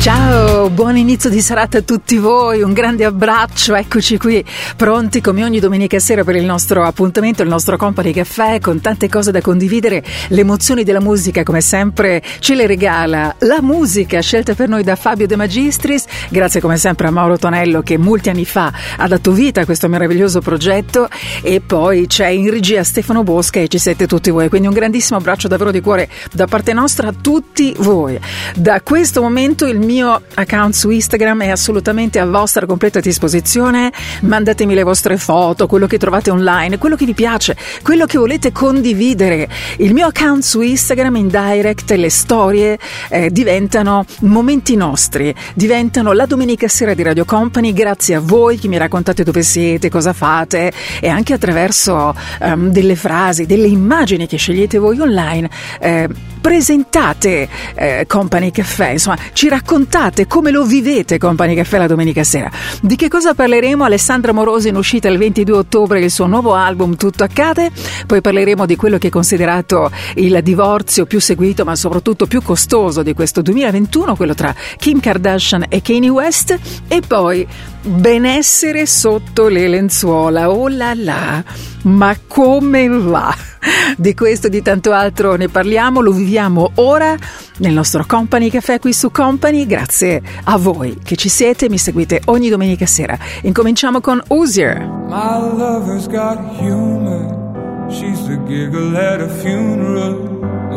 Ciao, 0.00 0.70
buon 0.70 0.96
inizio 0.96 1.28
di 1.28 1.42
serata 1.42 1.76
a 1.76 1.82
tutti 1.82 2.16
voi, 2.16 2.62
un 2.62 2.72
grande 2.72 3.04
abbraccio, 3.04 3.74
eccoci 3.74 4.16
qui 4.16 4.42
pronti 4.74 5.20
come 5.20 5.44
ogni 5.44 5.60
domenica 5.60 5.98
sera 5.98 6.24
per 6.24 6.36
il 6.36 6.44
nostro 6.46 6.84
appuntamento, 6.84 7.42
il 7.42 7.50
nostro 7.50 7.76
Company 7.76 8.10
Caffè 8.14 8.60
con 8.60 8.80
tante 8.80 9.10
cose 9.10 9.30
da 9.30 9.42
condividere, 9.42 10.02
le 10.28 10.40
emozioni 10.40 10.84
della 10.84 11.02
musica 11.02 11.42
come 11.42 11.60
sempre 11.60 12.22
ce 12.38 12.54
le 12.54 12.66
regala 12.66 13.36
la 13.40 13.60
musica 13.60 14.20
scelta 14.20 14.54
per 14.54 14.70
noi 14.70 14.82
da 14.82 14.96
Fabio 14.96 15.26
De 15.26 15.36
Magistris, 15.36 16.06
grazie 16.30 16.62
come 16.62 16.78
sempre 16.78 17.08
a 17.08 17.10
Mauro 17.10 17.36
Tonello 17.36 17.82
che 17.82 17.98
molti 17.98 18.30
anni 18.30 18.46
fa 18.46 18.72
ha 18.96 19.06
dato 19.06 19.32
vita 19.32 19.60
a 19.60 19.64
questo 19.66 19.86
meraviglioso 19.86 20.40
progetto. 20.40 21.08
E 21.42 21.60
poi 21.60 22.06
c'è 22.06 22.28
in 22.28 22.48
regia 22.48 22.82
Stefano 22.84 23.22
Bosca 23.22 23.60
e 23.60 23.68
ci 23.68 23.78
siete 23.78 24.06
tutti 24.06 24.30
voi, 24.30 24.48
quindi 24.48 24.66
un 24.66 24.74
grandissimo 24.74 25.18
abbraccio 25.18 25.46
davvero 25.46 25.70
di 25.70 25.82
cuore 25.82 26.08
da 26.32 26.46
parte 26.46 26.72
nostra 26.72 27.08
a 27.08 27.14
tutti 27.18 27.74
voi. 27.78 28.18
Da 28.54 28.80
questo 28.80 29.20
momento 29.20 29.66
il 29.66 29.78
mio 29.78 29.88
account 29.98 30.74
su 30.74 30.90
Instagram 30.90 31.42
è 31.42 31.48
assolutamente 31.48 32.18
a 32.20 32.26
vostra 32.26 32.64
completa 32.66 33.00
disposizione. 33.00 33.92
Mandatemi 34.20 34.74
le 34.74 34.84
vostre 34.84 35.16
foto, 35.16 35.66
quello 35.66 35.86
che 35.86 35.98
trovate 35.98 36.30
online, 36.30 36.78
quello 36.78 36.96
che 36.96 37.04
vi 37.04 37.14
piace, 37.14 37.56
quello 37.82 38.06
che 38.06 38.18
volete 38.18 38.52
condividere. 38.52 39.48
Il 39.78 39.92
mio 39.92 40.06
account 40.06 40.42
su 40.42 40.60
Instagram 40.60 41.16
in 41.16 41.28
direct, 41.28 41.90
le 41.90 42.10
storie 42.10 42.78
eh, 43.08 43.30
diventano 43.30 44.04
momenti 44.20 44.76
nostri, 44.76 45.34
diventano 45.54 46.12
la 46.12 46.26
domenica 46.26 46.68
sera 46.68 46.94
di 46.94 47.02
Radio 47.02 47.24
Company 47.24 47.72
grazie 47.72 48.14
a 48.14 48.20
voi 48.20 48.58
che 48.58 48.68
mi 48.68 48.76
raccontate 48.76 49.24
dove 49.24 49.42
siete, 49.42 49.90
cosa 49.90 50.12
fate 50.12 50.72
e 51.00 51.08
anche 51.08 51.32
attraverso 51.32 52.14
um, 52.40 52.70
delle 52.70 52.94
frasi, 52.94 53.46
delle 53.46 53.66
immagini 53.66 54.26
che 54.26 54.36
scegliete 54.36 54.78
voi 54.78 55.00
online. 55.00 55.50
Eh, 55.80 56.08
presentate 56.40 57.48
eh, 57.74 58.04
Company 58.06 58.50
Caffè, 58.50 58.90
insomma, 58.90 59.18
ci 59.32 59.48
raccontate 59.48 59.78
come 60.26 60.50
lo 60.50 60.64
vivete 60.64 61.18
Company 61.18 61.54
Caffè 61.54 61.78
la 61.78 61.86
domenica 61.86 62.24
sera. 62.24 62.50
Di 62.80 62.96
che 62.96 63.08
cosa 63.08 63.34
parleremo? 63.34 63.84
Alessandra 63.84 64.32
Morosi 64.32 64.68
in 64.68 64.76
uscita 64.76 65.08
il 65.08 65.18
22 65.18 65.56
ottobre 65.56 66.00
il 66.00 66.10
suo 66.10 66.26
nuovo 66.26 66.54
album 66.54 66.96
Tutto 66.96 67.24
accade, 67.24 67.70
poi 68.06 68.20
parleremo 68.20 68.66
di 68.66 68.76
quello 68.76 68.98
che 68.98 69.08
è 69.08 69.10
considerato 69.10 69.90
il 70.16 70.40
divorzio 70.42 71.06
più 71.06 71.20
seguito 71.20 71.64
ma 71.64 71.76
soprattutto 71.76 72.26
più 72.26 72.42
costoso 72.42 73.02
di 73.02 73.14
questo 73.14 73.42
2021, 73.42 74.16
quello 74.16 74.34
tra 74.34 74.54
Kim 74.76 75.00
Kardashian 75.00 75.66
e 75.68 75.80
Kanye 75.82 76.08
West 76.08 76.58
e 76.88 77.00
poi 77.06 77.46
benessere 77.82 78.86
sotto 78.86 79.48
le 79.48 79.68
lenzuola. 79.68 80.50
Oh 80.50 80.68
là 80.68 80.94
là, 80.94 81.42
ma 81.82 82.16
come 82.26 82.88
va? 82.88 83.34
Di 83.96 84.14
questo 84.14 84.46
e 84.46 84.50
di 84.50 84.62
tanto 84.62 84.92
altro 84.92 85.34
ne 85.34 85.48
parliamo, 85.48 86.00
lo 86.00 86.12
viviamo 86.12 86.70
ora 86.76 87.14
nel 87.58 87.72
nostro 87.72 88.06
Company 88.06 88.48
Caffè 88.48 88.78
qui 88.78 88.92
su 88.92 89.10
Company, 89.10 89.66
grazie 89.66 90.22
a 90.44 90.56
voi 90.56 90.98
che 91.02 91.16
ci 91.16 91.28
siete 91.28 91.66
e 91.66 91.68
mi 91.68 91.76
seguite 91.76 92.22
ogni 92.26 92.48
domenica 92.48 92.86
sera. 92.86 93.18
Incominciamo 93.42 94.00
con 94.00 94.22
Uzier. 94.28 94.78
My 95.08 95.38
lover's 95.38 96.06
got 96.06 96.38
humor, 96.58 97.86
she's 97.90 98.24
the 98.26 98.38
giggle 98.46 98.96
at 98.96 99.20
a 99.20 99.28
funeral, 99.28 100.39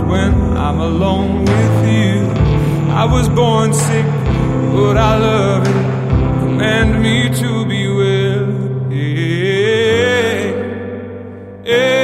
when 0.00 0.56
I'm 0.56 0.80
alone 0.80 1.44
with 1.44 1.88
you. 1.88 2.26
I 3.02 3.04
was 3.04 3.28
born 3.28 3.72
sick, 3.72 4.06
but 4.74 4.96
I 4.96 5.16
love 5.18 5.62
it. 5.66 6.40
Command 6.40 7.02
me 7.02 7.28
to 7.40 7.64
be 7.66 7.86
well. 7.88 8.92
Yeah. 8.92 10.44
Yeah. 11.64 11.99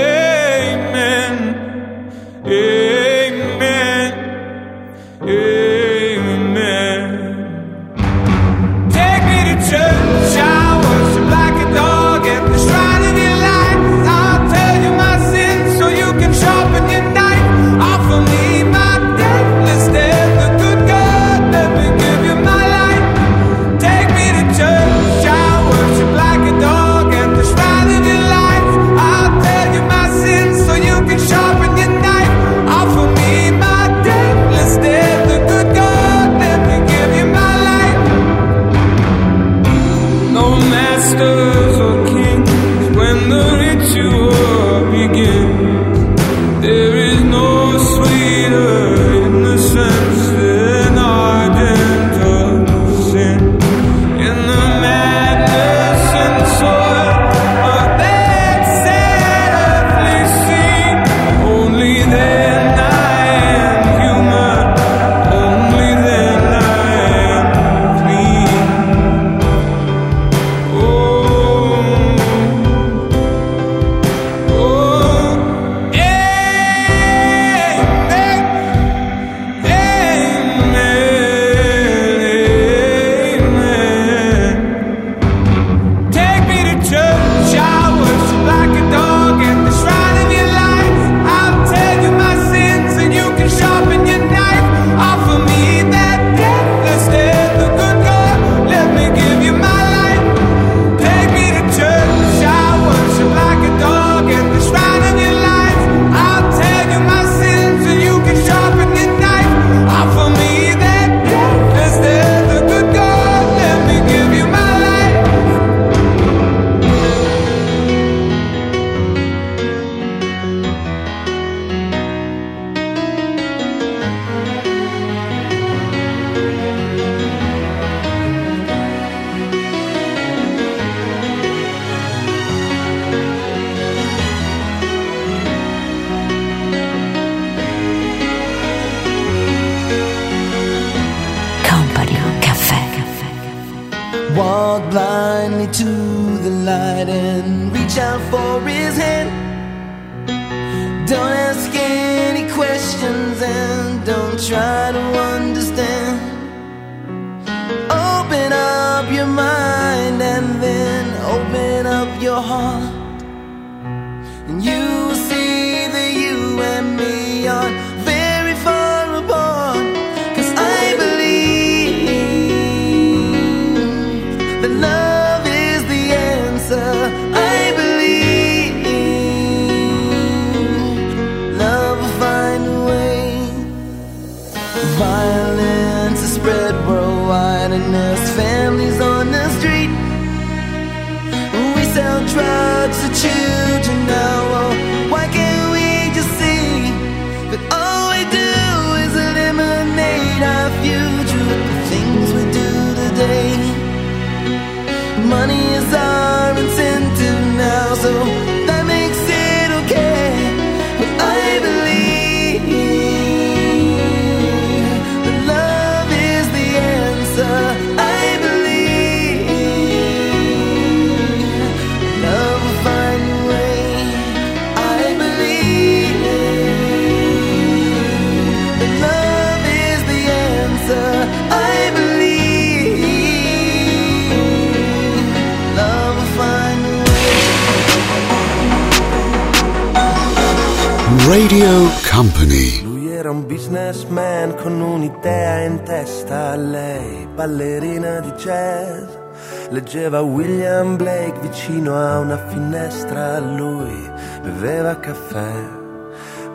Leggeva 249.86 250.20
William 250.20 250.96
Blake 250.96 251.38
vicino 251.38 251.94
a 251.94 252.18
una 252.18 252.36
finestra, 252.48 253.38
lui 253.38 254.10
beveva 254.42 254.98
caffè. 254.98 255.52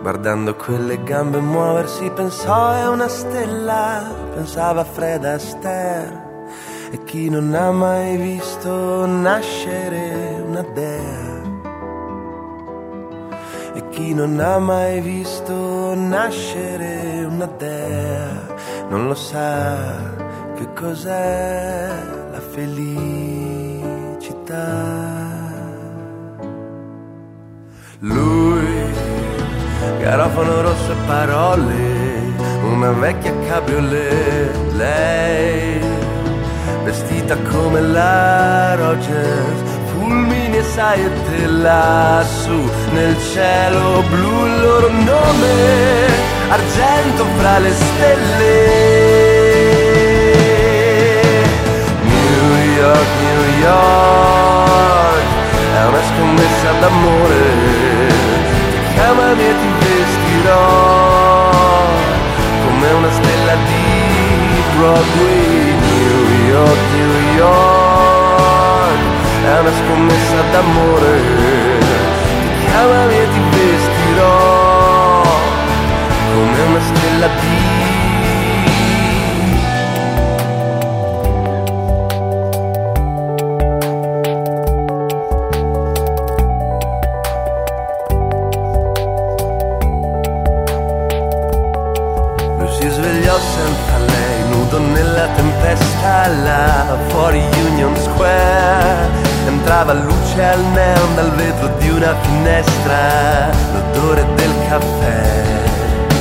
Guardando 0.01 0.53
quelle 0.57 1.01
gambe 1.01 1.39
muoversi 1.39 2.11
pensò 2.13 2.73
è 2.73 2.89
una 2.89 3.07
stella, 3.07 4.03
pensava 4.33 4.83
Fred 4.83 5.23
Astaire. 5.23 6.49
E 6.91 7.01
chi 7.05 7.29
non 7.29 7.53
ha 7.53 7.71
mai 7.71 8.17
visto 8.17 9.05
nascere 9.05 10.43
una 10.45 10.65
dea? 10.73 11.41
E 13.75 13.89
chi 13.91 14.13
non 14.13 14.41
ha 14.41 14.59
mai 14.59 14.99
visto 14.99 15.95
nascere 15.95 17.23
una 17.23 17.45
dea 17.45 18.51
non 18.89 19.07
lo 19.07 19.15
sa 19.15 20.19
che 20.55 20.67
cos'è 20.73 21.87
la 22.29 22.41
felicità. 22.41 22.90
Parole, 31.51 32.33
una 32.63 32.91
vecchia 32.91 33.33
cabriolet, 33.47 34.55
lei, 34.73 35.79
vestita 36.83 37.35
come 37.49 37.81
la 37.81 38.75
Rogers, 38.75 39.59
fulmini 39.91 40.57
e 40.57 40.63
saette 40.63 41.45
lassù 41.47 42.69
nel 42.93 43.15
cielo 43.33 44.03
blu 44.09 44.45
il 44.45 44.61
loro 44.61 44.89
nome, 44.91 46.07
argento 46.49 47.25
fra 47.37 47.59
le 47.59 47.71
stelle. 47.71 48.79
New 52.03 52.47
York, 52.79 53.09
New 53.27 53.43
York, 53.61 55.23
è 55.75 55.85
una 55.85 56.03
scommessa 56.11 56.71
d'amore, 56.79 57.43
ti 58.71 58.93
chiamami 58.93 59.43
e 59.43 59.53
ti 59.59 59.69
vestirò 59.79 61.10
come 62.91 63.05
una 63.05 63.11
stella 63.11 63.55
di 63.55 64.63
Broadway, 64.75 65.75
New 65.79 66.49
York, 66.49 66.79
New 66.93 67.35
York, 67.37 68.99
è 69.45 69.59
una 69.59 69.71
scommessa 69.71 70.41
d'amore, 70.51 71.19
ti 72.41 72.65
chiamami 72.65 73.13
e 73.13 73.27
ti 73.31 73.39
vestirò 73.51 75.21
come 76.33 76.61
una 76.67 76.81
stella 76.81 77.27
di 77.39 77.70
Entrava 99.71 99.93
luce 99.93 100.43
al 100.43 100.59
neon 100.73 101.15
dal 101.15 101.31
vetro 101.31 101.69
di 101.79 101.89
una 101.89 102.13
finestra, 102.23 103.49
l'odore 103.71 104.27
del 104.35 104.51
caffè. 104.67 105.21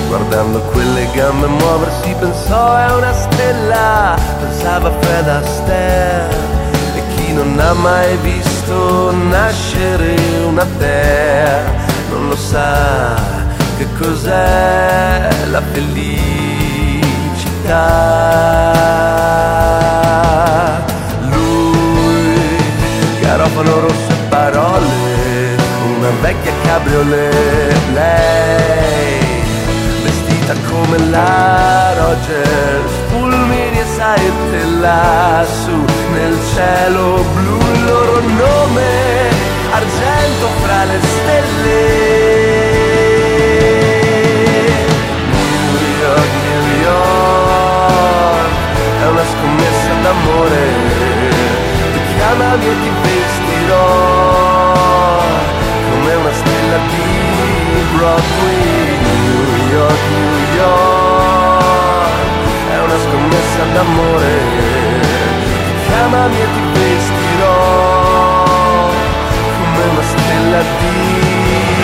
Guardando 0.06 0.60
quelle 0.70 1.10
gambe 1.12 1.48
muoversi 1.48 2.14
pensò 2.20 2.76
è 2.76 2.92
una 2.92 3.12
stella, 3.12 4.16
pensava 4.38 4.92
Fred 5.00 5.26
Astaire. 5.26 6.28
E 6.94 7.02
chi 7.16 7.32
non 7.32 7.58
ha 7.58 7.72
mai 7.72 8.16
visto 8.18 9.10
nascere 9.10 10.14
una 10.46 10.64
dea 10.78 11.60
non 12.10 12.28
lo 12.28 12.36
sa 12.36 13.16
che 13.76 13.86
cos'è 13.98 15.28
la 15.50 15.60
felicità. 15.72 16.68
Garofano 23.30 23.78
rosso 23.78 24.10
e 24.10 24.26
parole, 24.28 25.54
una 25.98 26.10
vecchia 26.20 26.52
cabriolet, 26.64 27.76
lei, 27.92 29.44
vestita 30.02 30.52
come 30.68 30.98
la 31.10 31.94
Rogers, 31.96 32.90
fulmini 33.08 33.78
e 33.78 33.84
saette 33.84 34.64
lassù 34.80 35.84
nel 36.12 36.36
cielo 36.52 37.24
blu, 37.34 37.56
il 37.72 37.84
loro 37.84 38.20
nome, 38.20 39.30
argento 39.70 40.46
fra 40.64 40.84
le 40.86 40.98
stelle. 41.00 41.78
New 45.78 45.92
York, 46.02 46.32
New 46.50 46.64
York, 46.82 48.50
è 49.02 49.06
una 49.06 49.24
scommessa 49.24 49.92
d'amore, 50.02 50.64
chiamami 52.20 52.66
e 52.66 52.74
ti 52.82 52.90
vestirò 53.02 53.78
come 55.90 56.14
una 56.16 56.32
stella 56.32 56.78
di 56.90 57.08
Broadway, 57.94 58.98
New 59.08 59.44
York, 59.72 60.00
New 60.12 60.38
York, 60.54 61.64
è 62.68 62.78
una 62.78 62.98
scommessa 63.04 63.62
d'amore, 63.72 64.34
chiamami 65.86 66.40
e 66.40 66.46
ti 66.54 66.62
vestirò 66.78 67.54
come 69.56 69.82
una 69.92 70.02
stella 70.02 70.60
di 70.78 71.79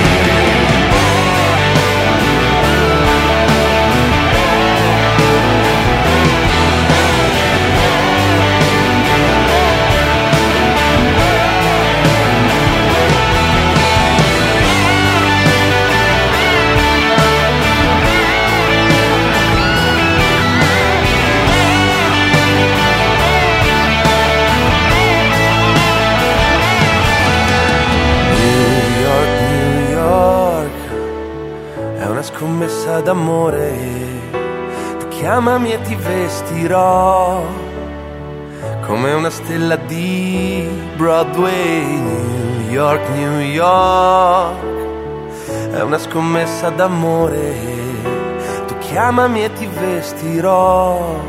d'amore, 32.87 33.75
tu 34.99 35.09
chiamami 35.09 35.73
e 35.73 35.81
ti 35.83 35.97
vestirò 35.97 37.43
come 38.87 39.13
una 39.13 39.29
stella 39.31 39.75
di 39.75 40.69
Broadway, 40.97 41.85
New 41.85 42.71
York, 42.71 43.09
New 43.09 43.41
York. 43.41 44.75
È 45.73 45.81
una 45.83 45.99
scommessa 45.99 46.71
d'amore, 46.71 47.55
tu 48.69 48.79
chiamami 48.79 49.45
e 49.45 49.53
ti 49.53 49.67
vestirò 49.67 51.21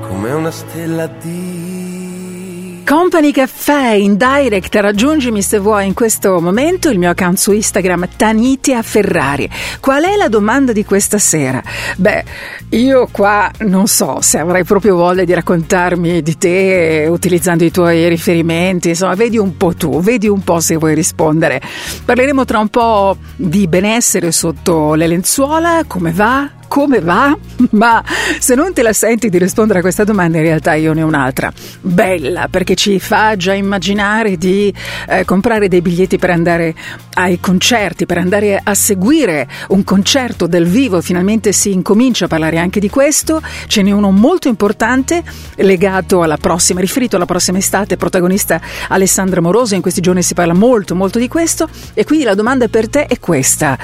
come 0.00 0.32
una 0.32 0.52
stella 0.52 1.06
di 1.06 2.84
Company 2.86 3.32
Caffè 3.70 3.92
in 3.92 4.16
direct, 4.16 4.74
raggiungimi 4.74 5.42
se 5.42 5.60
vuoi 5.60 5.86
in 5.86 5.94
questo 5.94 6.40
momento 6.40 6.90
il 6.90 6.98
mio 6.98 7.10
account 7.10 7.36
su 7.36 7.52
Instagram 7.52 8.08
Tanitia 8.16 8.82
Ferrari. 8.82 9.48
Qual 9.78 10.02
è 10.02 10.16
la 10.16 10.26
domanda 10.26 10.72
di 10.72 10.84
questa 10.84 11.18
sera? 11.18 11.62
Beh, 11.96 12.24
io 12.70 13.08
qua 13.12 13.48
non 13.58 13.86
so 13.86 14.20
se 14.22 14.38
avrai 14.38 14.64
proprio 14.64 14.96
voglia 14.96 15.22
di 15.22 15.32
raccontarmi 15.32 16.20
di 16.20 16.36
te 16.36 17.06
utilizzando 17.08 17.62
i 17.62 17.70
tuoi 17.70 18.08
riferimenti, 18.08 18.88
insomma, 18.88 19.14
vedi 19.14 19.38
un 19.38 19.56
po' 19.56 19.72
tu, 19.72 20.00
vedi 20.00 20.26
un 20.26 20.42
po' 20.42 20.58
se 20.58 20.74
vuoi 20.74 20.96
rispondere. 20.96 21.62
Parleremo 22.04 22.44
tra 22.44 22.58
un 22.58 22.68
po' 22.70 23.18
di 23.36 23.68
benessere 23.68 24.32
sotto 24.32 24.94
le 24.94 25.06
lenzuola, 25.06 25.84
come 25.86 26.10
va? 26.10 26.50
Come 26.70 27.00
va? 27.00 27.36
Ma 27.70 28.00
se 28.38 28.54
non 28.54 28.72
te 28.72 28.82
la 28.82 28.92
senti 28.92 29.28
di 29.28 29.38
rispondere 29.38 29.80
a 29.80 29.82
questa 29.82 30.04
domanda, 30.04 30.38
in 30.38 30.44
realtà 30.44 30.74
io 30.74 30.92
ne 30.92 31.02
ho 31.02 31.06
un'altra. 31.06 31.52
Bella, 31.80 32.46
perché 32.48 32.76
ci 32.76 33.00
fa 33.00 33.34
già 33.34 33.52
immaginare 33.52 34.36
di 34.36 34.72
eh, 35.08 35.24
comprare 35.24 35.66
dei 35.66 35.82
biglietti 35.82 36.16
per 36.16 36.30
andare 36.30 36.72
ai 37.14 37.40
concerti, 37.40 38.06
per 38.06 38.18
andare 38.18 38.60
a 38.62 38.72
seguire 38.74 39.48
un 39.70 39.82
concerto 39.82 40.46
dal 40.46 40.64
vivo. 40.64 41.00
Finalmente 41.00 41.50
si 41.50 41.72
incomincia 41.72 42.26
a 42.26 42.28
parlare 42.28 42.58
anche 42.58 42.78
di 42.78 42.88
questo. 42.88 43.42
Ce 43.66 43.82
n'è 43.82 43.90
uno 43.90 44.12
molto 44.12 44.46
importante 44.46 45.24
legato 45.56 46.22
alla 46.22 46.36
prossima, 46.36 46.78
riferito 46.78 47.16
alla 47.16 47.26
prossima 47.26 47.58
estate, 47.58 47.96
protagonista 47.96 48.60
Alessandra 48.88 49.40
Moroso. 49.40 49.74
In 49.74 49.82
questi 49.82 50.00
giorni 50.00 50.22
si 50.22 50.34
parla 50.34 50.54
molto, 50.54 50.94
molto 50.94 51.18
di 51.18 51.26
questo. 51.26 51.68
E 51.94 52.04
quindi 52.04 52.24
la 52.24 52.34
domanda 52.34 52.68
per 52.68 52.88
te 52.88 53.06
è 53.06 53.18
questa. 53.18 53.76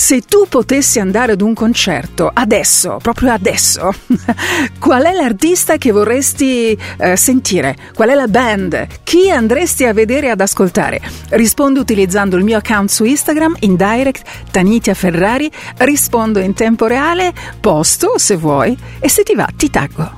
Se 0.00 0.22
tu 0.22 0.46
potessi 0.48 0.98
andare 0.98 1.32
ad 1.32 1.42
un 1.42 1.52
concerto 1.52 2.30
adesso, 2.32 2.96
proprio 3.02 3.32
adesso, 3.32 3.92
qual 4.80 5.02
è 5.02 5.12
l'artista 5.12 5.76
che 5.76 5.92
vorresti 5.92 6.76
eh, 6.96 7.16
sentire? 7.16 7.76
Qual 7.94 8.08
è 8.08 8.14
la 8.14 8.26
band? 8.26 8.86
Chi 9.04 9.30
andresti 9.30 9.84
a 9.84 9.92
vedere 9.92 10.28
e 10.28 10.30
ad 10.30 10.40
ascoltare? 10.40 11.02
Rispondo 11.28 11.80
utilizzando 11.80 12.38
il 12.38 12.44
mio 12.44 12.56
account 12.56 12.88
su 12.88 13.04
Instagram, 13.04 13.56
in 13.60 13.76
direct, 13.76 14.22
Tanitia 14.50 14.94
Ferrari. 14.94 15.50
Rispondo 15.76 16.38
in 16.38 16.54
tempo 16.54 16.86
reale, 16.86 17.34
posto 17.60 18.16
se 18.16 18.36
vuoi 18.36 18.76
e 18.98 19.08
se 19.10 19.22
ti 19.22 19.34
va 19.34 19.48
ti 19.54 19.68
taggo. 19.68 20.10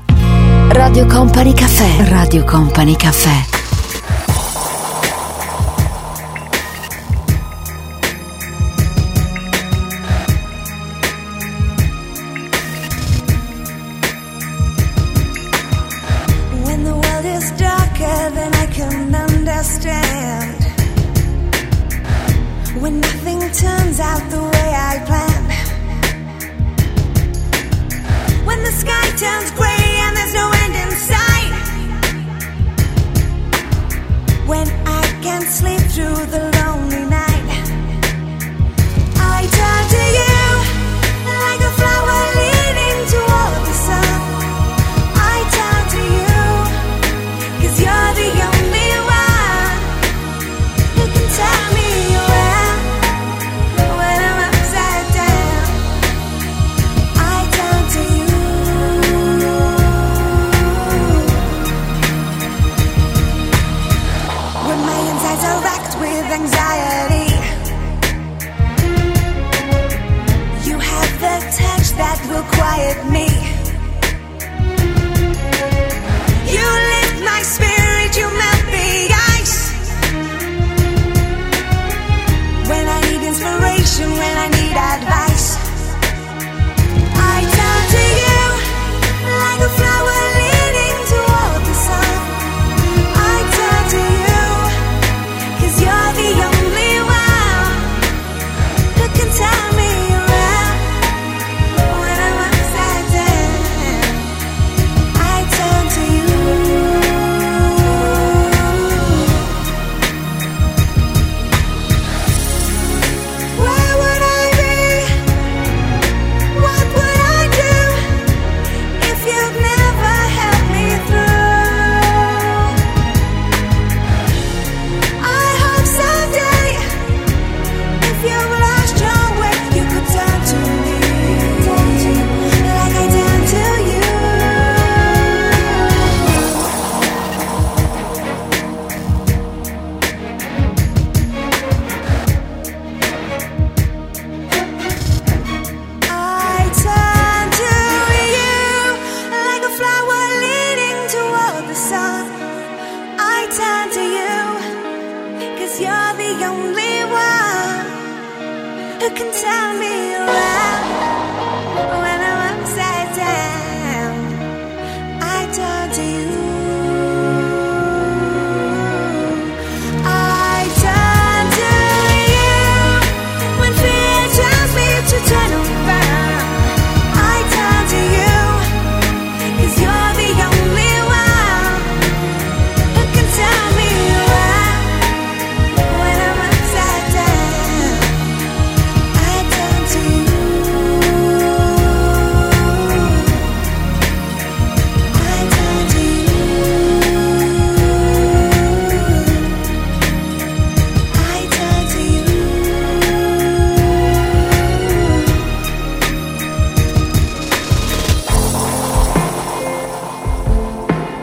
Radio 0.69 1.07
Company 1.07 1.53
Caffè. 1.55 2.09
Radio 2.09 2.45
Company 2.45 2.95
Caffè. 2.95 3.62
Turns 23.93 24.01
out 24.01 24.31
the 24.31 24.43
way 24.43 24.75
I 24.75 24.99
planned. 25.07 25.49
When 28.47 28.63
the 28.65 28.73
sky 28.73 29.11
turns 29.17 29.51
gray 29.51 30.01
and 30.05 30.17
there's 30.17 30.35
no 30.35 30.51
end 30.63 30.75
in 30.83 30.91
sight. 31.11 31.53
When 34.47 34.69
I 34.87 35.03
can't 35.23 35.49
sleep 35.49 35.81
through 35.91 36.27
the 36.27 36.51
lonely 36.57 37.05
night. 37.05 37.12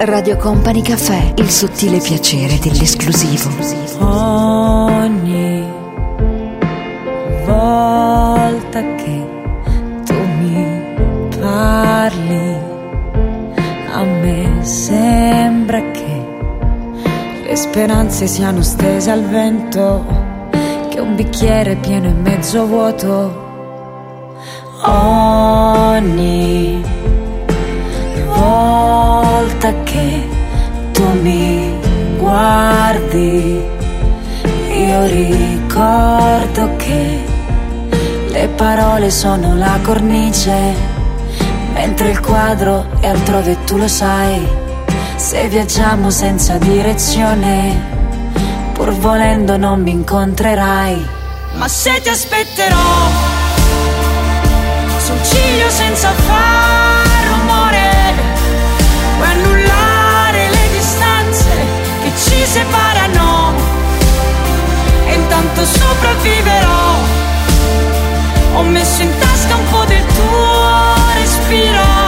Radio 0.01 0.37
Company 0.37 0.81
Caffè, 0.81 1.33
il 1.35 1.49
sottile 1.49 1.99
piacere 1.99 2.57
dell'esclusivo. 2.57 3.49
Ogni 3.99 5.67
volta 7.45 8.81
che 8.95 9.27
tu 10.05 10.13
mi 10.13 11.27
parli, 11.37 12.55
a 13.91 14.03
me 14.03 14.59
sembra 14.61 15.81
che 15.91 16.25
le 17.43 17.55
speranze 17.57 18.25
siano 18.27 18.61
stese 18.61 19.11
al 19.11 19.25
vento, 19.25 20.05
che 20.87 21.01
un 21.01 21.13
bicchiere 21.15 21.75
pieno 21.75 22.07
e 22.07 22.13
mezzo 22.13 22.65
vuoto. 22.65 23.47
Ogni 24.85 26.88
volta 29.39 29.73
che 29.83 30.27
tu 30.91 31.03
mi 31.21 31.73
guardi, 32.17 33.63
io 34.73 35.05
ricordo 35.05 36.75
che 36.75 37.23
le 38.27 38.47
parole 38.49 39.09
sono 39.09 39.55
la 39.55 39.79
cornice, 39.81 40.75
mentre 41.73 42.09
il 42.09 42.19
quadro 42.19 42.85
è 42.99 43.07
altrove 43.07 43.63
tu 43.63 43.77
lo 43.77 43.87
sai. 43.87 44.45
Se 45.15 45.47
viaggiamo 45.47 46.09
senza 46.09 46.57
direzione, 46.57 47.81
pur 48.73 48.91
volendo 48.91 49.55
non 49.55 49.81
mi 49.81 49.91
incontrerai. 49.91 51.07
Ma 51.55 51.67
se 51.69 52.01
ti 52.01 52.09
aspetterò 52.09 52.87
sul 54.97 55.23
ciglio 55.23 55.69
senza 55.69 56.09
far 56.09 57.08
ci 62.29 62.45
separano 62.45 63.53
e 65.07 65.13
intanto 65.13 65.65
sopravviverò. 65.65 66.93
Ho 68.53 68.63
messo 68.63 69.01
in 69.01 69.11
tasca 69.17 69.55
un 69.55 69.65
po' 69.71 69.85
del 69.85 70.05
tuo 70.05 70.93
respiro. 71.15 71.98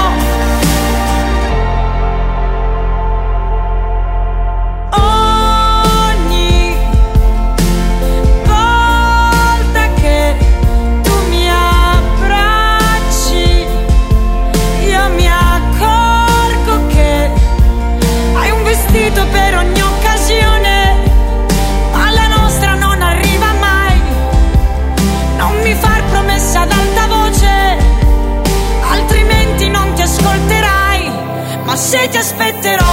Aspetterò 32.32 32.91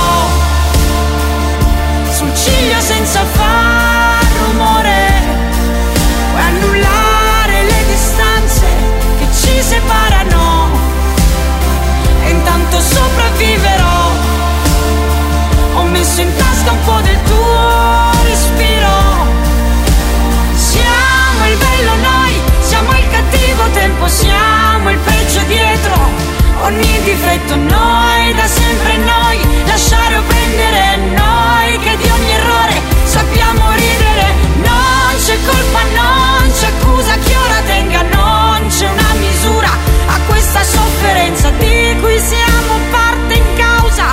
Ogni 26.69 27.01
difetto 27.03 27.57
noi, 27.57 28.35
da 28.35 28.47
sempre 28.47 28.99
noi, 28.99 29.39
lasciare 29.65 30.19
o 30.19 30.23
prendere 30.23 30.97
noi, 31.17 31.79
che 31.79 31.97
di 31.97 32.11
ogni 32.11 32.31
errore 32.31 32.83
sappiamo 33.05 33.73
ridere. 33.73 34.35
Non 34.61 35.17
c'è 35.17 35.39
colpa, 35.47 35.81
non 35.97 36.53
c'è 36.53 36.67
accusa, 36.67 37.15
chi 37.25 37.33
ora 37.33 37.61
tenga, 37.65 38.03
non 38.03 38.67
c'è 38.69 38.87
una 38.87 39.15
misura 39.15 39.71
a 40.09 40.21
questa 40.27 40.63
sofferenza 40.63 41.49
di 41.53 41.97
cui 42.03 42.19
siamo 42.19 42.75
parte 42.91 43.33
in 43.33 43.57
causa, 43.57 44.05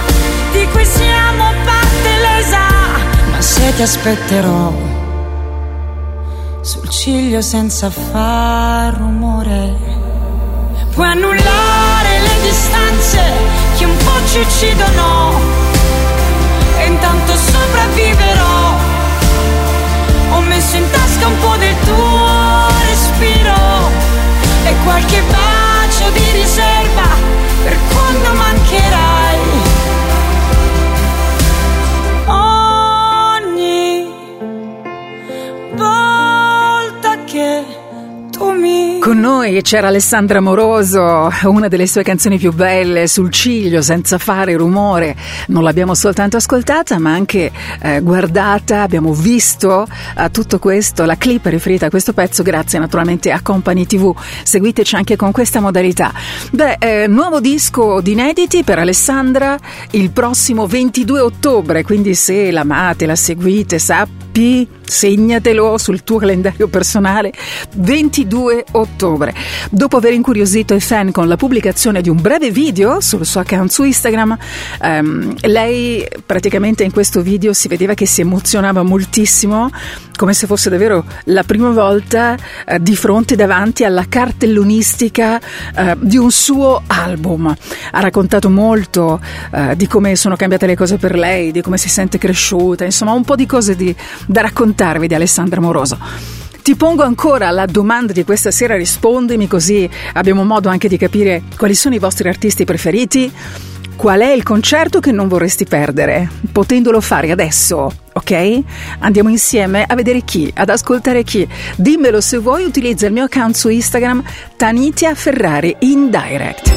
di 0.54 0.65
cui 0.72 0.86
siamo 0.86 1.52
parte 1.65 2.10
lesa. 2.22 2.60
Ma 3.32 3.41
se 3.41 3.76
ti 3.76 3.82
aspetterò 3.82 4.72
sul 6.62 6.88
ciglio 6.88 7.41
senza 7.41 7.89
far 7.89 8.94
rumore. 8.96 10.04
Puoi 10.94 11.08
annullare 11.08 11.94
distanze 12.56 13.22
che 13.78 13.84
un 13.84 13.98
po' 13.98 14.26
ci 14.28 14.39
uccidono 14.39 15.41
e 16.78 16.86
intanto 16.86 17.36
sopravviverò. 17.36 18.78
Ho 20.32 20.39
messo 20.39 20.78
in 20.78 20.89
tasca 20.89 21.28
un 21.28 21.38
po' 21.39 21.58
del 21.58 21.76
tuo 21.84 22.68
respiro 22.88 23.91
e 24.63 24.74
qualche 24.86 25.22
bacio 25.22 26.10
di 26.12 26.32
riserva 26.32 27.08
per 27.63 27.78
quando 27.91 28.34
mancherai. 28.34 29.24
Con 39.06 39.20
noi 39.20 39.62
c'era 39.62 39.89
Alessandra 39.89 40.39
Moroso, 40.39 41.30
una 41.44 41.68
delle 41.68 41.86
sue 41.86 42.02
canzoni 42.02 42.39
più 42.39 42.52
belle, 42.52 43.08
sul 43.08 43.30
ciglio, 43.30 43.84
senza 43.84 44.18
fare 44.18 44.56
rumore. 44.56 45.15
Non 45.50 45.62
l'abbiamo 45.62 45.94
soltanto 45.94 46.38
ascoltata, 46.38 46.98
ma 46.98 47.13
anche 47.13 47.52
eh, 47.84 48.02
guardata, 48.02 48.82
abbiamo 48.82 49.13
visto 49.13 49.86
eh, 50.18 50.32
tutto 50.32 50.58
questo, 50.58 51.06
la 51.06 51.18
clip 51.18 51.46
riferita 51.46 51.86
a 51.86 51.89
questo 51.91 52.13
pezzo, 52.13 52.41
grazie 52.41 52.80
naturalmente 52.80 53.30
a 53.32 53.41
Company 53.44 53.86
TV. 53.86 54.12
Seguiteci 54.41 54.96
anche 54.96 55.15
con 55.15 55.32
questa 55.32 55.60
modalità. 55.60 56.12
Beh, 56.50 56.78
eh, 56.80 57.06
nuovo 57.08 57.39
disco 57.39 58.02
di 58.02 58.13
inediti 58.13 58.63
per 58.63 58.80
Alessandra 58.80 59.56
il 59.91 60.10
prossimo 60.10 60.65
22 60.65 61.20
ottobre, 61.20 61.84
quindi 61.84 62.15
se 62.15 62.50
l'amate, 62.50 63.06
la 63.06 63.15
seguite, 63.15 63.78
sappi, 63.78 64.68
segnatelo 64.86 65.78
sul 65.78 66.04
tuo 66.04 66.19
calendario 66.19 66.67
personale, 66.67 67.34
22 67.76 68.65
ottobre. 68.71 69.34
Dopo 69.69 69.98
aver 69.98 70.13
incuriosito 70.13 70.74
i 70.74 70.80
fan 70.80 71.12
con 71.12 71.28
la 71.28 71.36
pubblicazione 71.36 72.02
di 72.02 72.10
un 72.10 72.21
breve 72.21 72.52
video 72.52 73.02
sul 73.02 73.26
suo 73.26 73.41
account 73.41 73.71
su 73.71 73.84
Instagram, 73.84 74.38
ehm, 74.82 75.36
lei 75.41 76.06
praticamente 76.26 76.84
in 76.84 76.91
questo 76.91 77.21
video 77.21 77.54
si 77.54 77.67
vedeva 77.67 77.93
che 77.93 78.06
si 78.06 78.21
emozionava 78.21 78.84
moltissimo, 78.84 79.69
come 80.15 80.34
se 80.34 80.48
fosse 80.48 80.69
davvero 80.69 81.04
la 81.26 81.43
prima 81.43 81.69
volta 81.71 82.38
eh, 82.65 82.82
di 82.82 82.95
fronte 82.95 83.36
davanti 83.36 83.84
alla 83.84 84.06
cartellonistica 84.08 85.39
eh, 85.39 85.95
di 86.00 86.17
un 86.17 86.32
suo 86.32 86.84
album. 86.88 87.54
Ha 87.91 88.00
raccontato 88.00 88.50
molto 88.50 89.19
eh, 89.52 89.76
di 89.76 89.88
come 89.88 90.15
sono 90.15 90.36
cambiate 90.36 90.65
le 90.65 90.76
cose 90.76 90.98
per 90.98 91.15
lei, 91.15 91.52
di 91.52 91.62
come 91.62 91.78
si 91.78 91.89
sente 91.89 92.17
cresciuta, 92.17 92.86
insomma 92.86 93.12
un 93.12 93.24
po' 93.24 93.36
di 93.36 93.45
cose 93.45 93.76
di- 93.76 93.95
da 94.26 94.41
raccontarvi 94.75 95.07
di 95.07 95.15
Alessandra 95.15 95.61
Moroso. 95.61 95.97
Ti 96.61 96.75
pongo 96.75 97.03
ancora 97.03 97.49
la 97.51 97.65
domanda 97.65 98.11
di 98.11 98.23
questa 98.23 98.51
sera, 98.51 98.75
rispondimi 98.75 99.47
così 99.47 99.89
abbiamo 100.13 100.43
modo 100.43 100.67
anche 100.67 100.88
di 100.88 100.97
capire 100.97 101.43
quali 101.57 101.75
sono 101.75 101.95
i 101.95 101.99
vostri 101.99 102.27
artisti 102.27 102.65
preferiti. 102.65 103.31
Qual 103.95 104.19
è 104.19 104.31
il 104.31 104.43
concerto 104.43 104.99
che 104.99 105.13
non 105.13 105.29
vorresti 105.29 105.63
perdere? 105.63 106.29
Potendolo 106.51 106.99
fare 106.99 107.31
adesso, 107.31 107.89
ok? 108.11 108.61
Andiamo 108.99 109.29
insieme 109.29 109.85
a 109.88 109.95
vedere 109.95 110.21
chi, 110.21 110.51
ad 110.53 110.69
ascoltare 110.69 111.23
chi. 111.23 111.47
Dimmelo 111.77 112.19
se 112.19 112.38
vuoi, 112.39 112.65
utilizza 112.65 113.05
il 113.05 113.13
mio 113.13 113.23
account 113.23 113.55
su 113.55 113.69
Instagram 113.69 114.21
Tanitia 114.57 115.15
Ferrari 115.15 115.77
in 115.79 116.09
direct. 116.09 116.73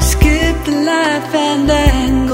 skip 0.00 0.64
the 0.64 0.72
life 0.72 1.34
and 1.34 1.70
angle. 1.70 2.25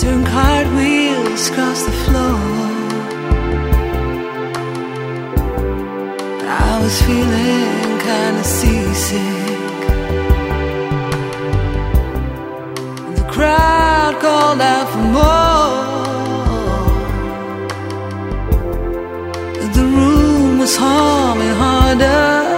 Turn 0.00 0.24
cartwheels 0.24 1.50
across 1.50 1.82
the 1.84 1.92
floor. 2.04 2.40
I 6.48 6.80
was 6.82 7.02
feeling 7.02 7.98
kinda 8.08 8.42
seasick. 8.42 9.60
The 13.16 13.24
crowd 13.34 14.14
called 14.24 14.62
out 14.62 14.88
for 14.92 15.04
more. 15.18 15.90
The 19.76 19.84
room 19.84 20.60
was 20.60 20.74
humming 20.76 21.54
harder 21.62 22.49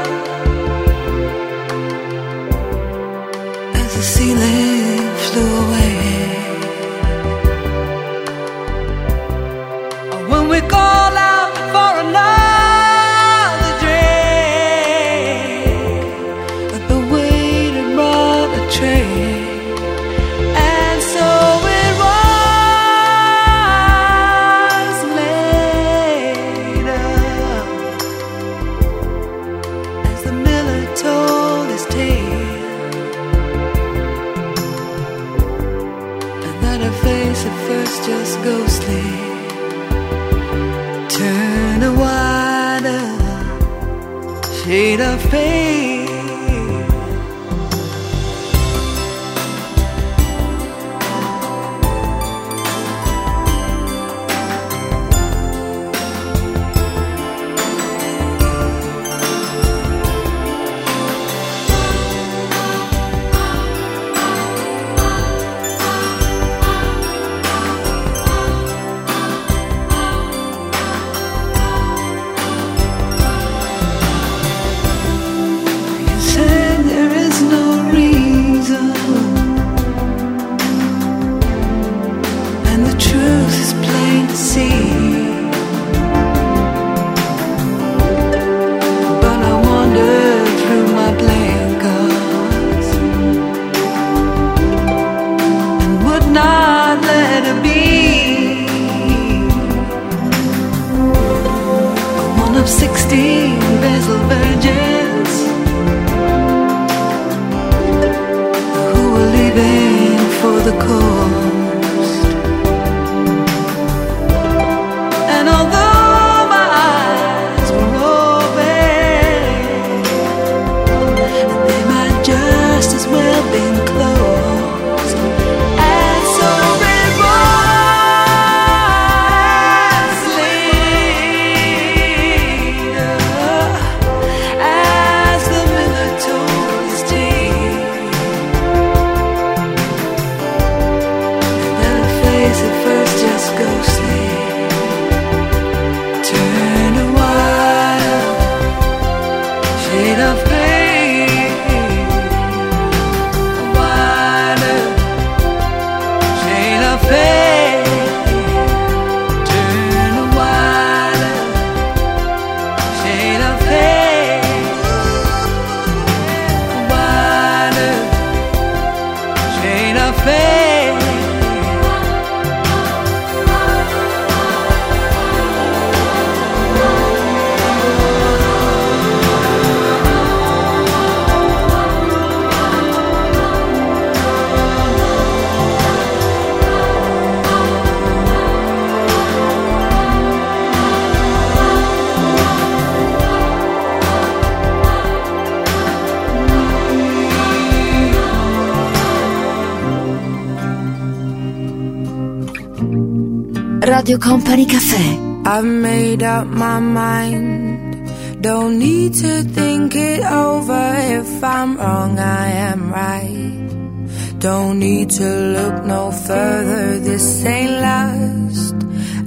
Radio 204.03 204.19
Company 204.19 204.67
Caffè. 204.67 205.17
I've 205.45 205.65
made 205.65 206.25
up 206.25 206.49
my 206.49 206.81
mind. 206.81 207.95
Don't 208.41 208.77
need 208.77 209.15
to 209.15 209.45
think 209.45 209.95
it 209.95 210.25
over. 210.25 210.95
If 211.21 211.45
I'm 211.45 211.77
wrong, 211.77 212.19
I 212.19 212.49
am 212.73 212.91
right. 212.91 214.41
Don't 214.41 214.81
need 214.81 215.09
to 215.11 215.25
look 215.25 215.85
no 215.85 216.11
further. 216.11 216.99
This 216.99 217.45
ain't 217.45 217.81
last. 217.81 218.75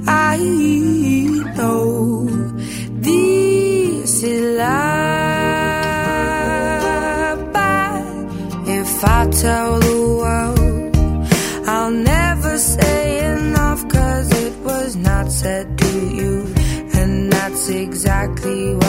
I 0.06 0.36
know 1.56 2.26
this 3.00 4.22
is 4.22 4.58
love. 4.58 4.76
But 7.54 8.68
if 8.68 9.02
I 9.02 9.26
tell 9.30 9.80
said 15.46 15.78
to 15.78 15.92
you, 16.18 16.32
and 17.00 17.32
that's 17.32 17.68
exactly 17.68 18.74
what. 18.74 18.85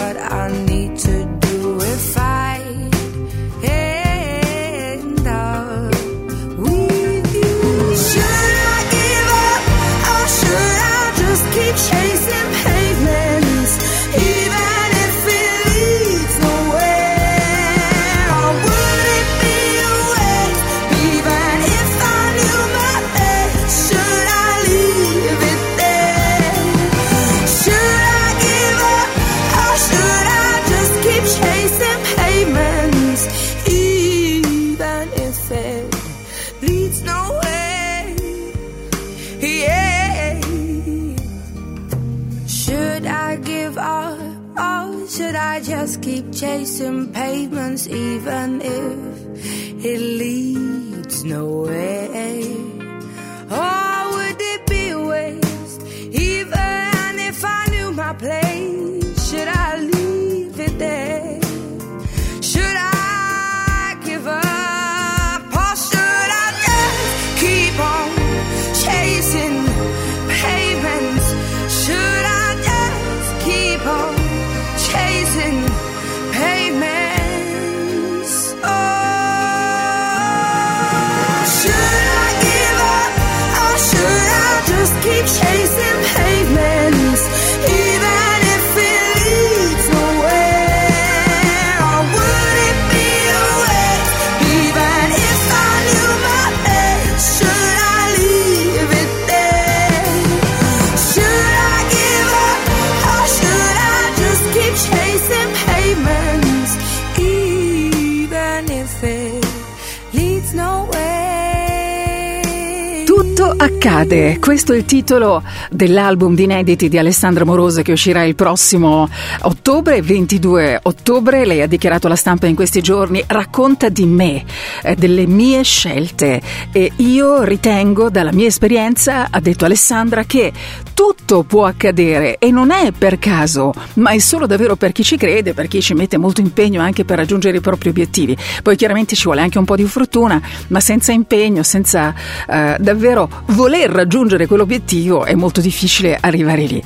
Accade, 113.88 114.38
questo 114.40 114.74
è 114.74 114.76
il 114.76 114.84
titolo 114.84 115.42
dell'album 115.72 116.36
di 116.36 116.44
inediti 116.44 116.90
di 116.90 116.98
Alessandra 116.98 117.46
Morosa 117.46 117.84
che 117.84 117.94
uscirà 117.94 118.24
il 118.24 118.36
prossimo 118.36 119.08
ottobre, 119.44 120.02
22 120.02 120.80
ottobre. 120.84 121.46
Lei 121.46 121.62
ha 121.62 121.68
dichiarato 121.68 122.08
alla 122.08 122.18
stampa 122.18 122.48
in 122.48 122.56
questi 122.56 122.82
giorni: 122.82 123.24
racconta 123.26 123.88
di 123.88 124.06
me, 124.06 124.44
eh, 124.84 124.96
delle 124.96 125.26
mie 125.26 125.64
scelte. 125.64 126.42
E 126.74 126.92
io 126.98 127.44
ritengo, 127.44 128.10
dalla 128.10 128.34
mia 128.34 128.48
esperienza, 128.48 129.28
ha 129.30 129.40
detto 129.40 129.64
Alessandra, 129.64 130.26
che 130.26 130.52
tutto 130.94 131.44
può 131.44 131.66
accadere 131.66 132.40
e 132.40 132.52
non 132.52 132.72
è 132.72 132.92
per 132.92 133.20
caso, 133.20 133.72
ma 133.96 134.12
è 134.12 134.20
solo 134.20 134.48
davvero 134.48 134.76
per 134.76 134.92
chi 134.92 135.04
ci 135.04 135.16
crede, 135.16 135.54
per 135.54 135.68
chi 135.68 135.82
ci 135.82 135.94
mette 135.94 136.18
molto 136.18 136.42
impegno 136.42 136.82
anche 136.82 137.06
per 137.06 137.18
raggiungere 137.18 137.58
i 137.58 137.62
propri 137.62 137.90
obiettivi. 137.90 138.36
Poi 138.62 138.76
chiaramente 138.76 139.16
ci 139.16 139.24
vuole 139.24 139.42
anche 139.42 139.58
un 139.58 139.66
po' 139.66 139.76
di 139.78 139.86
fortuna, 139.86 140.42
ma 140.68 140.80
senza 140.82 141.14
impegno, 141.14 141.64
senza 141.64 142.14
eh, 142.50 142.76
davvero 142.80 143.30
voler 143.48 143.76
raggiungere 143.86 144.48
quell'obiettivo 144.48 145.26
è 145.26 145.36
molto 145.36 145.62
difficile 145.62 146.18
arrivare 146.20 146.64
lì. 146.66 146.82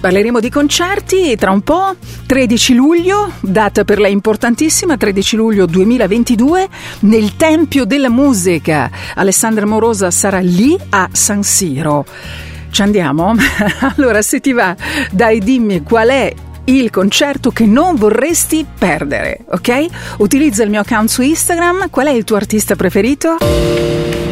Parleremo 0.00 0.40
di 0.40 0.50
concerti 0.50 1.36
tra 1.36 1.52
un 1.52 1.60
po', 1.60 1.94
13 2.26 2.74
luglio, 2.74 3.32
data 3.40 3.84
per 3.84 4.00
lei 4.00 4.12
importantissima, 4.12 4.96
13 4.96 5.36
luglio 5.36 5.66
2022, 5.66 6.68
nel 7.00 7.36
Tempio 7.36 7.84
della 7.84 8.10
Musica. 8.10 8.90
Alessandra 9.14 9.66
Morosa 9.66 10.10
sarà 10.10 10.40
lì 10.40 10.76
a 10.90 11.08
San 11.12 11.44
Siro. 11.44 12.04
Ci 12.70 12.82
andiamo? 12.82 13.34
allora, 13.96 14.22
se 14.22 14.40
ti 14.40 14.52
va, 14.52 14.74
dai, 15.12 15.38
dimmi 15.38 15.82
qual 15.82 16.08
è 16.08 16.34
il 16.64 16.90
concerto 16.90 17.50
che 17.50 17.66
non 17.66 17.96
vorresti 17.96 18.66
perdere, 18.78 19.38
ok? 19.50 19.86
Utilizza 20.18 20.62
il 20.62 20.70
mio 20.70 20.80
account 20.80 21.08
su 21.08 21.22
Instagram. 21.22 21.90
Qual 21.90 22.06
è 22.06 22.10
il 22.10 22.24
tuo 22.24 22.36
artista 22.36 22.76
preferito? 22.76 24.31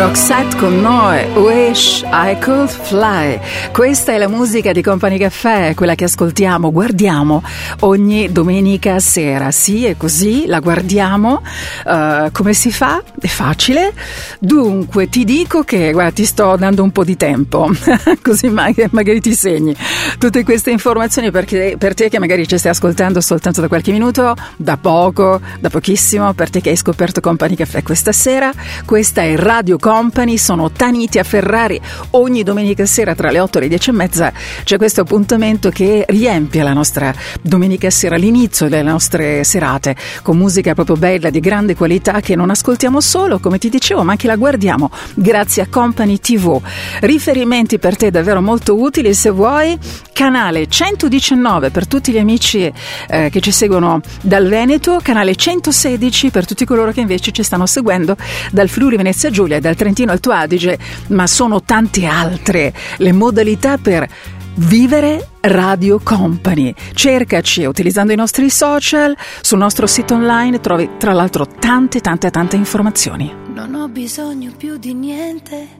Roxette 0.00 0.56
con 0.56 0.80
Noe, 0.80 1.26
Wish 1.34 2.02
I 2.10 2.34
Could 2.40 2.70
Fly. 2.70 3.38
Questa 3.70 4.12
è 4.12 4.16
la 4.16 4.28
musica 4.28 4.72
di 4.72 4.80
Company 4.80 5.18
Caffè, 5.18 5.74
quella 5.74 5.94
che 5.94 6.04
ascoltiamo, 6.04 6.72
guardiamo 6.72 7.42
ogni 7.80 8.32
domenica 8.32 8.98
sera. 8.98 9.50
Sì, 9.50 9.84
è 9.84 9.98
così, 9.98 10.46
la 10.46 10.60
guardiamo. 10.60 11.42
Uh, 11.84 12.30
come 12.32 12.54
si 12.54 12.72
fa? 12.72 13.02
È 13.20 13.26
facile. 13.26 13.92
Dunque, 14.38 15.10
ti 15.10 15.24
dico 15.24 15.64
che, 15.64 15.92
guarda, 15.92 16.12
ti 16.12 16.24
sto 16.24 16.56
dando 16.56 16.82
un 16.82 16.92
po' 16.92 17.04
di 17.04 17.18
tempo, 17.18 17.68
così 18.22 18.48
magari, 18.48 18.88
magari 18.92 19.20
ti 19.20 19.34
segni 19.34 19.76
tutte 20.20 20.44
queste 20.44 20.70
informazioni 20.70 21.30
perché, 21.30 21.76
per 21.78 21.94
te 21.94 22.10
che 22.10 22.18
magari 22.18 22.46
ci 22.46 22.58
stai 22.58 22.72
ascoltando 22.72 23.22
soltanto 23.22 23.62
da 23.62 23.68
qualche 23.68 23.90
minuto, 23.90 24.34
da 24.58 24.76
poco, 24.76 25.40
da 25.58 25.70
pochissimo, 25.70 26.34
per 26.34 26.50
te 26.50 26.60
che 26.60 26.68
hai 26.68 26.76
scoperto 26.76 27.22
Company 27.22 27.56
Caffè 27.56 27.82
questa 27.82 28.12
sera. 28.12 28.52
Questa 28.84 29.22
è 29.22 29.34
Radio 29.36 29.78
Company, 29.78 30.36
sono 30.36 30.70
Taniti 30.70 31.18
a 31.18 31.22
Ferrari. 31.22 31.80
Ogni 32.10 32.42
domenica 32.42 32.84
sera 32.84 33.14
tra 33.14 33.30
le 33.30 33.40
8 33.40 33.56
e 33.56 33.60
le 33.62 33.68
10 33.68 33.88
e 33.88 33.92
mezza 33.94 34.32
c'è 34.62 34.76
questo 34.76 35.00
appuntamento 35.00 35.70
che 35.70 36.04
riempie 36.06 36.62
la 36.62 36.74
nostra 36.74 37.14
domenica 37.40 37.88
sera, 37.88 38.16
l'inizio 38.16 38.68
delle 38.68 38.82
nostre 38.82 39.42
serate, 39.42 39.96
con 40.20 40.36
musica 40.36 40.74
proprio 40.74 40.96
bella, 40.96 41.30
di 41.30 41.40
grande 41.40 41.74
qualità, 41.74 42.20
che 42.20 42.36
non 42.36 42.50
ascoltiamo 42.50 43.00
solo, 43.00 43.38
come 43.38 43.56
ti 43.56 43.70
dicevo, 43.70 44.02
ma 44.04 44.10
anche 44.10 44.26
la 44.26 44.36
guardiamo 44.36 44.90
grazie 45.14 45.62
a 45.62 45.66
Company 45.70 46.18
TV. 46.18 46.60
Riferimenti 47.00 47.78
per 47.78 47.96
te 47.96 48.10
davvero 48.10 48.42
molto 48.42 48.78
utili 48.78 49.14
se 49.14 49.30
vuoi. 49.30 49.78
Canale 50.12 50.66
119 50.68 51.70
per 51.70 51.86
tutti 51.86 52.12
gli 52.12 52.18
amici 52.18 52.72
eh, 53.08 53.28
che 53.30 53.40
ci 53.40 53.50
seguono 53.52 54.00
dal 54.20 54.48
Veneto, 54.48 55.00
canale 55.02 55.34
116 55.34 56.30
per 56.30 56.46
tutti 56.46 56.64
coloro 56.64 56.92
che 56.92 57.00
invece 57.00 57.32
ci 57.32 57.42
stanno 57.42 57.66
seguendo 57.66 58.16
dal 58.50 58.68
Friuli 58.68 58.96
Venezia 58.96 59.30
Giulia 59.30 59.56
e 59.56 59.60
dal 59.60 59.76
Trentino 59.76 60.12
Alto 60.12 60.30
Adige, 60.30 60.78
ma 61.08 61.26
sono 61.26 61.62
tante 61.62 62.06
altre 62.06 62.72
le 62.98 63.12
modalità 63.12 63.78
per 63.78 64.08
Vivere 64.56 65.28
Radio 65.40 66.00
Company. 66.02 66.74
Cercaci 66.92 67.64
utilizzando 67.64 68.12
i 68.12 68.16
nostri 68.16 68.50
social, 68.50 69.16
sul 69.40 69.58
nostro 69.58 69.86
sito 69.86 70.14
online 70.14 70.60
trovi 70.60 70.90
tra 70.98 71.12
l'altro 71.12 71.46
tante 71.46 72.00
tante 72.00 72.30
tante 72.30 72.56
informazioni. 72.56 73.32
Non 73.54 73.74
ho 73.74 73.88
bisogno 73.88 74.52
più 74.56 74.76
di 74.76 74.92
niente 74.92 75.78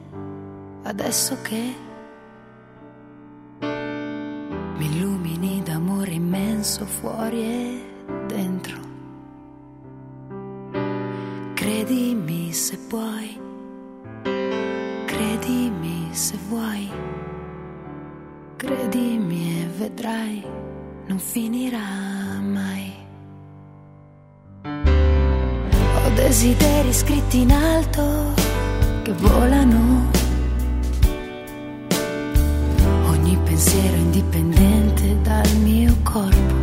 adesso 0.85 1.37
che 1.43 1.89
mi 4.81 4.87
illumini 4.87 5.63
d'amore 5.63 6.13
immenso 6.13 6.87
fuori 6.87 7.43
e 7.43 7.85
dentro. 8.27 8.79
Credimi 11.53 12.51
se 12.51 12.79
puoi, 12.89 13.39
credimi 15.05 16.09
se 16.13 16.39
vuoi, 16.49 16.91
credimi 18.57 19.61
e 19.61 19.67
vedrai, 19.67 20.43
non 21.09 21.19
finirà 21.19 22.41
mai. 22.41 22.91
Ho 24.65 26.11
desideri 26.15 26.93
scritti 26.95 27.41
in 27.43 27.53
alto 27.53 28.33
che 29.03 29.13
volano. 29.13 30.20
Pensiero 33.61 33.97
indipendente 33.97 35.19
dal 35.21 35.47
mio 35.57 35.95
corpo. 36.03 36.55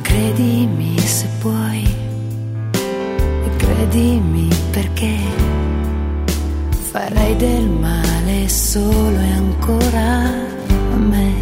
Credimi 0.00 0.98
se 1.00 1.28
puoi 1.38 1.84
e 2.72 3.56
credimi 3.58 4.48
perché 4.70 5.14
farei 6.92 7.36
del 7.36 7.68
male 7.68 8.48
solo 8.48 9.18
e 9.18 9.32
ancora 9.32 10.32
a 10.94 10.96
me. 10.96 11.32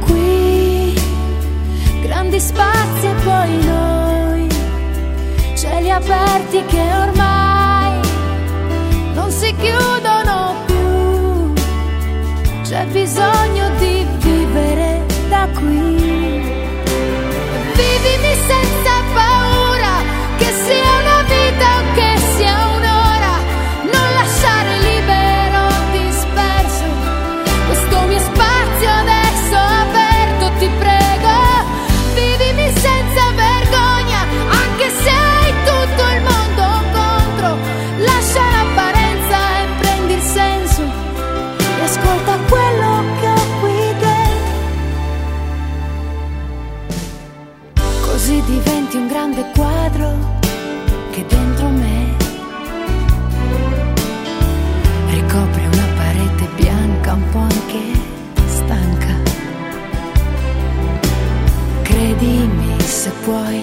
Qui 0.00 0.94
grandi 2.02 2.40
spazi 2.40 3.06
e 3.06 3.14
poi 3.22 3.64
noi, 3.66 4.48
cieli 5.54 5.90
aperti 5.92 6.64
che 6.66 6.80
ormai 6.80 7.39
bisogno 13.10 13.69
puoi, 63.30 63.62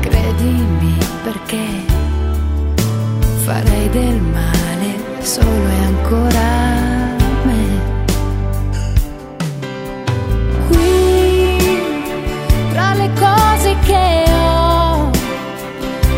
credimi 0.00 0.96
perché 1.24 1.66
farei 3.44 3.88
del 3.90 4.20
male 4.20 4.90
solo 5.20 5.66
e 5.76 5.84
ancora 5.92 6.46
a 7.18 7.46
me. 7.48 7.64
Qui, 10.68 11.58
tra 12.70 12.94
le 12.94 13.10
cose 13.18 13.76
che 13.84 14.24
ho, 14.30 15.10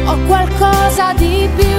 ho 0.04 0.16
qualcosa 0.26 1.14
di 1.14 1.48
più 1.56 1.69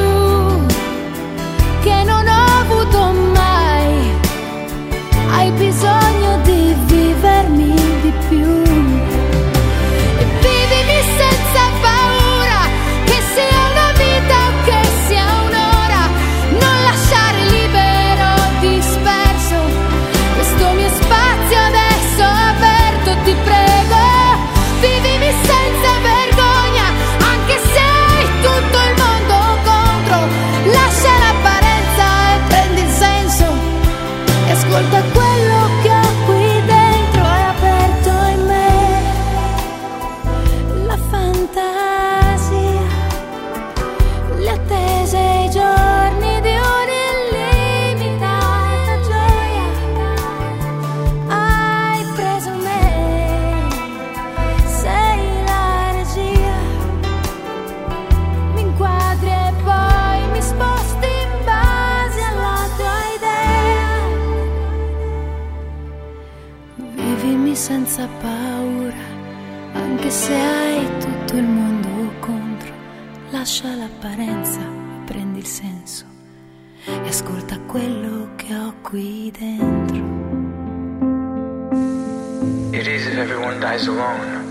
dice 83.61 83.87
alone. 83.87 84.41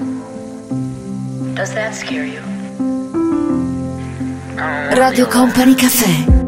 Does 1.54 1.74
that 1.74 1.94
scare 1.94 2.24
you? 2.24 2.40
Radio 4.94 5.26
Company 5.26 5.74
Caffè 5.74 6.39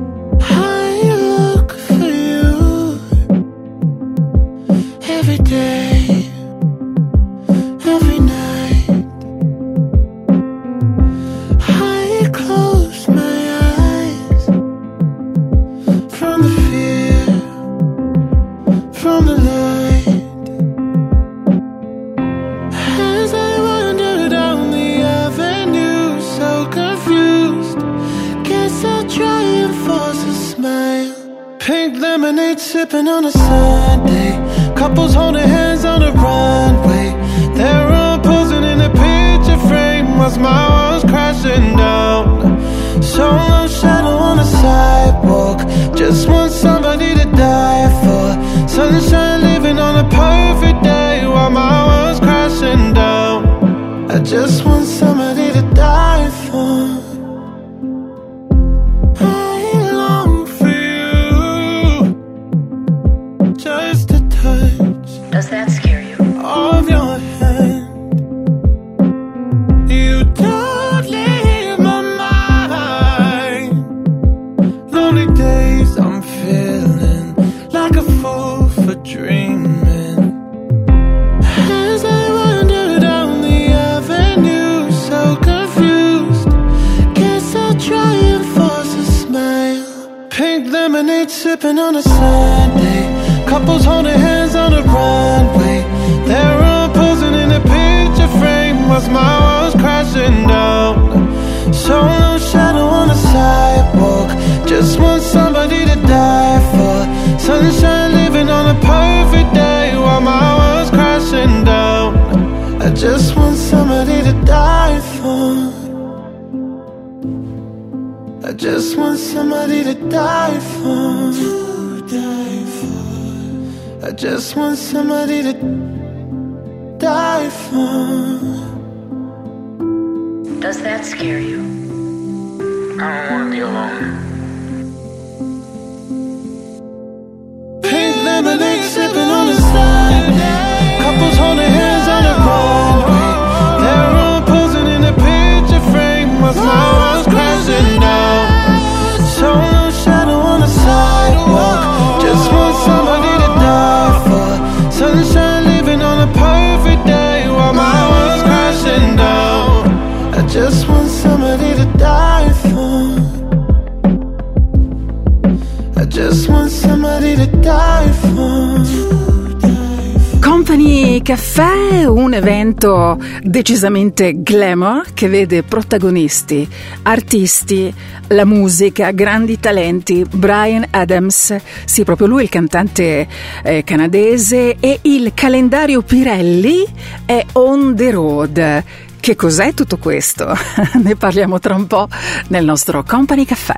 progetto 172.82 173.18
decisamente 173.42 174.42
glamour 174.42 175.14
che 175.14 175.28
vede 175.28 175.62
protagonisti, 175.62 176.68
artisti, 177.02 177.94
la 178.28 178.44
musica, 178.44 179.12
grandi 179.12 179.60
talenti. 179.60 180.26
Brian 180.28 180.86
Adams, 180.90 181.54
sì, 181.84 182.02
proprio 182.02 182.26
lui, 182.26 182.42
il 182.42 182.48
cantante 182.48 183.28
eh, 183.62 183.84
canadese, 183.84 184.76
e 184.80 184.98
il 185.02 185.30
calendario 185.34 186.02
Pirelli 186.02 186.84
è 187.24 187.44
on 187.52 187.94
the 187.94 188.10
road. 188.10 188.84
Che 189.20 189.36
cos'è 189.36 189.72
tutto 189.74 189.98
questo? 189.98 190.52
ne 191.00 191.14
parliamo 191.14 191.60
tra 191.60 191.76
un 191.76 191.86
po' 191.86 192.08
nel 192.48 192.64
nostro 192.64 193.04
Company 193.04 193.44
Caffè. 193.44 193.74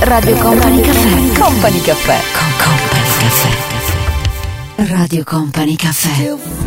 Radio 0.00 0.36
Company 0.36 0.80
Caffè. 0.80 1.38
Company 1.38 1.80
Caffè. 1.82 2.18
Company 2.64 3.18
Caffè. 3.18 3.74
Radio 4.94 5.24
Company 5.24 5.76
Caffè. 5.76 6.65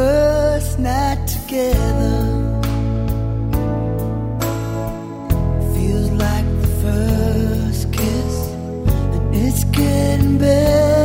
first 0.00 0.78
night 0.78 1.20
together 1.26 2.20
feels 5.74 6.10
like 6.24 6.46
the 6.62 6.70
first 6.84 7.92
kiss, 7.92 8.34
and 9.14 9.34
it's 9.34 9.64
getting 9.64 10.38
better. 10.38 10.99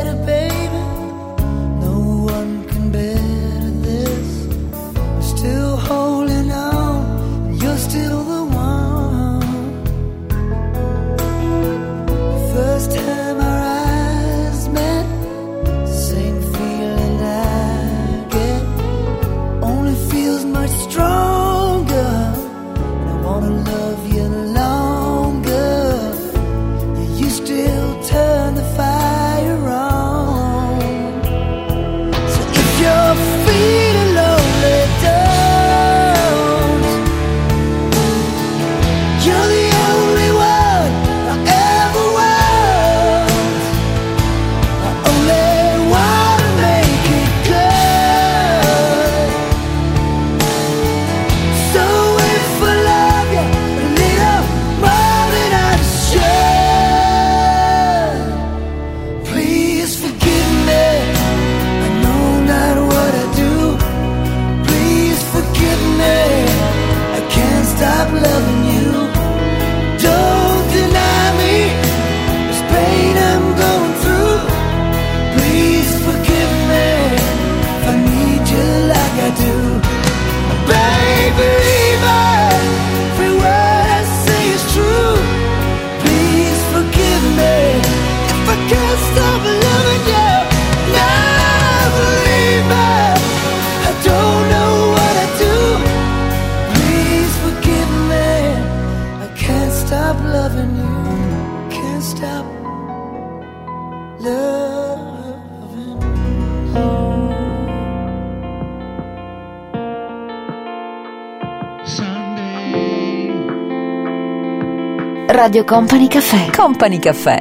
Company 115.45 116.07
Caffè. 116.07 116.49
Company 116.55 116.97
Caffè. 116.97 117.37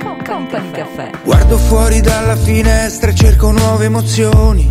Guardo 1.24 1.56
fuori 1.56 2.02
dalla 2.02 2.36
finestra 2.36 3.10
e 3.10 3.14
cerco 3.14 3.50
nuove 3.50 3.86
emozioni. 3.86 4.70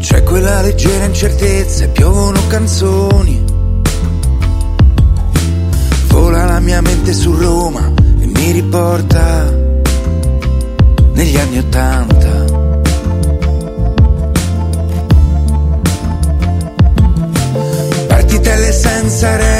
C'è 0.00 0.24
quella 0.24 0.60
leggera 0.60 1.04
incertezza 1.04 1.84
e 1.84 1.88
piovono 1.88 2.40
canzoni. 2.48 3.44
Vola 6.08 6.46
la 6.46 6.58
mia 6.58 6.80
mente 6.80 7.12
su 7.12 7.32
Roma 7.32 7.92
e 8.18 8.26
mi 8.26 8.50
riporta 8.50 9.54
negli 11.12 11.36
anni 11.36 11.58
Ottanta. 11.58 12.44
Partitelle 18.08 18.72
senza 18.72 19.36
regole 19.36 19.51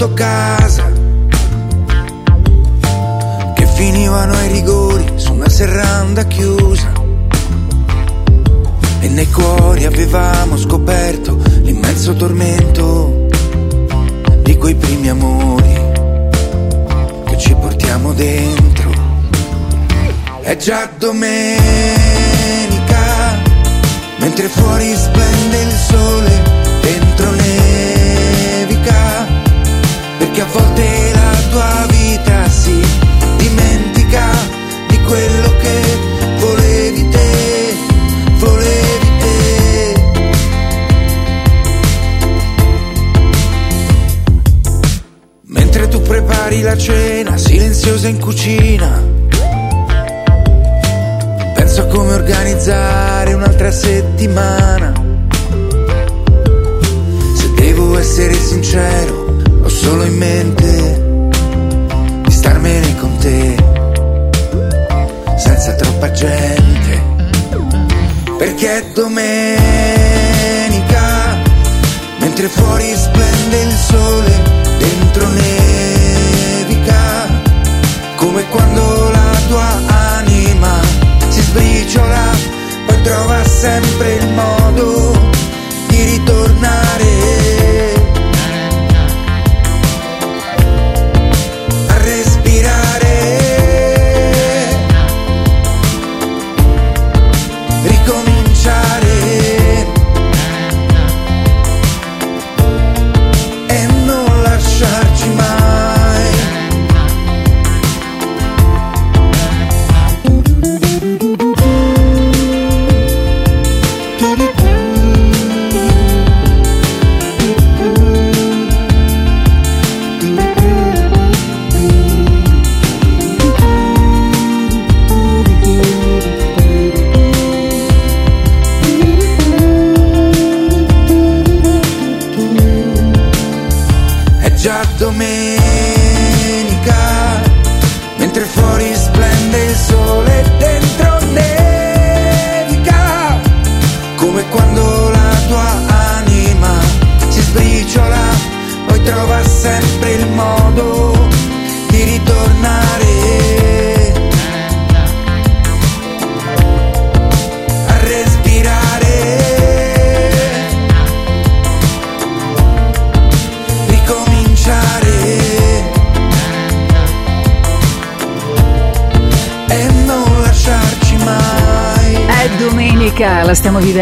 sotto 0.00 0.14
casa 0.14 0.90
che 3.54 3.66
finivano 3.74 4.32
ai 4.32 4.48
rigori 4.48 5.04
su 5.16 5.34
una 5.34 5.50
serranda 5.50 6.24
chiusa. 6.24 6.90
E 9.00 9.08
nei 9.08 9.30
cuori 9.30 9.84
avevamo 9.84 10.56
scoperto 10.56 11.36
l'immenso 11.60 12.14
tormento 12.14 13.26
di 14.42 14.56
quei 14.56 14.74
primi 14.74 15.10
amori 15.10 15.74
che 17.26 17.36
ci 17.36 17.54
portiamo 17.54 18.14
dentro. 18.14 18.90
È 20.40 20.56
già 20.56 20.88
domenica, 20.96 21.28
mentre 24.18 24.48
fuori 24.48 24.94
splende 24.96 25.60
il 25.60 25.72
sole, 25.72 26.42
dentro 26.80 27.30
nevica, 27.32 27.39
perché 30.40 30.42
a 30.42 30.46
volte 30.46 31.12
la 31.12 31.36
tua 31.50 31.86
vita 31.88 32.48
si 32.48 32.80
dimentica 33.36 34.26
di 34.88 35.00
quello 35.00 35.56
che 35.60 35.82
volevi 36.38 37.08
te, 37.08 37.74
volevi 38.38 39.10
te. 39.18 40.02
Mentre 45.42 45.88
tu 45.88 46.00
prepari 46.02 46.62
la 46.62 46.76
cena 46.76 47.36
silenziosa 47.36 48.08
in 48.08 48.18
cucina, 48.18 49.02
penso 51.54 51.82
a 51.82 51.86
come 51.86 52.14
organizzare 52.14 53.34
un'altra 53.34 53.70
settimana. 53.70 54.92
Se 57.34 57.52
devo 57.54 57.98
essere 57.98 58.34
sincero, 58.34 59.19
solo 59.90 60.04
in 60.04 60.18
mente 60.18 61.02
di 62.22 62.30
starmene 62.30 62.96
con 62.98 63.16
te, 63.18 63.56
senza 65.36 65.74
troppa 65.74 66.12
gente, 66.12 67.02
perché 68.38 68.78
è 68.78 68.84
domenica, 68.94 69.58
mentre 72.20 72.46
fuori 72.46 72.94
splende 72.94 73.62
il 73.62 73.72
sole, 73.72 74.42
dentro 74.78 75.26
nevica, 75.26 77.26
come 78.14 78.48
quando 78.48 79.10
la 79.10 79.40
tua 79.48 79.80
anima 80.18 80.78
si 81.30 81.40
sbriciola, 81.40 82.30
poi 82.86 83.02
trova 83.02 83.44
sempre 83.44 84.14
il 84.14 84.28
modo 84.34 85.18
di 85.88 86.04
ritornare 86.04 86.79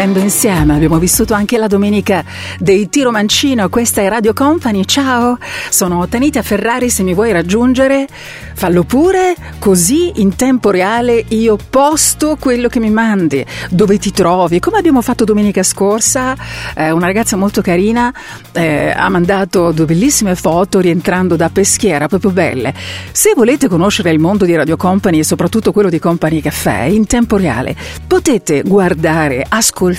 vivendo 0.09 0.19
insieme. 0.19 0.73
Abbiamo 0.73 0.97
vissuto 0.97 1.33
anche 1.33 1.57
la 1.57 1.67
domenica 1.67 2.23
dei 2.57 2.89
Tiro 2.89 3.11
Mancino. 3.11 3.69
Questa 3.69 4.01
è 4.01 4.09
Radio 4.09 4.33
Company. 4.33 4.83
Ciao, 4.85 5.37
sono 5.69 6.07
Tanita 6.07 6.41
Ferrari. 6.41 6.89
Se 6.89 7.03
mi 7.03 7.13
vuoi 7.13 7.31
raggiungere, 7.31 8.07
fallo 8.55 8.83
pure. 8.83 9.35
Così 9.59 10.21
in 10.21 10.35
tempo 10.35 10.71
reale 10.71 11.23
io 11.29 11.57
posto 11.69 12.37
quello 12.39 12.69
che 12.69 12.79
mi 12.79 12.89
mandi, 12.89 13.45
dove 13.69 13.99
ti 13.99 14.11
trovi. 14.11 14.59
Come 14.59 14.79
abbiamo 14.79 15.01
fatto 15.01 15.25
domenica 15.25 15.63
scorsa, 15.63 16.35
eh, 16.75 16.91
una 16.91 17.05
ragazza 17.05 17.35
molto 17.35 17.61
carina 17.61 18.11
eh, 18.53 18.91
ha 18.95 19.09
mandato 19.09 19.71
due 19.71 19.85
bellissime 19.85 20.35
foto 20.35 20.79
rientrando 20.79 21.35
da 21.35 21.49
Peschiera, 21.49 22.07
proprio 22.07 22.31
belle. 22.31 22.73
Se 23.11 23.33
volete 23.35 23.67
conoscere 23.67 24.09
il 24.11 24.19
mondo 24.19 24.45
di 24.45 24.55
Radio 24.55 24.77
Company 24.77 25.19
e 25.19 25.23
soprattutto 25.23 25.71
quello 25.71 25.89
di 25.89 25.99
Company 25.99 26.41
Caffè 26.41 26.83
in 26.83 27.05
tempo 27.05 27.37
reale, 27.37 27.75
potete 28.07 28.63
guardare, 28.63 29.45
ascoltare, 29.47 29.97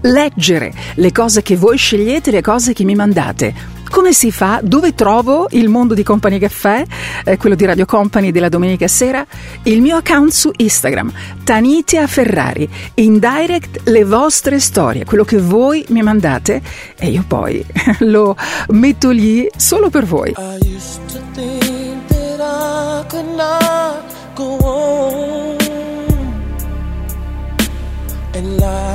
leggere 0.00 0.72
le 0.94 1.12
cose 1.12 1.42
che 1.42 1.56
voi 1.56 1.76
scegliete, 1.76 2.30
le 2.30 2.42
cose 2.42 2.72
che 2.72 2.84
mi 2.84 2.94
mandate. 2.94 3.74
Come 3.94 4.12
si 4.12 4.32
fa? 4.32 4.58
Dove 4.60 4.94
trovo 4.94 5.46
il 5.50 5.68
mondo 5.68 5.94
di 5.94 6.02
Company 6.02 6.38
Caffè, 6.40 6.84
eh, 7.24 7.36
quello 7.36 7.54
di 7.54 7.64
Radio 7.64 7.86
Company 7.86 8.32
della 8.32 8.48
domenica 8.48 8.88
sera? 8.88 9.24
Il 9.62 9.80
mio 9.80 9.96
account 9.96 10.32
su 10.32 10.50
Instagram, 10.56 11.12
Tanitia 11.44 12.06
Ferrari. 12.08 12.68
In 12.94 13.20
direct 13.20 13.88
le 13.88 14.04
vostre 14.04 14.58
storie, 14.58 15.04
quello 15.04 15.22
che 15.22 15.38
voi 15.38 15.84
mi 15.90 16.02
mandate 16.02 16.60
e 16.98 17.08
io 17.08 17.24
poi 17.26 17.64
lo 18.00 18.36
metto 18.70 19.10
lì 19.10 19.46
solo 19.56 19.90
per 19.90 20.04
voi. 20.04 20.34
I 20.36 20.58
used 20.74 21.00
to 21.12 21.20
think 21.32 22.06
that 22.08 22.40
I 22.40 23.06
could 23.08 23.32
not 23.36 24.02
go 24.34 24.56
on. 24.58 25.43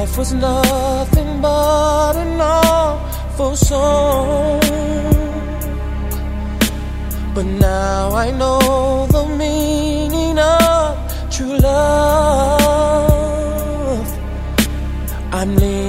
Life 0.09 0.17
was 0.17 0.33
nothing 0.33 1.41
but 1.41 2.15
an 2.15 2.41
awful 2.41 3.55
song. 3.55 4.59
But 7.35 7.45
now 7.45 8.11
I 8.11 8.31
know 8.31 9.07
the 9.11 9.25
meaning 9.25 10.39
of 10.39 10.97
true 11.31 11.57
love. 11.57 12.89
I'm 15.31 15.55
leaning 15.55 15.88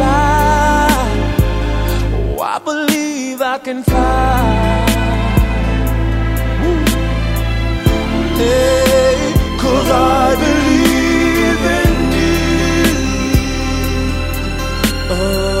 fly. 0.00 0.88
Oh, 2.16 2.40
I 2.54 2.56
believe 2.70 3.38
I 3.54 3.58
can 3.66 3.82
fly. 3.82 4.40
Hey, 8.40 9.18
cause 9.62 9.90
I 9.90 10.24
believe 10.44 11.62
in 11.80 11.94
you. 12.18 12.40
Oh, 15.16 15.52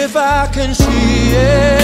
if 0.00 0.12
I 0.16 0.40
can 0.56 0.70
see 0.74 1.34
it, 1.34 1.77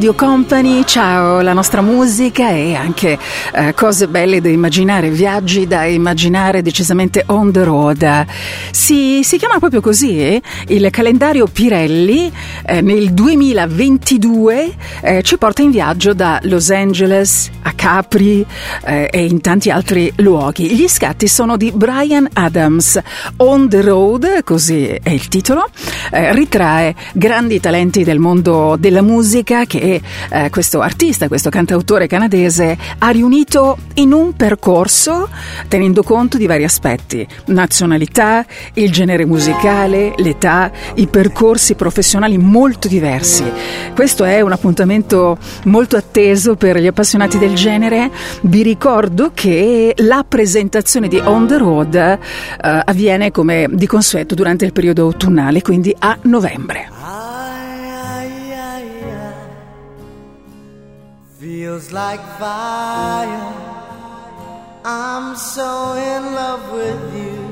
Radio 0.00 0.14
Company, 0.14 0.82
ciao, 0.86 1.42
la 1.42 1.52
nostra 1.52 1.82
musica 1.82 2.48
e 2.48 2.74
anche 2.74 3.18
eh, 3.52 3.74
cose 3.74 4.08
belle 4.08 4.40
da 4.40 4.48
immaginare, 4.48 5.10
viaggi 5.10 5.66
da 5.66 5.84
immaginare 5.84 6.62
decisamente 6.62 7.22
on 7.26 7.52
the 7.52 7.64
road. 7.64 8.26
Si, 8.70 9.22
si 9.22 9.36
chiama 9.36 9.58
proprio 9.58 9.82
così, 9.82 10.18
eh? 10.18 10.40
il 10.68 10.88
calendario 10.88 11.46
Pirelli 11.46 12.32
eh, 12.64 12.80
nel 12.80 13.12
2022 13.12 14.74
eh, 15.02 15.22
ci 15.22 15.36
porta 15.36 15.60
in 15.60 15.70
viaggio 15.70 16.14
da 16.14 16.40
Los 16.44 16.70
Angeles 16.70 17.50
a 17.60 17.69
Capri 17.80 18.44
eh, 18.84 19.08
e 19.10 19.24
in 19.24 19.40
tanti 19.40 19.70
altri 19.70 20.12
luoghi. 20.16 20.74
Gli 20.74 20.86
scatti 20.86 21.26
sono 21.26 21.56
di 21.56 21.72
Brian 21.72 22.28
Adams, 22.34 23.00
On 23.36 23.70
the 23.70 23.80
Road, 23.80 24.44
così 24.44 24.84
è 24.84 25.08
il 25.08 25.28
titolo, 25.28 25.66
eh, 26.10 26.34
ritrae 26.34 26.94
grandi 27.14 27.58
talenti 27.58 28.04
del 28.04 28.18
mondo 28.18 28.76
della 28.78 29.00
musica 29.00 29.64
che 29.64 29.98
eh, 30.28 30.50
questo 30.50 30.82
artista, 30.82 31.26
questo 31.28 31.48
cantautore 31.48 32.06
canadese 32.06 32.76
ha 32.98 33.08
riunito 33.08 33.78
in 33.94 34.12
un 34.12 34.34
percorso 34.36 35.30
tenendo 35.66 36.02
conto 36.02 36.36
di 36.36 36.44
vari 36.44 36.64
aspetti, 36.64 37.26
nazionalità, 37.46 38.44
il 38.74 38.92
genere 38.92 39.24
musicale, 39.24 40.12
l'età, 40.18 40.70
i 40.96 41.06
percorsi 41.06 41.76
professionali 41.76 42.36
molto 42.36 42.88
diversi. 42.88 43.50
Questo 43.94 44.24
è 44.24 44.42
un 44.42 44.52
appuntamento 44.52 45.38
molto 45.64 45.96
atteso 45.96 46.56
per 46.56 46.78
gli 46.78 46.86
appassionati 46.86 47.38
del 47.38 47.54
genere. 47.54 47.68
Vi 48.42 48.62
ricordo 48.62 49.30
che 49.32 49.94
la 49.98 50.24
presentazione 50.26 51.08
di 51.08 51.18
On 51.18 51.46
the 51.46 51.58
Road 51.58 51.94
eh, 51.94 52.18
avviene 52.58 53.30
come 53.30 53.66
di 53.70 53.86
consueto 53.86 54.34
durante 54.34 54.64
il 54.64 54.72
periodo 54.72 55.02
autunnale, 55.02 55.62
quindi 55.62 55.94
a 55.98 56.18
novembre. 56.22 56.88
Feels 61.38 61.90
like 61.90 62.20
fire. 62.38 63.68
I'm 64.84 65.36
so 65.36 65.94
in 65.94 66.34
love 66.34 66.72
with 66.72 67.14
you. 67.14 67.50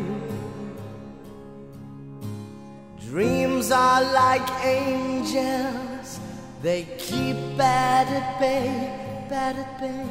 Dreams 3.11 3.71
are 3.71 4.03
like 4.13 4.47
angels. 4.65 6.21
They 6.63 6.87
keep 6.99 7.37
at 7.59 8.39
bay, 8.41 9.08
at 9.33 9.81
bay. 9.81 10.07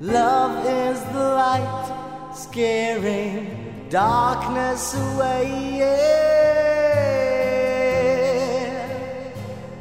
Love 0.00 0.64
is 0.66 1.02
the 1.12 1.28
light, 1.42 2.32
scaring 2.34 3.86
darkness 3.90 4.94
away. 4.94 5.78
Yeah. 5.78 6.34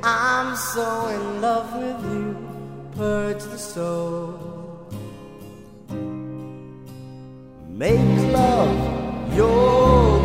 I'm 0.04 0.56
so 0.56 1.08
in 1.08 1.42
love 1.42 1.74
with 1.78 2.04
you, 2.14 2.36
purge 2.96 3.44
the 3.44 3.58
soul. 3.58 4.40
Make 7.70 8.34
love 8.34 9.36
your 9.36 10.23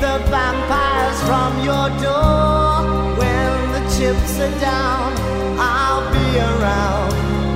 the 0.00 0.18
vampires 0.30 1.20
from 1.28 1.52
your 1.68 1.88
door. 1.98 2.86
When 3.18 3.72
the 3.74 3.82
chips 3.96 4.38
are 4.38 4.60
down, 4.60 5.10
I'll 5.58 6.06
be 6.12 6.28
around 6.38 7.10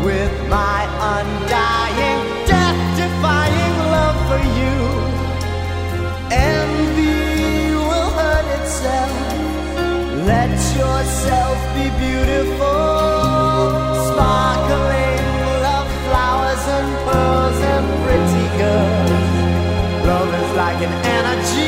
with 0.05 0.35
my 0.51 0.83
undying, 1.15 2.21
death 2.51 2.81
defying 2.99 3.77
love 3.95 4.19
for 4.29 4.43
you. 4.59 4.77
Envy 6.33 7.75
will 7.89 8.11
hurt 8.19 8.49
itself. 8.59 9.15
Let 10.27 10.55
yourself 10.81 11.57
be 11.77 11.87
beautiful. 12.05 12.83
Sparkling 14.11 15.25
love 15.67 15.91
flowers 16.07 16.65
and 16.77 16.91
pearls 17.07 17.59
and 17.75 17.87
pretty 18.03 18.47
girls. 18.59 19.33
Love 20.11 20.31
is 20.43 20.51
like 20.57 20.81
an 20.89 20.95
energy 21.07 21.62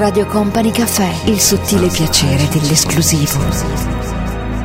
Radio 0.00 0.24
Company 0.24 0.70
Caffè, 0.70 1.12
il 1.26 1.38
sottile 1.38 1.88
piacere 1.88 2.48
dell'esclusivo. 2.48 3.38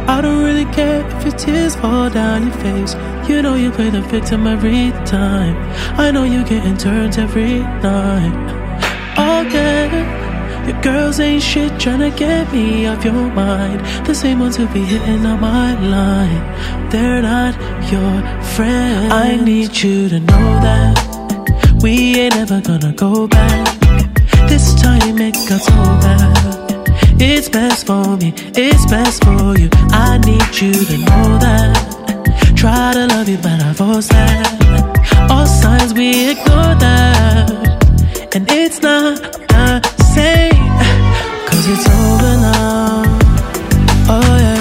I 0.08 0.22
don't 0.22 0.42
really 0.42 0.66
care 0.70 1.06
if 1.06 1.26
your 1.26 1.36
tears 1.36 1.76
fall 1.76 2.10
down 2.10 2.44
your 2.44 2.56
face. 2.60 2.96
You 3.28 3.42
know 3.42 3.56
you 3.56 3.70
play 3.70 3.90
the 3.90 4.00
victim 4.00 4.48
every 4.48 4.94
time. 5.04 5.58
I 5.98 6.10
know 6.10 6.24
you 6.24 6.42
getting 6.44 6.78
turns 6.78 7.18
every 7.18 7.60
night. 7.82 8.32
Oh, 9.18 9.44
okay. 9.46 9.90
Your 10.68 10.82
girls 10.82 11.20
ain't 11.20 11.44
shit 11.44 11.74
tryna 11.74 12.16
get 12.16 12.50
me 12.54 12.88
off 12.88 13.04
your 13.04 13.30
mind. 13.34 13.82
The 14.06 14.16
same 14.16 14.40
ones 14.40 14.56
who 14.56 14.68
be 14.68 14.86
hitting 14.86 15.26
on 15.26 15.42
my 15.42 15.76
line. 15.82 16.90
They're 16.92 17.22
not 17.22 17.56
your 17.92 18.22
friends. 18.56 19.12
I 19.12 19.36
need 19.36 19.76
you 19.84 20.08
to 20.08 20.20
know 20.22 20.62
that 20.62 20.96
we 21.84 22.22
ain't 22.22 22.38
ever 22.38 22.62
gonna 22.62 22.94
go 22.94 23.28
back. 23.28 23.75
This 24.56 24.74
time 24.82 25.20
it 25.20 25.36
got 25.50 25.60
so 25.60 25.74
bad. 26.00 27.22
It's 27.22 27.50
best 27.50 27.86
for 27.86 28.16
me, 28.16 28.34
it's 28.56 28.86
best 28.86 29.22
for 29.26 29.54
you. 29.60 29.68
I 29.92 30.18
need 30.20 30.48
you 30.62 30.72
to 30.72 30.98
know 30.98 31.28
that. 31.44 31.76
Try 32.56 32.94
to 32.94 33.06
love 33.08 33.28
you, 33.28 33.38
but 33.38 33.62
I 33.62 33.74
force 33.74 34.08
that. 34.08 35.28
All 35.30 35.46
signs 35.46 35.94
we 35.94 36.30
ignore 36.32 36.74
that. 36.86 37.52
And 38.34 38.50
it's 38.50 38.82
not 38.82 39.22
the 39.50 39.82
same. 40.16 40.70
Cause 41.48 41.66
it's 41.74 41.88
over 41.90 42.34
now. 42.48 43.04
Oh 44.08 44.38
yeah. 44.40 44.55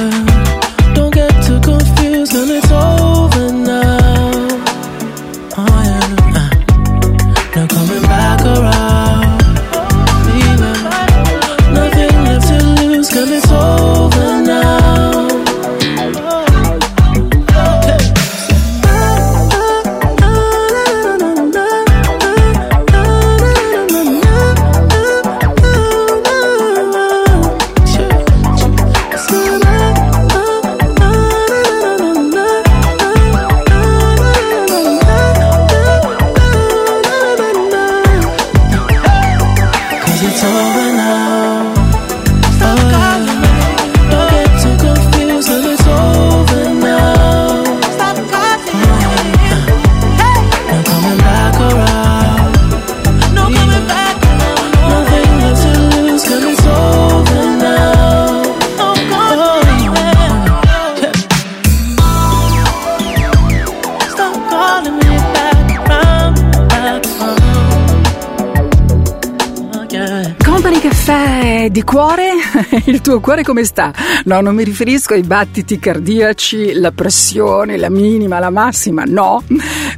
Di 71.70 71.82
cuore, 71.82 72.32
il 72.86 73.00
tuo 73.00 73.20
cuore 73.20 73.42
come 73.42 73.64
sta? 73.64 73.92
No, 74.24 74.40
non 74.40 74.54
mi 74.54 74.64
riferisco 74.64 75.14
ai 75.14 75.22
battiti 75.22 75.78
cardiaci, 75.78 76.74
la 76.74 76.90
pressione, 76.92 77.78
la 77.78 77.88
minima, 77.88 78.38
la 78.38 78.50
massima, 78.50 79.04
no, 79.06 79.42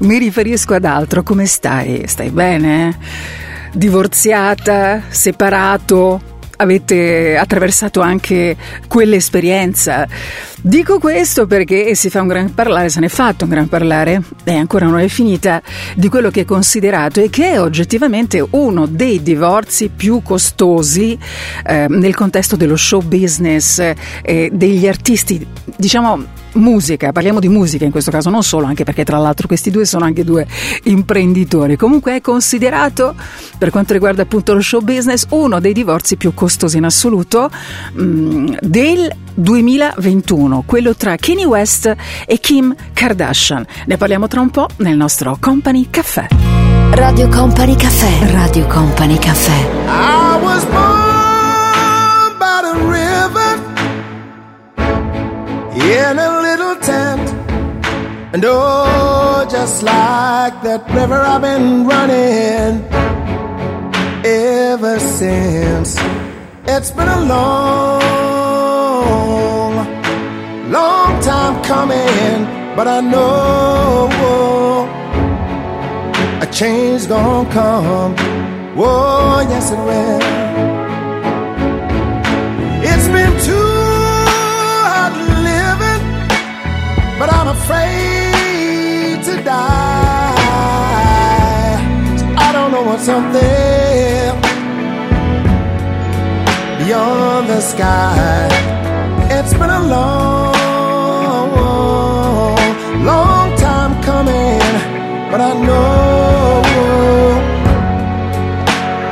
mi 0.01 0.19
riferisco 0.19 0.75
ad 0.75 0.85
altro, 0.85 1.23
come 1.23 1.47
stai? 1.47 2.07
Stai 2.07 2.31
bene? 2.31 2.97
Divorziata? 3.73 5.03
Separato? 5.09 6.36
Avete 6.57 7.37
attraversato 7.37 8.01
anche 8.01 8.57
quell'esperienza? 8.89 10.07
Dico 10.61 10.99
questo 10.99 11.47
perché 11.47 11.95
si 11.95 12.11
fa 12.11 12.23
un 12.23 12.29
gran 12.29 12.55
parlare, 12.55 12.89
se 12.89 13.01
ne 13.01 13.07
è 13.07 13.09
fatto 13.09 13.45
un 13.45 13.51
gran 13.51 13.69
parlare, 13.69 14.23
e 14.43 14.55
ancora 14.55 14.87
non 14.87 14.99
è 14.99 15.09
finita, 15.09 15.63
di 15.95 16.09
quello 16.09 16.31
che 16.31 16.41
è 16.41 16.45
considerato 16.45 17.21
e 17.21 17.31
che 17.31 17.53
è 17.53 17.61
oggettivamente 17.61 18.45
uno 18.51 18.87
dei 18.87 19.23
divorzi 19.23 19.91
più 19.95 20.23
costosi 20.23 21.19
eh, 21.65 21.87
nel 21.89 22.15
contesto 22.15 22.57
dello 22.57 22.77
show 22.77 23.03
business, 23.03 23.79
eh, 24.23 24.51
degli 24.53 24.89
artisti, 24.89 25.47
diciamo 25.77 26.45
musica, 26.57 27.13
parliamo 27.13 27.41
di 27.41 27.49
musica 27.49 27.85
in 27.85 27.91
questo 27.91 28.11
caso, 28.11 28.31
non 28.31 28.43
solo, 28.43 28.67
anche 28.67 28.85
perché 28.85 29.05
tra 29.05 29.19
l'altro 29.19 29.47
questi 29.47 29.71
due 29.71 29.85
sono 29.85 30.05
anche 30.05 30.25
due 30.25 30.47
imprenditori. 30.85 31.77
Comunque 31.77 32.17
è 32.17 32.21
considerato, 32.21 33.15
per 33.59 33.71
quanto 33.71 33.93
riguarda 33.93 34.23
appunto 34.23 34.55
lo 34.55 34.61
show 34.61 34.81
business, 34.81 35.27
uno 35.31 35.61
dei 35.61 35.73
divorzi 35.73 36.17
più 36.17 36.35
costosi 36.35 36.79
in 36.79 36.85
assoluto 36.85 37.51
mm, 37.99 38.55
del 38.61 39.11
2021, 39.35 40.65
quello 40.67 40.95
tra 40.95 41.17
Kanye 41.17 41.45
West 41.45 41.95
e 42.27 42.39
Kim 42.39 42.75
Kardashian. 42.93 43.65
Ne 43.87 43.97
parliamo 43.97 44.29
tra 44.29 44.41
un 44.41 44.51
po' 44.51 44.69
nel 44.79 44.97
nostro 44.97 45.37
Company 45.39 45.89
Caffè. 45.91 46.27
Radio 46.91 47.29
Company 47.29 47.77
Caffè. 47.77 48.31
Radio 48.33 48.67
Company 48.67 49.19
Caffè. 49.19 50.96
In 55.93 56.19
a 56.19 56.41
little 56.43 56.77
tent. 56.77 57.29
And 58.35 58.45
oh, 58.45 59.47
just 59.51 59.83
like 59.83 60.63
that 60.63 60.89
river, 60.91 61.21
I've 61.21 61.43
been 61.43 61.87
running 61.87 62.85
ever 64.25 64.99
since. 64.99 65.97
It's 66.67 66.91
been 66.91 67.09
a 67.09 67.21
long, 67.21 68.03
long 70.71 71.21
time 71.23 71.63
coming, 71.63 72.45
but 72.77 72.89
I 72.89 73.01
know 73.01 74.09
a 76.43 76.47
change 76.53 77.09
gonna 77.09 77.51
come. 77.51 78.15
Whoa, 78.77 79.41
yes 79.49 79.71
it 79.71 79.79
will. 79.79 80.76
But 87.19 87.33
I'm 87.33 87.49
afraid 87.49 89.25
to 89.25 89.43
die. 89.43 90.37
I 92.47 92.53
don't 92.53 92.71
know 92.73 92.83
what's 92.83 93.09
up 93.09 93.33
there 93.33 94.35
beyond 96.79 97.49
the 97.49 97.61
sky. 97.61 98.49
It's 99.31 99.55
been 99.55 99.71
a 99.71 99.83
long, 99.97 100.55
long 103.05 103.57
time 103.57 104.03
coming, 104.03 104.61
but 105.31 105.41
I 105.41 105.53
know 105.67 106.63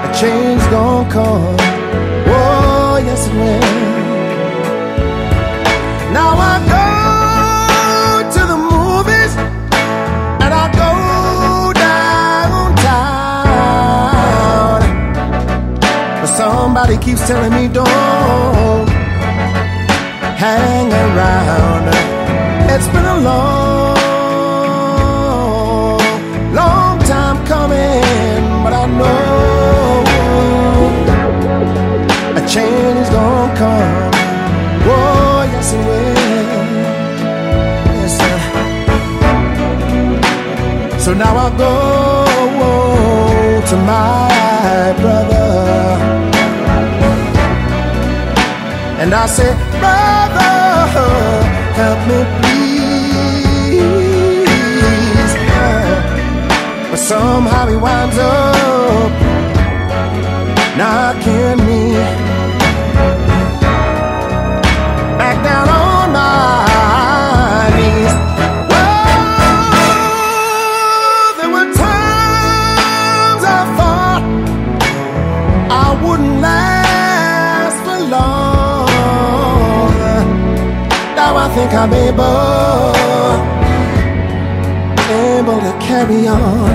a 0.07 0.09
change 0.21 0.63
gonna 0.71 1.11
come. 1.11 1.54
Somebody 16.85 17.03
keeps 17.05 17.27
telling 17.27 17.53
me 17.53 17.67
don't 17.67 18.89
hang 20.37 20.93
around. 20.93 21.89
It's 22.71 22.89
been 22.89 23.07
a 23.07 23.21
long, 23.21 23.97
long 26.53 26.99
time 27.01 27.47
coming, 27.47 28.63
but 28.63 28.73
I 28.75 28.87
know 28.99 30.05
a 32.37 32.41
change 32.47 32.99
is 32.99 33.09
gonna 33.09 33.57
come. 33.57 34.13
Oh, 34.87 35.43
yes 35.53 35.73
it 35.73 35.79
will. 35.87 36.15
Yes, 37.97 38.13
sir. 38.21 38.39
So 40.99 41.15
now 41.15 41.35
I 41.37 41.49
go 41.57 41.73
to 43.71 43.77
my 43.77 44.24
and 49.15 49.23
I 49.23 49.27
say, 49.27 49.53
brother, 49.79 50.51
help 51.79 52.01
me 52.09 52.19
please. 52.41 53.85
But 56.91 56.99
somehow 56.99 57.67
he 57.69 57.77
winds 57.77 58.19
up 58.19 58.54
I'm 81.85 81.93
able, 81.93 82.97
able 85.13 85.61
to 85.61 85.73
carry 85.85 86.27
on. 86.27 86.71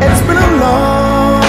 It's 0.00 0.22
been 0.28 0.36
a 0.36 0.50
long, 0.62 1.42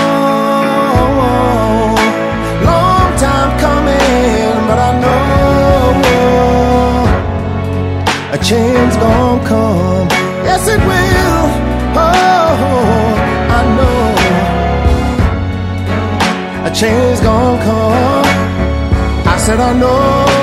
long 2.66 3.16
time 3.20 3.52
coming, 3.60 4.58
but 4.68 4.80
I 4.90 4.92
know 5.04 5.22
a 8.32 8.38
change 8.44 8.94
gonna 8.96 9.48
come. 9.48 10.08
Yes, 10.44 10.68
it 10.68 10.80
will. 10.80 11.50
Oh, 11.96 12.58
I 13.60 13.62
know 13.78 14.02
a 16.66 16.70
change 16.74 17.22
gonna 17.22 17.64
come. 17.64 18.26
I 19.28 19.38
said 19.38 19.60
I 19.60 19.74
know. 19.78 20.43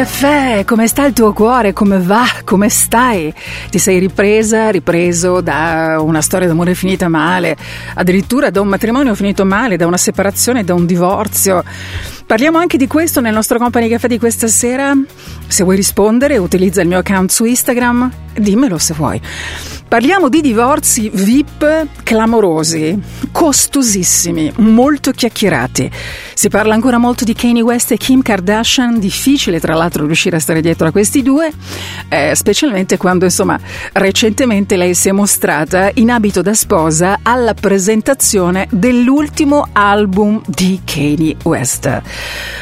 Caffè, 0.00 0.64
come 0.64 0.86
sta 0.86 1.04
il 1.04 1.12
tuo 1.12 1.34
cuore? 1.34 1.74
Come 1.74 1.98
va? 1.98 2.24
Come 2.44 2.70
stai? 2.70 3.30
Ti 3.68 3.78
sei 3.78 3.98
ripresa, 3.98 4.70
ripreso 4.70 5.42
da 5.42 5.98
una 6.00 6.22
storia 6.22 6.48
d'amore 6.48 6.74
finita 6.74 7.06
male, 7.08 7.54
addirittura 7.96 8.48
da 8.48 8.62
un 8.62 8.68
matrimonio 8.68 9.14
finito 9.14 9.44
male, 9.44 9.76
da 9.76 9.86
una 9.86 9.98
separazione, 9.98 10.64
da 10.64 10.72
un 10.72 10.86
divorzio. 10.86 11.62
Parliamo 12.24 12.56
anche 12.56 12.78
di 12.78 12.86
questo 12.86 13.20
nel 13.20 13.34
nostro 13.34 13.58
Company 13.58 13.90
Caffè 13.90 14.08
di 14.08 14.18
questa 14.18 14.48
sera. 14.48 14.94
Se 15.46 15.64
vuoi 15.64 15.76
rispondere, 15.76 16.38
utilizza 16.38 16.80
il 16.80 16.88
mio 16.88 16.96
account 16.96 17.30
su 17.30 17.44
Instagram, 17.44 18.10
dimmelo 18.38 18.78
se 18.78 18.94
vuoi. 18.94 19.20
Parliamo 19.90 20.28
di 20.28 20.40
divorzi 20.40 21.10
VIP 21.12 22.04
clamorosi, 22.04 22.96
costosissimi, 23.32 24.52
molto 24.58 25.10
chiacchierati. 25.10 25.90
Si 26.32 26.48
parla 26.48 26.74
ancora 26.74 26.96
molto 26.96 27.24
di 27.24 27.34
Kanye 27.34 27.60
West 27.62 27.90
e 27.90 27.96
Kim 27.96 28.22
Kardashian, 28.22 29.00
difficile 29.00 29.58
tra 29.58 29.74
l'altro 29.74 30.06
riuscire 30.06 30.36
a 30.36 30.38
stare 30.38 30.60
dietro 30.60 30.86
a 30.86 30.92
questi 30.92 31.22
due, 31.22 31.50
eh, 32.08 32.36
specialmente 32.36 32.98
quando 32.98 33.24
insomma 33.24 33.58
recentemente 33.94 34.76
lei 34.76 34.94
si 34.94 35.08
è 35.08 35.12
mostrata 35.12 35.90
in 35.94 36.12
abito 36.12 36.40
da 36.40 36.54
sposa 36.54 37.18
alla 37.24 37.54
presentazione 37.54 38.68
dell'ultimo 38.70 39.70
album 39.72 40.40
di 40.46 40.80
Kanye 40.84 41.34
West. 41.42 42.00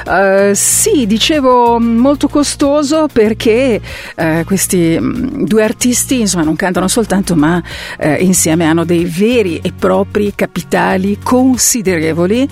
Eh, 0.06 0.52
sì, 0.54 1.06
dicevo 1.06 1.78
molto 1.78 2.28
costoso 2.28 3.06
perché 3.12 3.80
eh, 4.14 4.44
questi 4.46 4.98
mh, 4.98 5.44
due 5.44 5.62
artisti 5.62 6.20
insomma 6.20 6.44
non 6.44 6.56
cantano 6.56 6.88
soltanto 6.88 7.16
ma 7.34 7.62
eh, 7.98 8.14
insieme 8.22 8.64
hanno 8.64 8.84
dei 8.84 9.04
veri 9.04 9.58
e 9.58 9.72
propri 9.72 10.32
capitali 10.34 11.18
considerevoli 11.22 12.48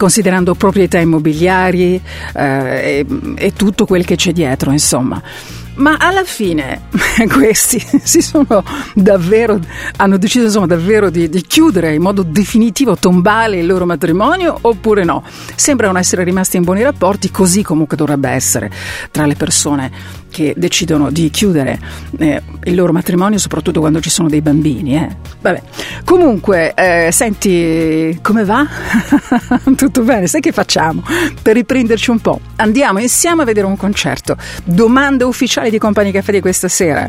considerando 0.00 0.54
proprietà 0.54 0.98
immobiliari 0.98 2.00
eh, 2.34 2.42
e, 2.42 3.06
e 3.34 3.52
tutto 3.52 3.84
quel 3.84 4.06
che 4.06 4.16
c'è 4.16 4.32
dietro, 4.32 4.70
insomma. 4.72 5.22
Ma 5.74 5.96
alla 5.98 6.24
fine 6.24 6.82
questi 7.30 7.82
davvero, 8.94 9.58
hanno 9.96 10.18
deciso 10.18 10.46
insomma 10.46 10.66
davvero 10.66 11.10
di, 11.10 11.28
di, 11.28 11.42
chiudere 11.42 11.94
in 11.94 12.02
modo 12.02 12.22
definitivo, 12.22 12.96
tombale 12.96 13.58
il 13.58 13.66
loro 13.66 13.86
matrimonio 13.86 14.56
oppure 14.60 15.04
no? 15.04 15.22
Sembrano 15.54 15.98
essere 15.98 16.24
rimasti 16.24 16.56
in 16.56 16.64
buoni 16.64 16.82
rapporti, 16.82 17.30
così 17.30 17.62
comunque 17.62 17.96
dovrebbe 17.96 18.30
essere 18.30 18.70
tra 19.10 19.26
le 19.26 19.34
persone 19.34 19.90
che 20.30 20.54
decidono 20.56 21.10
di 21.10 21.30
chiudere 21.30 21.78
eh, 22.18 22.42
il 22.64 22.74
loro 22.74 22.92
matrimonio, 22.92 23.38
soprattutto 23.38 23.80
quando 23.80 24.00
ci 24.00 24.10
sono 24.10 24.28
dei 24.28 24.40
bambini. 24.40 24.96
eh. 24.96 25.16
Vabbè. 25.40 25.62
Comunque, 26.04 26.72
eh, 26.74 27.10
senti, 27.12 28.18
come 28.22 28.44
va? 28.44 28.66
Tutto 29.76 30.02
bene, 30.02 30.26
sai 30.26 30.40
che 30.40 30.52
facciamo? 30.52 31.02
Per 31.42 31.54
riprenderci 31.54 32.10
un 32.10 32.20
po', 32.20 32.40
andiamo 32.56 32.98
insieme 33.00 33.42
a 33.42 33.44
vedere 33.44 33.66
un 33.66 33.76
concerto. 33.76 34.36
Domande 34.64 35.24
ufficiali 35.24 35.70
di 35.70 35.78
Company 35.78 36.10
Caffè 36.10 36.32
di 36.32 36.40
questa 36.40 36.68
sera. 36.68 37.08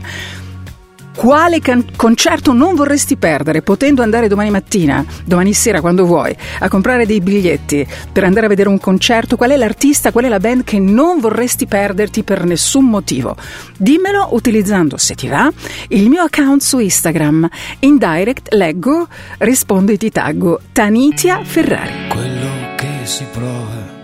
Quale 1.16 1.60
can- 1.60 1.86
concerto 1.96 2.54
non 2.54 2.74
vorresti 2.74 3.18
perdere, 3.18 3.62
potendo 3.62 4.02
andare 4.02 4.28
domani 4.28 4.50
mattina, 4.50 5.06
domani 5.26 5.54
sera, 5.54 5.82
quando 5.82 6.06
vuoi, 6.06 6.36
a 6.60 6.70
comprare 6.70 7.06
dei 7.06 7.20
biglietti 7.20 7.86
per 8.12 8.24
andare 8.24 8.46
a 8.46 8.50
vedere 8.50 8.70
un 8.70 8.80
concerto? 8.80 9.36
Qual 9.36 9.52
è 9.52 9.58
l'artista, 9.58 10.12
qual 10.12 10.26
è 10.26 10.30
la 10.30 10.40
band 10.40 10.64
che 10.64 10.80
non 10.80 11.20
vorresti 11.20 11.68
perderti 11.68 12.24
per 12.24 12.46
nessun 12.46 12.86
motivo? 12.86 13.36
Dimmelo 13.78 14.30
utilizzando, 14.32 14.98
se 14.98 15.16
ti 15.16 15.28
va, 15.28 15.52
il 15.90 16.10
mio 16.10 16.24
account 16.24 16.62
su 16.62 16.80
Instagram. 16.80 17.48
In 17.80 17.98
direct 17.98 18.54
leggo, 18.54 19.08
rispondo 19.40 19.92
e 19.92 19.98
ti 19.98 20.12
taggo 20.12 20.62
Tanitia 20.72 21.44
Ferrari. 21.44 22.10
Quello 22.10 22.76
che 22.76 23.06
si 23.06 23.26
prova 23.32 24.00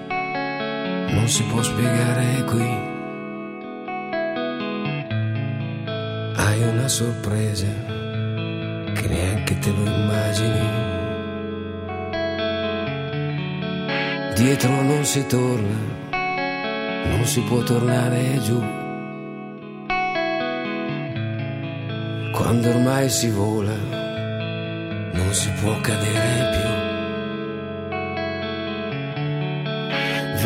non 1.09 1.27
si 1.27 1.43
può 1.43 1.61
spiegare 1.63 2.43
qui. 2.45 2.86
Hai 6.39 6.61
una 6.61 6.87
sorpresa 6.87 7.65
che 7.65 9.07
neanche 9.07 9.57
te 9.57 9.71
lo 9.71 9.83
immagini. 9.83 10.85
Dietro 14.35 14.81
non 14.83 15.03
si 15.03 15.25
torna, 15.25 15.75
non 17.09 17.25
si 17.25 17.41
può 17.41 17.63
tornare 17.63 18.39
giù. 18.41 18.63
Quando 22.31 22.69
ormai 22.69 23.09
si 23.09 23.31
vola, 23.31 23.75
non 25.13 25.33
si 25.33 25.49
può 25.59 25.75
cadere 25.81 26.49
più. 26.53 26.69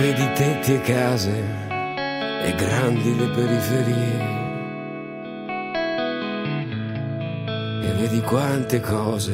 Vedi 0.02 0.32
tetti 0.36 0.74
e 0.74 0.82
case 0.82 1.44
e 2.46 2.56
grandi 2.56 3.18
le 3.18 3.28
periferie. 3.28 4.41
E 7.84 7.92
vedi 7.94 8.22
quante 8.22 8.80
cose 8.80 9.34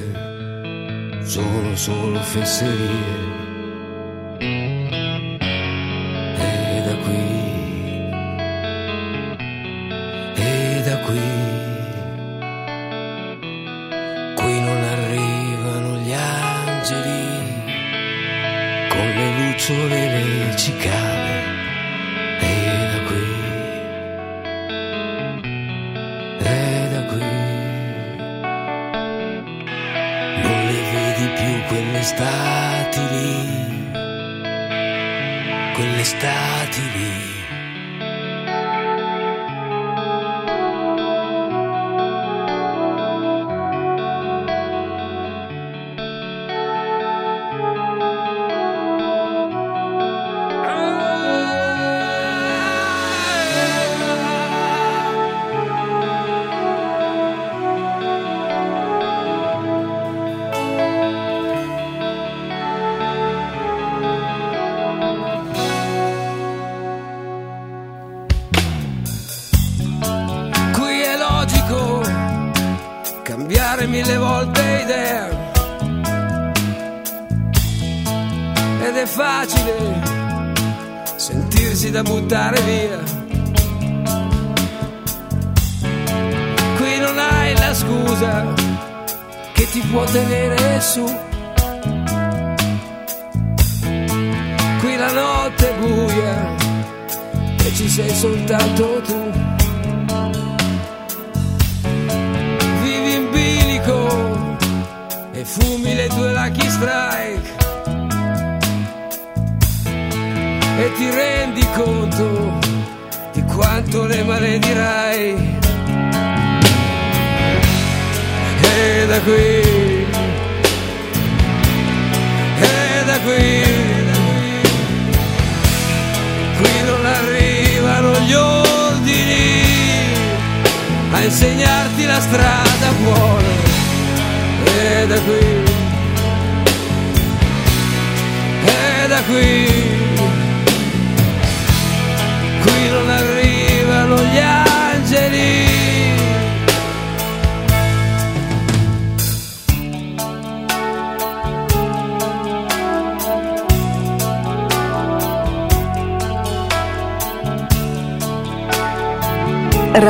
sono 1.24 1.76
solo 1.76 2.20
fesserie. 2.22 3.36
E 6.40 6.82
da 6.86 6.96
qui, 7.04 7.26
e 10.36 10.82
da 10.86 10.98
qui, 11.00 11.28
qui 14.36 14.60
non 14.62 14.84
arrivano 14.96 15.98
gli 15.98 16.14
angeli 16.14 17.28
con 18.88 19.08
le 19.08 19.52
lucciole 19.52 19.96
e 20.06 20.24
le 20.24 20.56
cicale. 20.56 21.17
Quelle 32.18 32.26
stati 32.26 33.00
lì, 33.00 33.92
quelle 35.76 36.04
stati 36.04 36.82
lì. 36.92 37.37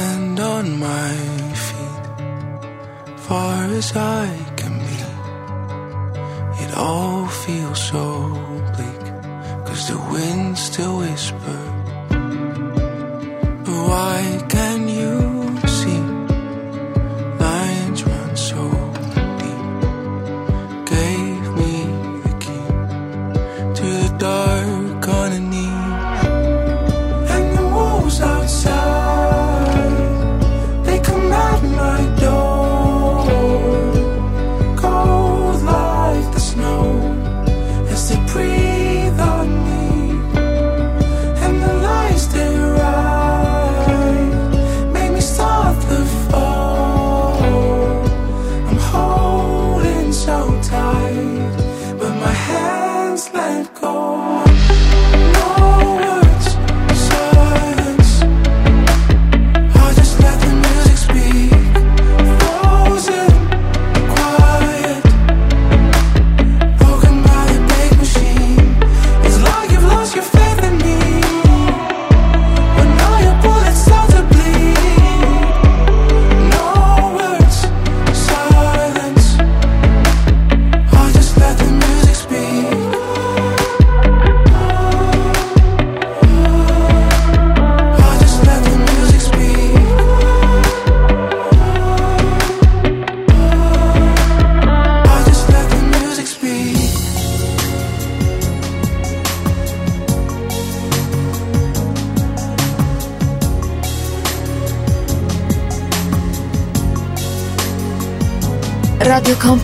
land 0.00 0.40
on 0.56 0.66
my 0.90 1.14
feet, 1.66 2.04
far 3.26 3.58
as 3.80 3.88
I 4.22 4.26
can 4.60 4.74
be. 4.88 4.98
It 6.64 6.70
all 6.86 7.22
feels 7.44 7.80
so 7.92 8.06
bleak, 8.74 9.04
cause 9.66 9.84
the 9.90 9.98
wind 10.12 10.48
still 10.68 10.94
whispers. 11.02 11.68
But 13.64 13.78
why 13.90 14.18
can 14.54 14.80
you? 14.96 14.99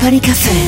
Party 0.07 0.21
Café. 0.21 0.66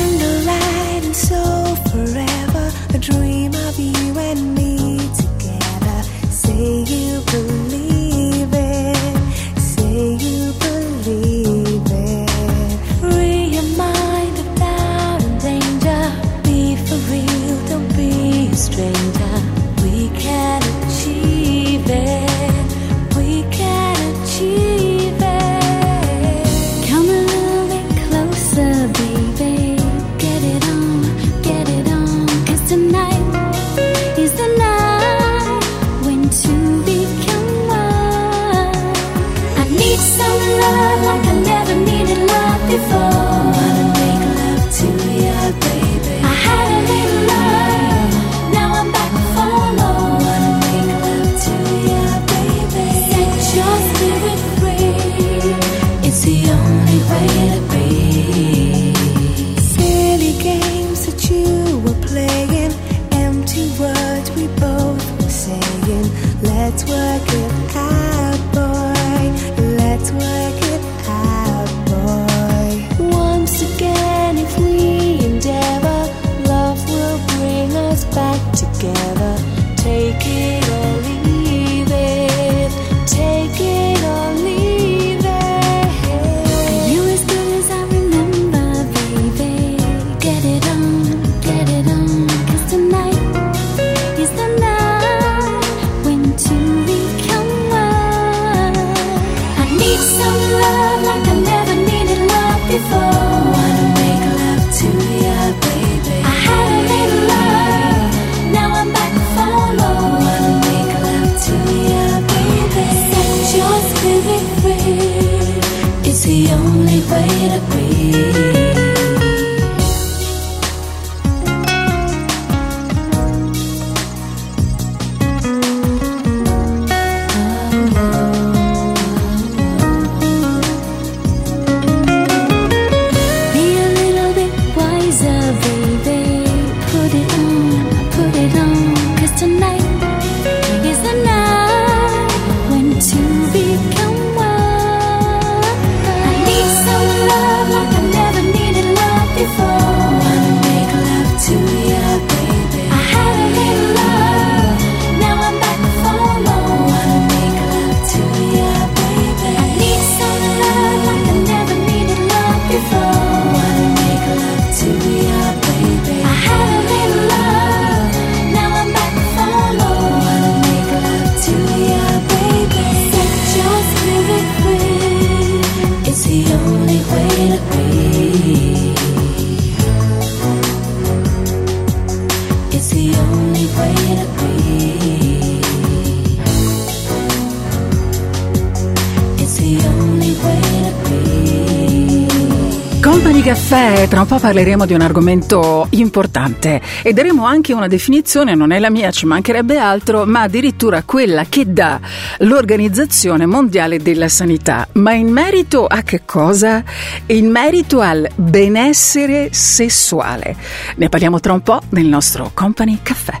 Tra 194.09 194.21
un 194.21 194.25
po' 194.25 194.39
parleremo 194.39 194.87
di 194.87 194.93
un 194.93 195.01
argomento 195.01 195.85
importante 195.91 196.81
e 197.03 197.13
daremo 197.13 197.45
anche 197.45 197.73
una 197.73 197.87
definizione, 197.87 198.55
non 198.55 198.71
è 198.71 198.79
la 198.79 198.89
mia, 198.89 199.11
ci 199.11 199.27
mancherebbe 199.27 199.77
altro, 199.77 200.25
ma 200.25 200.41
addirittura 200.41 201.03
quella 201.03 201.45
che 201.47 201.71
dà 201.71 201.99
l'Organizzazione 202.39 203.45
Mondiale 203.45 203.99
della 203.99 204.27
Sanità. 204.27 204.87
Ma 204.93 205.13
in 205.13 205.27
merito 205.27 205.85
a 205.85 206.01
che 206.01 206.23
cosa? 206.25 206.83
In 207.27 207.51
merito 207.51 207.99
al 208.01 208.27
benessere 208.33 209.49
sessuale. 209.51 210.55
Ne 210.95 211.07
parliamo 211.07 211.39
tra 211.39 211.53
un 211.53 211.61
po' 211.61 211.79
nel 211.89 212.07
nostro 212.07 212.49
Company 212.55 212.99
Caffè. 213.03 213.37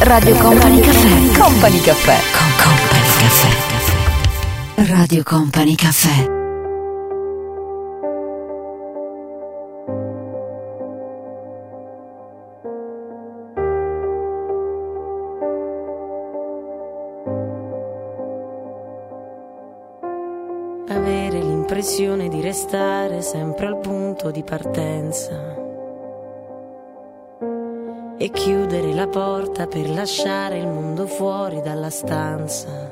Radio 0.00 0.34
Company 0.34 0.80
Caffè. 0.80 1.38
Company 1.38 1.80
Caffè. 1.80 2.16
Company 2.64 3.08
Caffè. 3.16 4.92
Radio 4.92 5.22
Company 5.22 5.74
Caffè. 5.76 6.37
Restare 22.58 23.22
sempre 23.22 23.66
al 23.66 23.78
punto 23.78 24.32
di 24.32 24.42
partenza 24.42 25.54
e 28.18 28.30
chiudere 28.30 28.92
la 28.94 29.06
porta 29.06 29.68
per 29.68 29.88
lasciare 29.88 30.58
il 30.58 30.66
mondo 30.66 31.06
fuori 31.06 31.60
dalla 31.60 31.88
stanza. 31.88 32.90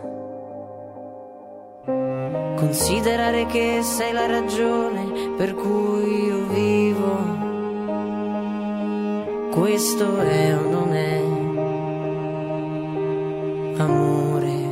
Considerare 1.84 3.46
che 3.46 3.80
sei 3.82 4.12
la 4.12 4.26
ragione 4.26 5.34
per 5.36 5.56
cui 5.56 6.26
io 6.26 6.46
vivo. 6.46 7.34
Questo 9.50 10.20
è 10.20 10.56
o 10.56 10.60
non 10.70 10.92
è 10.94 11.22
amore. 13.80 14.65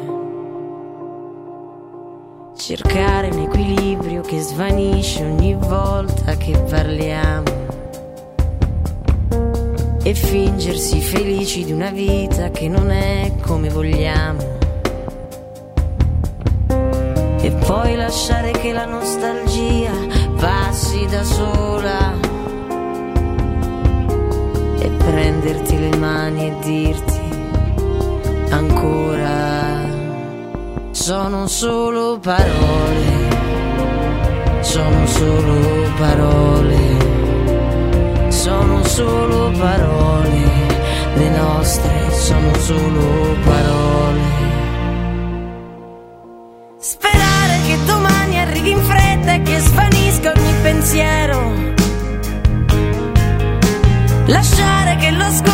Cercare 2.67 3.29
un 3.29 3.41
equilibrio 3.41 4.23
che 4.23 4.41
svanisce 4.41 5.23
ogni 5.23 5.53
volta 5.53 6.35
che 6.39 6.57
parliamo. 6.67 7.43
E 10.03 10.15
fingersi 10.15 10.99
felici 11.03 11.67
di 11.67 11.73
una 11.73 11.91
vita 11.91 12.49
che 12.49 12.67
non 12.69 12.91
è 12.91 13.35
come 13.43 13.69
vogliamo. 13.69 14.59
E 17.43 17.51
poi 17.67 17.97
lasciare 17.97 18.53
che 18.53 18.73
la 18.73 18.87
nostalgia 18.87 19.93
passi 20.39 21.05
da 21.05 21.23
sola. 21.23 22.15
E 24.79 24.89
prenderti 24.89 25.79
le 25.79 25.97
mani 25.99 26.47
e 26.47 26.55
dirti 26.63 27.21
ancora 28.49 29.54
sono 30.95 31.47
solo 31.49 32.19
parole, 32.19 33.29
sono 34.63 35.07
solo 35.07 35.91
parole 35.99 36.95
sono 38.45 38.85
solo 38.85 39.51
parole, 39.57 40.43
le 41.15 41.31
nostre 41.31 42.11
sono 42.11 42.55
solo 42.59 43.37
parole. 43.43 44.23
Sperare 46.79 47.61
che 47.65 47.79
domani 47.87 48.39
arrivi 48.39 48.71
in 48.73 48.83
fretta 48.83 49.33
e 49.33 49.43
che 49.43 49.59
svanisca 49.61 50.33
ogni 50.37 50.55
pensiero. 50.61 51.53
Lasciare 54.27 54.97
che 54.97 55.11
lo 55.11 55.31
scorrere 55.31 55.54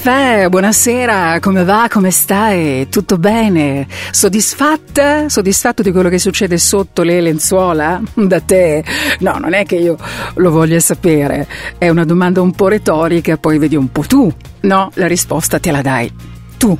Caffè, 0.00 0.48
buonasera, 0.48 1.40
come 1.40 1.64
va, 1.64 1.88
come 1.90 2.12
stai? 2.12 2.88
Tutto 2.88 3.18
bene? 3.18 3.84
Soddisfatta? 4.12 5.28
Soddisfatto 5.28 5.82
di 5.82 5.90
quello 5.90 6.08
che 6.08 6.20
succede 6.20 6.56
sotto 6.56 7.02
le 7.02 7.20
lenzuola? 7.20 8.00
Da 8.14 8.40
te? 8.40 8.84
No, 9.18 9.38
non 9.40 9.54
è 9.54 9.64
che 9.64 9.74
io 9.74 9.96
lo 10.34 10.50
voglia 10.52 10.78
sapere, 10.78 11.48
è 11.78 11.88
una 11.88 12.04
domanda 12.04 12.40
un 12.40 12.52
po' 12.52 12.68
retorica, 12.68 13.38
poi 13.38 13.58
vedi 13.58 13.74
un 13.74 13.90
po' 13.90 14.02
tu. 14.02 14.32
No, 14.60 14.88
la 14.94 15.08
risposta 15.08 15.58
te 15.58 15.72
la 15.72 15.82
dai 15.82 16.12
tu. 16.56 16.78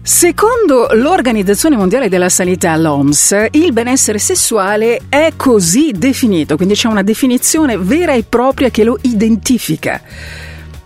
Secondo 0.00 0.88
l'Organizzazione 0.92 1.76
Mondiale 1.76 2.08
della 2.08 2.30
Sanità, 2.30 2.74
l'OMS, 2.74 3.48
il 3.50 3.70
benessere 3.74 4.18
sessuale 4.18 5.02
è 5.10 5.34
così 5.36 5.92
definito, 5.94 6.56
quindi 6.56 6.74
c'è 6.74 6.88
una 6.88 7.02
definizione 7.02 7.76
vera 7.76 8.14
e 8.14 8.24
propria 8.26 8.70
che 8.70 8.82
lo 8.82 8.96
identifica. 9.02 10.00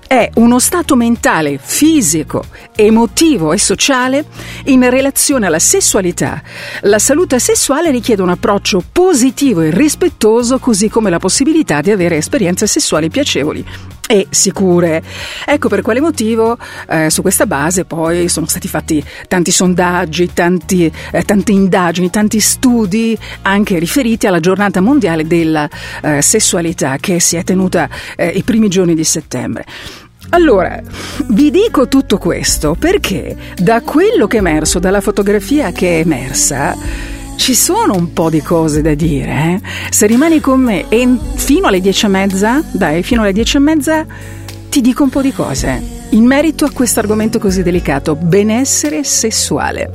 È 0.09 0.31
uno 0.37 0.59
stato 0.59 0.97
mentale, 0.97 1.59
fisico, 1.63 2.43
emotivo 2.75 3.53
e 3.53 3.59
sociale 3.59 4.25
in 4.65 4.89
relazione 4.89 5.45
alla 5.45 5.59
sessualità. 5.59 6.41
La 6.81 6.99
salute 6.99 7.39
sessuale 7.39 7.91
richiede 7.91 8.23
un 8.23 8.31
approccio 8.31 8.83
positivo 8.91 9.61
e 9.61 9.71
rispettoso, 9.71 10.59
così 10.61 10.89
come 10.89 11.11
la 11.11 11.19
possibilità 11.19 11.83
di 11.83 11.91
avere 11.91 12.17
esperienze 12.17 12.67
sessuali 12.67 13.11
piacevoli 13.11 13.63
e 14.09 14.27
sicure. 14.31 15.03
Ecco 15.45 15.69
per 15.69 15.83
quale 15.83 16.01
motivo 16.01 16.57
eh, 16.89 17.11
su 17.11 17.21
questa 17.23 17.47
base 17.47 17.85
poi 17.85 18.29
sono 18.29 18.47
stati 18.47 18.67
fatti 18.67 19.05
tanti 19.29 19.51
sondaggi, 19.51 20.33
tanti, 20.33 20.91
eh, 21.13 21.23
tante 21.23 21.53
indagini, 21.53 22.11
tanti 22.11 22.41
studi 22.41 23.17
anche 23.43 23.79
riferiti 23.79 24.27
alla 24.27 24.41
giornata 24.41 24.81
mondiale 24.81 25.27
della 25.27 25.69
eh, 26.03 26.23
sessualità 26.23 26.97
che 26.97 27.21
si 27.21 27.37
è 27.37 27.45
tenuta 27.45 27.89
eh, 28.17 28.29
i 28.29 28.43
primi 28.43 28.69
giorni 28.69 28.95
di 28.95 29.05
settembre. 29.05 29.67
Allora, 30.31 30.81
vi 31.29 31.51
dico 31.51 31.89
tutto 31.89 32.19
questo 32.19 32.77
perché 32.79 33.37
da 33.57 33.81
quello 33.83 34.27
che 34.27 34.37
è 34.37 34.41
emerso, 34.41 34.79
dalla 34.79 35.01
fotografia 35.01 35.71
che 35.73 35.97
è 35.97 36.01
emersa, 36.01 36.77
ci 37.39 37.55
sono 37.55 37.95
un 37.95 38.13
po' 38.13 38.29
di 38.29 38.43
cose 38.43 38.83
da 38.83 38.95
dire. 38.95 39.31
eh. 39.31 39.61
Se 39.91 40.07
rimani 40.07 40.41
con 40.41 40.61
me 40.61 40.85
fino 41.37 41.69
alle 41.69 41.81
dieci 41.81 42.05
e 42.05 42.09
mezza, 42.09 42.63
dai, 42.73 43.03
fino 43.03 43.23
alle 43.23 43.33
dieci 43.33 43.57
e 43.57 43.61
mezza 43.61 44.05
ti 44.69 44.81
dico 44.83 45.05
un 45.05 45.09
po' 45.09 45.23
di 45.23 45.33
cose 45.33 45.97
in 46.11 46.25
merito 46.25 46.65
a 46.65 46.71
questo 46.71 47.01
argomento 47.01 47.39
così 47.39 47.63
delicato, 47.63 48.17
benessere 48.17 49.05
sessuale. 49.05 49.91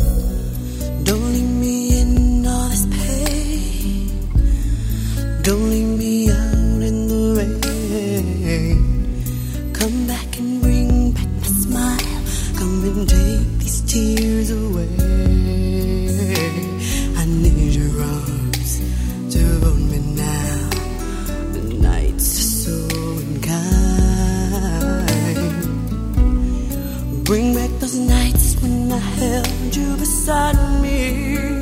Those 27.93 28.07
nights 28.07 28.55
when 28.61 28.91
I 28.91 28.97
held 28.97 29.75
you 29.75 29.95
beside 29.97 30.81
me. 30.81 31.59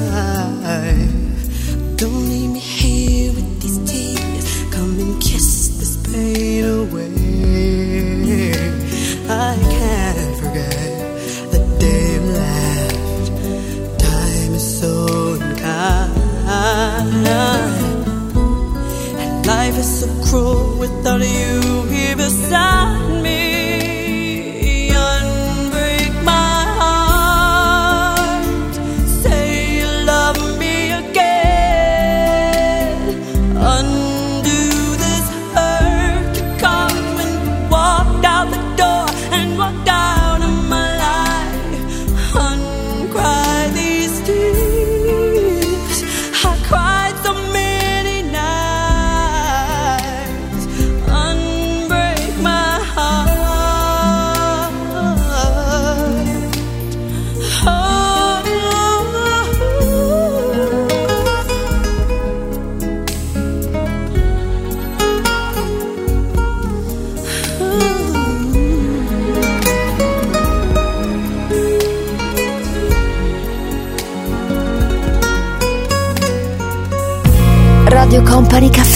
Don't 1.95 2.29
leave 2.29 2.51
me 2.51 2.59
here 2.59 3.31
with 3.33 3.61
these 3.61 3.79
tears. 3.89 4.73
Come 4.73 4.99
and 4.99 5.21
kiss 5.21 5.77
this 5.79 5.97
pain 6.11 6.65
away. 6.65 7.18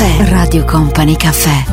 Caffè. 0.04 0.30
Radio 0.30 0.66
Company 0.66 1.16
Caffè. 1.16 1.64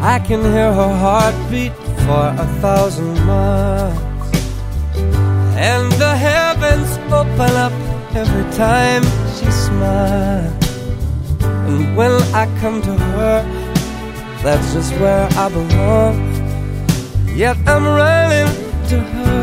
I 0.00 0.20
can 0.26 0.42
hear 0.42 0.72
her 0.72 0.94
heartbeat 0.98 1.72
for 2.04 2.34
a 2.36 2.46
thousand 2.60 3.14
miles. 3.24 3.96
And 5.56 5.92
the 5.92 6.16
heavens 6.16 6.98
open 7.12 7.54
up 7.56 7.72
every 8.14 8.44
time 8.56 9.04
she 9.36 9.48
smiles. 9.52 10.52
And 11.68 11.96
when 11.96 12.12
I 12.34 12.48
come 12.60 12.82
to 12.82 12.94
her, 12.98 13.44
that's 14.42 14.72
just 14.74 14.92
where 14.98 15.28
I 15.36 15.48
belong. 15.48 16.18
Yet 17.36 17.56
I'm 17.68 17.86
running 17.86 18.50
to 18.88 18.98
her 18.98 19.42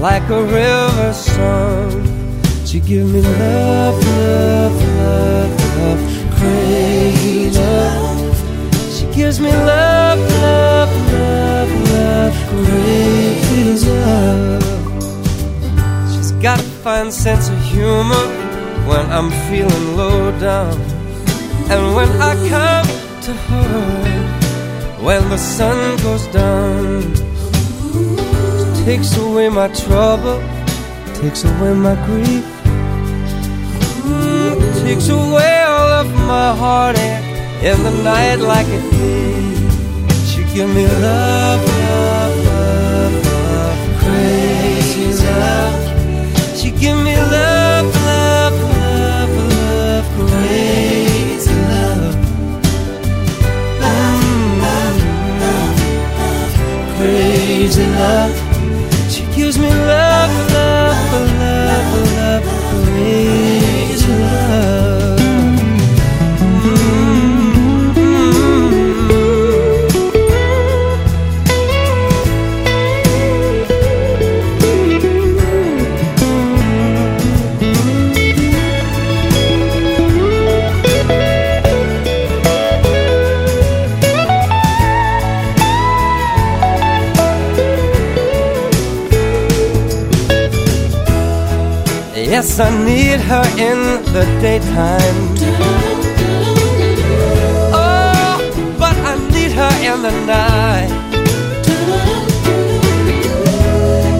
like 0.00 0.28
a 0.28 0.42
river 0.42 1.12
song. 1.12 2.10
She 2.66 2.80
give 2.80 3.06
me 3.06 3.20
love, 3.20 4.04
love, 4.04 4.76
love, 4.98 5.78
love, 5.78 6.09
crazy 6.40 7.50
love. 7.50 8.18
She 8.94 9.06
gives 9.14 9.38
me 9.40 9.50
love, 9.50 10.18
love, 10.46 10.92
love, 11.12 11.72
love, 11.92 12.34
crazy 12.48 13.90
love. 14.06 14.62
She's 16.12 16.32
got 16.46 16.58
a 16.58 16.68
fine 16.84 17.10
sense 17.12 17.48
of 17.48 17.58
humor 17.72 18.24
when 18.88 19.04
I'm 19.16 19.30
feeling 19.48 19.86
low 19.96 20.30
down. 20.40 20.76
And 21.72 21.94
when 21.96 22.10
I 22.30 22.32
come 22.54 22.88
to 23.26 23.32
her, 23.48 24.10
when 25.06 25.22
the 25.28 25.38
sun 25.38 25.78
goes 26.06 26.26
down, 26.28 27.02
she 28.58 28.84
takes 28.84 29.16
away 29.16 29.48
my 29.48 29.68
trouble, 29.84 30.38
takes 31.20 31.44
away 31.44 31.72
my 31.74 31.96
grief, 32.06 32.46
takes 34.82 35.08
away 35.08 35.49
of 36.00 36.14
my 36.26 36.54
heartache 36.54 37.24
in 37.62 37.82
the 37.82 37.90
night 38.02 38.36
like 38.36 38.66
a 38.68 38.80
thief. 38.90 39.58
She 40.28 40.40
give 40.54 40.70
me 40.74 40.86
love, 40.86 41.62
love, 41.80 42.36
love, 42.48 43.14
love, 43.26 43.80
crazy 44.02 45.08
love. 45.44 46.56
She 46.58 46.70
give 46.70 46.96
me 47.06 47.16
love, 47.16 47.86
love, 48.08 48.56
love, 48.72 49.34
love, 49.52 50.06
crazy 50.16 51.56
love. 51.72 52.16
Mm, 53.88 54.20
mm, 54.62 54.96
mm, 55.40 55.58
mm 56.18 56.96
Crazy 56.96 57.86
love. 58.00 58.39
Yes, 92.40 92.56
I 92.58 92.70
need 92.86 93.20
her 93.20 93.46
in 93.68 93.78
the 94.14 94.24
daytime. 94.40 95.20
Oh, 97.76 98.38
but 98.78 98.96
I 98.96 99.14
need 99.30 99.52
her 99.52 99.72
in 99.88 100.00
the 100.00 100.10
night. 100.24 100.90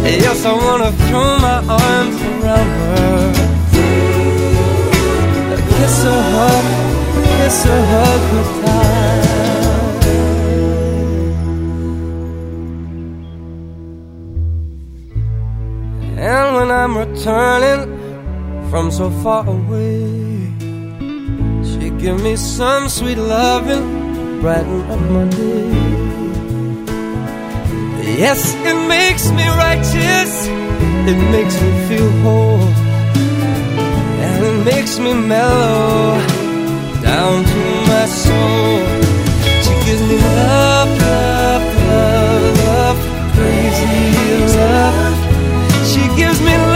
Yes, 0.04 0.44
I 0.44 0.52
wanna 0.52 0.92
throw 1.06 1.30
my 1.48 1.58
arms 1.66 2.20
around 2.28 2.70
her. 2.80 3.32
Kiss 5.78 5.96
her, 6.04 6.22
hug, 6.36 6.66
kiss 7.38 7.58
her, 7.64 7.82
hug 7.92 8.22
her 8.34 8.46
tight. 8.60 9.30
And 16.18 16.48
when 16.54 16.68
I'm 16.70 16.94
returning 16.98 17.89
from 18.70 18.88
so 18.92 19.10
far 19.22 19.44
away. 19.48 20.46
She 21.68 21.90
give 21.90 22.22
me 22.22 22.36
some 22.36 22.88
sweet 22.88 23.18
loving, 23.18 24.40
brighten 24.40 24.80
up 24.92 25.00
my 25.10 25.24
day. 25.24 25.70
Yes, 28.22 28.54
it 28.70 28.78
makes 28.86 29.30
me 29.32 29.46
righteous, 29.66 30.32
it 31.10 31.18
makes 31.34 31.60
me 31.60 31.70
feel 31.88 32.10
whole, 32.22 32.68
and 34.22 34.44
it 34.48 34.64
makes 34.64 34.98
me 35.00 35.14
mellow 35.14 36.18
down 37.02 37.44
to 37.52 37.62
my 37.90 38.06
soul. 38.06 38.78
She 39.64 39.74
gives 39.84 40.02
me 40.08 40.16
love, 40.16 40.90
love, 41.08 41.64
love, 41.90 42.58
love, 42.68 42.98
crazy 43.34 43.98
love. 44.56 45.16
She 45.90 46.02
gives 46.16 46.40
me 46.40 46.56
love. 46.56 46.69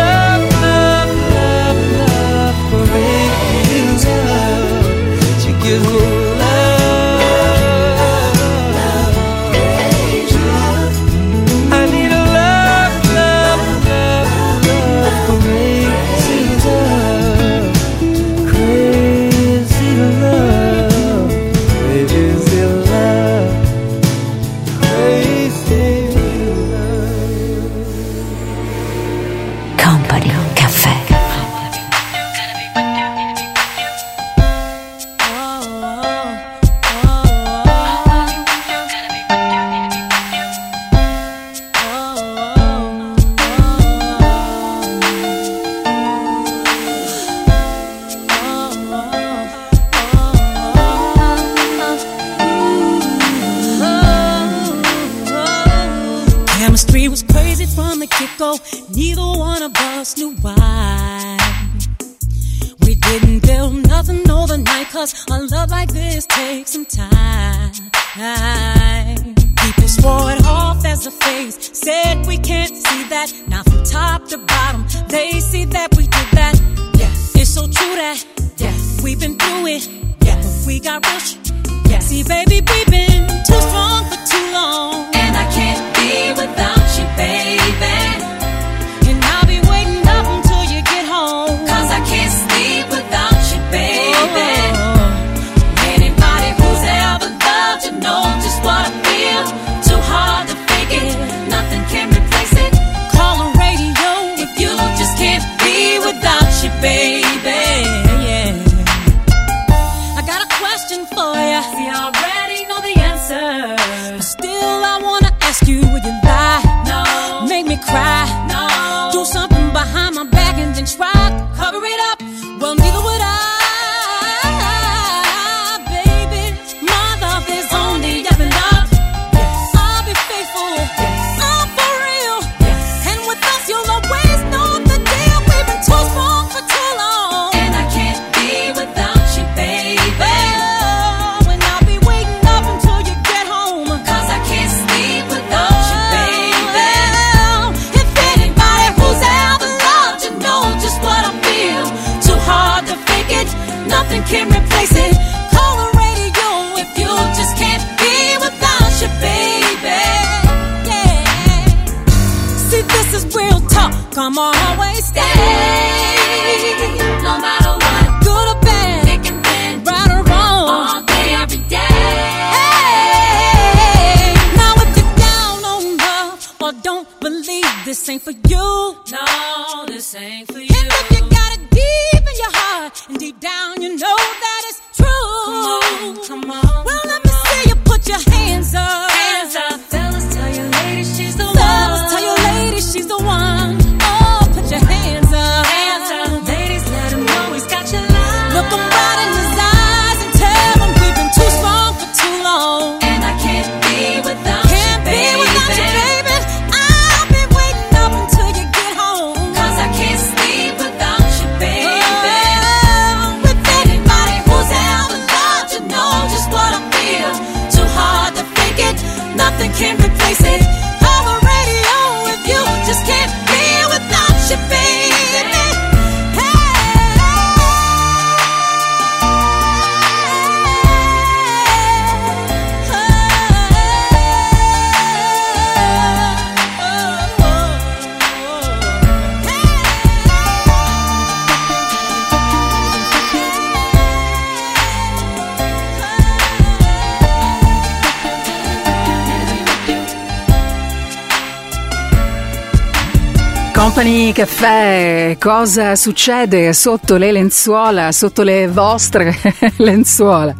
Caffè, 254.34 255.36
cosa 255.38 255.94
succede 255.94 256.72
sotto 256.72 257.16
le 257.16 257.30
lenzuola, 257.30 258.10
sotto 258.10 258.42
le 258.42 258.66
vostre 258.66 259.32
lenzuola? 259.78 260.52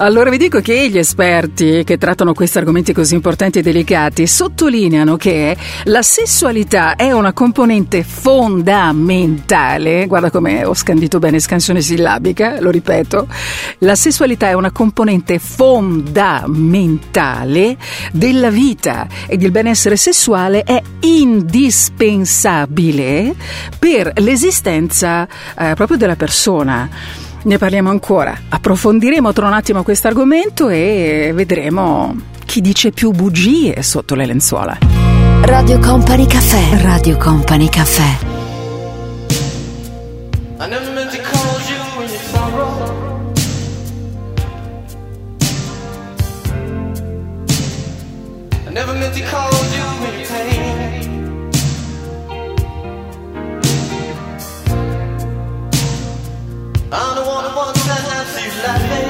Allora 0.00 0.30
vi 0.30 0.38
dico 0.38 0.60
che 0.60 0.88
gli 0.88 0.98
esperti 0.98 1.82
che 1.82 1.98
trattano 1.98 2.32
questi 2.32 2.58
argomenti 2.58 2.92
così 2.92 3.16
importanti 3.16 3.58
e 3.58 3.62
delicati 3.62 4.28
sottolineano 4.28 5.16
che 5.16 5.56
la 5.84 6.02
sessualità 6.02 6.94
è 6.94 7.10
una 7.10 7.32
componente 7.32 8.04
fondamentale, 8.04 10.06
guarda 10.06 10.30
come 10.30 10.64
ho 10.64 10.72
scandito 10.72 11.18
bene 11.18 11.40
scansione 11.40 11.80
sillabica, 11.80 12.60
lo 12.60 12.70
ripeto, 12.70 13.26
la 13.78 13.96
sessualità 13.96 14.46
è 14.46 14.52
una 14.52 14.70
componente 14.70 15.40
fondamentale 15.40 17.76
della 18.12 18.50
vita 18.50 19.08
ed 19.26 19.42
il 19.42 19.50
benessere 19.50 19.96
sessuale 19.96 20.62
è 20.62 20.80
indispensabile 21.00 23.34
per 23.76 24.12
l'esistenza 24.14 25.26
eh, 25.58 25.74
proprio 25.74 25.96
della 25.96 26.14
persona. 26.14 27.26
Ne 27.48 27.56
parliamo 27.56 27.88
ancora, 27.88 28.38
approfondiremo 28.50 29.32
tra 29.32 29.46
un 29.46 29.54
attimo 29.54 29.82
questo 29.82 30.06
argomento 30.06 30.68
e 30.68 31.32
vedremo 31.34 32.14
chi 32.44 32.60
dice 32.60 32.90
più 32.90 33.10
bugie 33.12 33.82
sotto 33.82 34.14
le 34.14 34.26
lenzuola. 34.26 34.76
Radio 35.40 35.78
Company 35.78 36.26
Caffè. 36.26 36.82
Radio 36.82 37.16
Company 37.16 37.70
Caffè. 37.70 38.26
I 40.60 40.68
never 40.68 40.92
meant 40.92 41.10
to 41.10 41.22
call 41.22 41.58
you 41.70 42.02
in 42.02 42.10
your 42.10 42.20
sorrow. 42.30 43.32
I 48.66 48.72
never 48.74 48.94
meant 48.94 49.14
to 49.14 49.22
call 49.22 49.50
you 49.74 49.97
I'm 56.90 57.16
the 57.16 57.22
one 57.22 57.44
who 57.44 57.54
wants 57.54 57.84
to 57.84 57.92
have 57.92 58.38
you 58.40 58.62
laughing. 58.62 59.07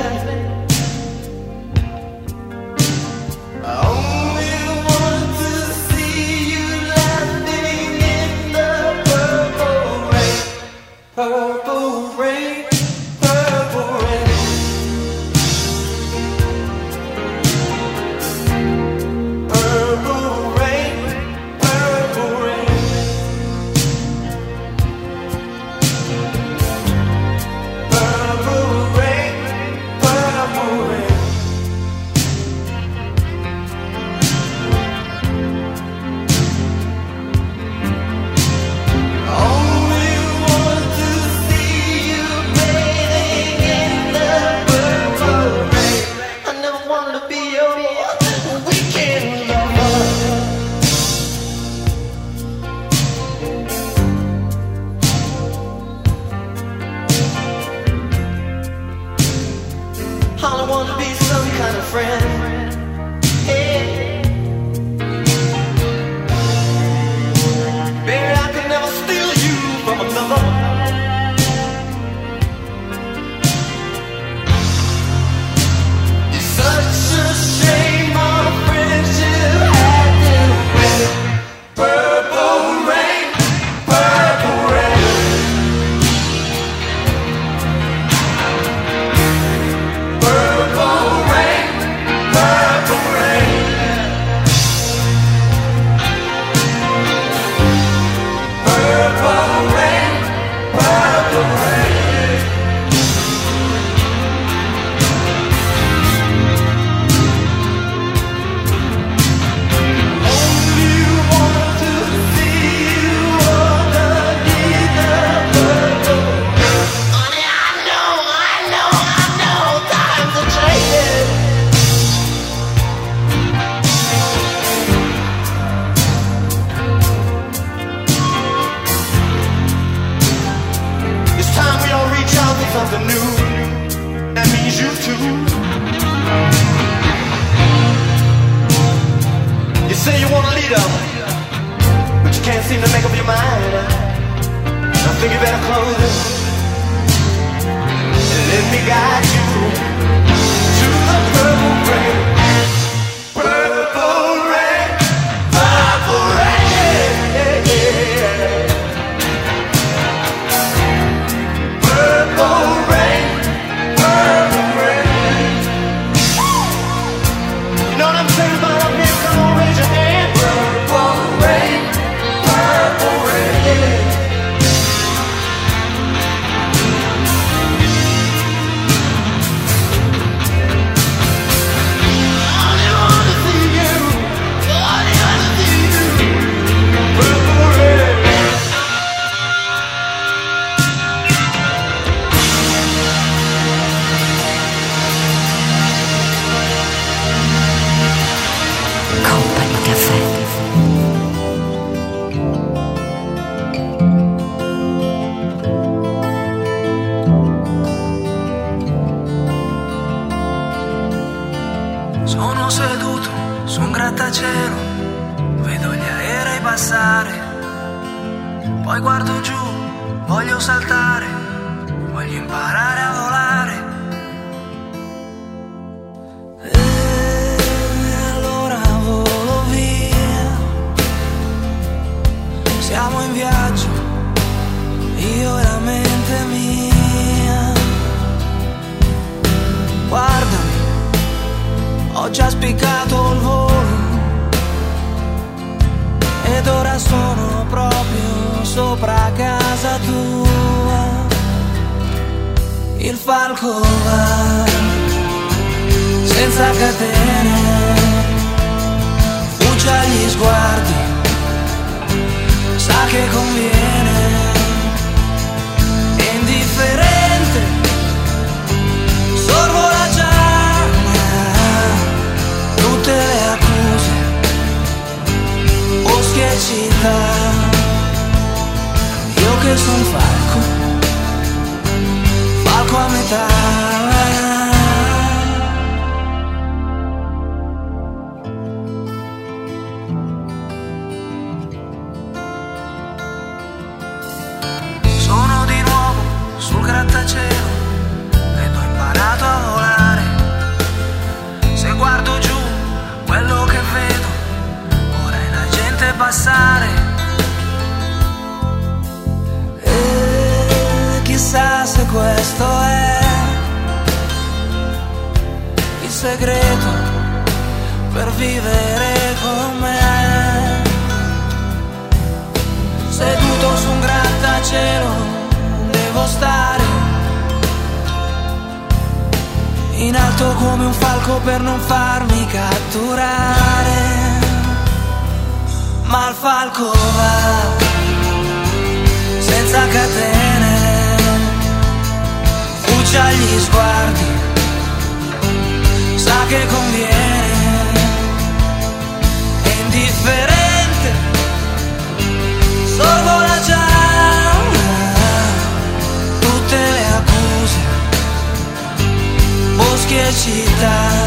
Boschi 360.39 360.63
e 360.63 361.18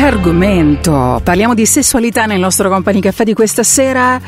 Argomento! 0.00 1.20
Parliamo 1.22 1.54
di 1.54 1.66
sessualità 1.66 2.24
nel 2.26 2.38
nostro 2.38 2.70
Company 2.70 3.00
Caffè 3.00 3.24
di 3.24 3.34
questa 3.34 3.62
sera. 3.62 4.20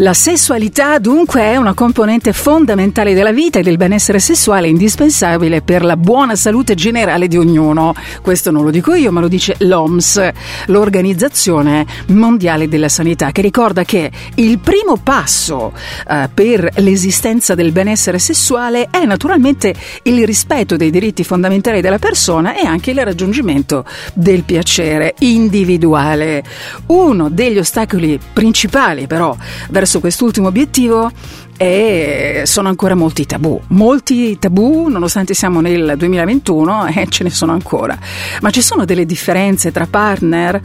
La 0.00 0.12
sessualità 0.12 0.98
dunque 0.98 1.40
è 1.40 1.56
una 1.56 1.72
componente 1.72 2.34
fondamentale 2.34 3.14
della 3.14 3.32
vita 3.32 3.60
e 3.60 3.62
del 3.62 3.78
benessere 3.78 4.18
sessuale 4.18 4.68
indispensabile 4.68 5.62
per 5.62 5.82
la 5.82 5.96
buona 5.96 6.36
salute 6.36 6.74
generale 6.74 7.28
di 7.28 7.38
ognuno. 7.38 7.94
Questo 8.20 8.50
non 8.50 8.64
lo 8.64 8.70
dico 8.70 8.92
io, 8.92 9.10
ma 9.10 9.20
lo 9.20 9.28
dice 9.28 9.54
l'OMS, 9.60 10.32
l'Organizzazione 10.66 11.86
Mondiale 12.08 12.68
della 12.68 12.90
Sanità, 12.90 13.32
che 13.32 13.40
ricorda 13.40 13.84
che 13.84 14.10
il 14.34 14.58
primo 14.58 14.98
passo 14.98 15.72
eh, 16.06 16.28
per 16.32 16.68
l'esistenza 16.76 17.54
del 17.54 17.72
benessere 17.72 18.18
sessuale 18.18 18.88
è 18.90 19.02
naturalmente 19.06 19.74
il 20.02 20.26
rispetto 20.26 20.76
dei 20.76 20.90
diritti 20.90 21.24
fondamentali 21.24 21.80
della 21.80 21.98
persona 21.98 22.54
e 22.54 22.66
anche 22.66 22.90
il 22.90 23.02
raggiungimento 23.02 23.86
del 24.12 24.42
piacere 24.42 25.14
individuale. 25.20 26.44
Uno 26.88 27.30
degli 27.30 27.56
ostacoli 27.56 28.20
principali 28.34 29.06
però 29.06 29.34
verso 29.70 29.84
quest'ultimo 30.00 30.48
obiettivo 30.48 31.10
e 31.56 32.42
sono 32.44 32.68
ancora 32.68 32.94
molti 32.94 33.24
tabù, 33.24 33.58
molti 33.68 34.38
tabù 34.38 34.88
nonostante 34.88 35.32
siamo 35.32 35.60
nel 35.60 35.94
2021 35.96 36.86
e 36.88 37.06
ce 37.08 37.24
ne 37.24 37.30
sono 37.30 37.52
ancora, 37.52 37.98
ma 38.42 38.50
ci 38.50 38.60
sono 38.60 38.84
delle 38.84 39.06
differenze 39.06 39.72
tra 39.72 39.86
partner? 39.86 40.60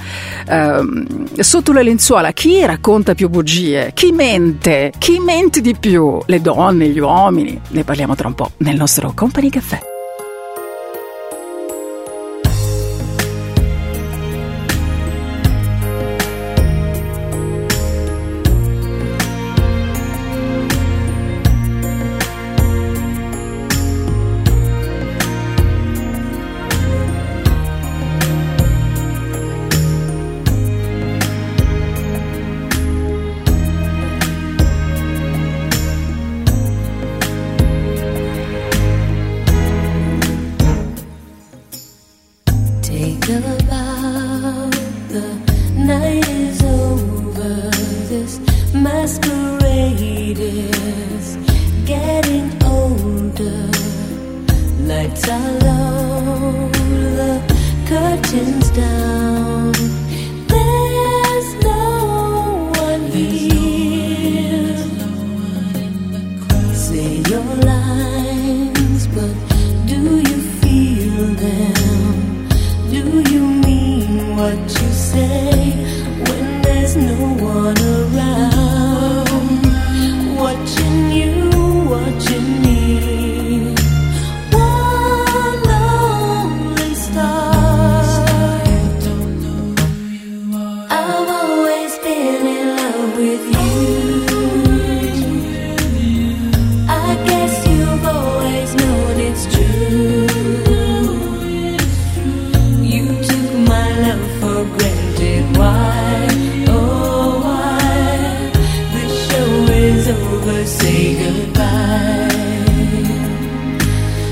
Ehm, 0.48 1.28
sotto 1.40 1.72
le 1.72 1.84
lenzuola, 1.84 2.32
chi 2.32 2.66
racconta 2.66 3.16
più 3.16 3.30
bugie, 3.30 3.92
chi 3.94 4.12
mente, 4.12 4.92
chi 4.98 5.20
mente 5.20 5.62
di 5.62 5.76
più, 5.80 6.20
le 6.26 6.42
donne, 6.42 6.90
gli 6.90 7.00
uomini, 7.00 7.60
ne 7.70 7.84
parliamo 7.84 8.16
tra 8.16 8.28
un 8.28 8.36
po' 8.36 8.52
nel 8.58 8.76
nostro 8.76 9.14
Company 9.16 9.50
Caffè. 9.50 9.91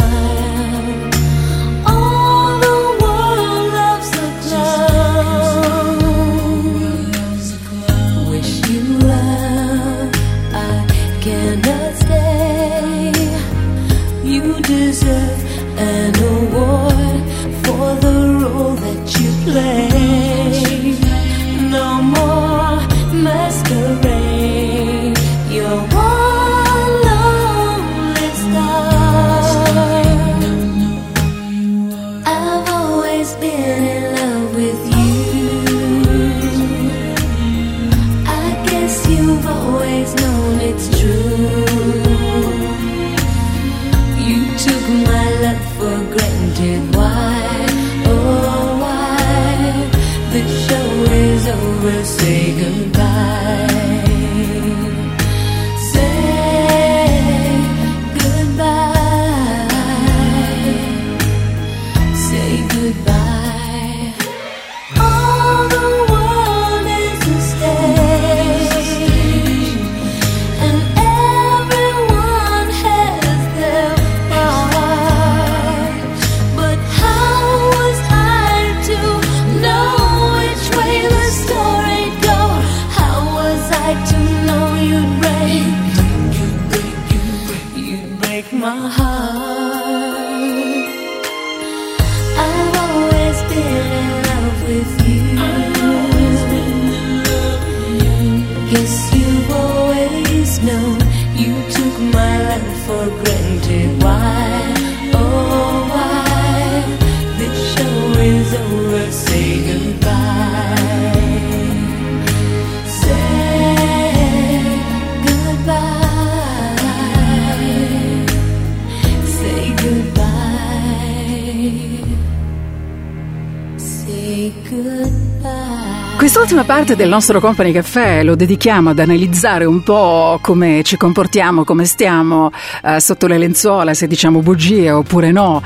Parte 126.91 126.97
del 126.97 127.09
nostro 127.09 127.41
Company 127.41 127.73
Caffè 127.73 128.25
lo 128.25 128.35
dedichiamo 128.35 128.91
ad 128.91 128.99
analizzare 128.99 129.65
un 129.65 129.83
po' 129.83 130.39
come 130.43 130.83
ci 130.83 130.97
comportiamo, 130.97 131.63
come 131.63 131.85
stiamo 131.85 132.51
eh, 132.83 132.99
sotto 133.01 133.27
le 133.27 133.39
lenzuola, 133.39 133.95
se 133.95 134.07
diciamo 134.07 134.41
bugie 134.41 134.91
oppure 134.91 135.31
no. 135.31 135.63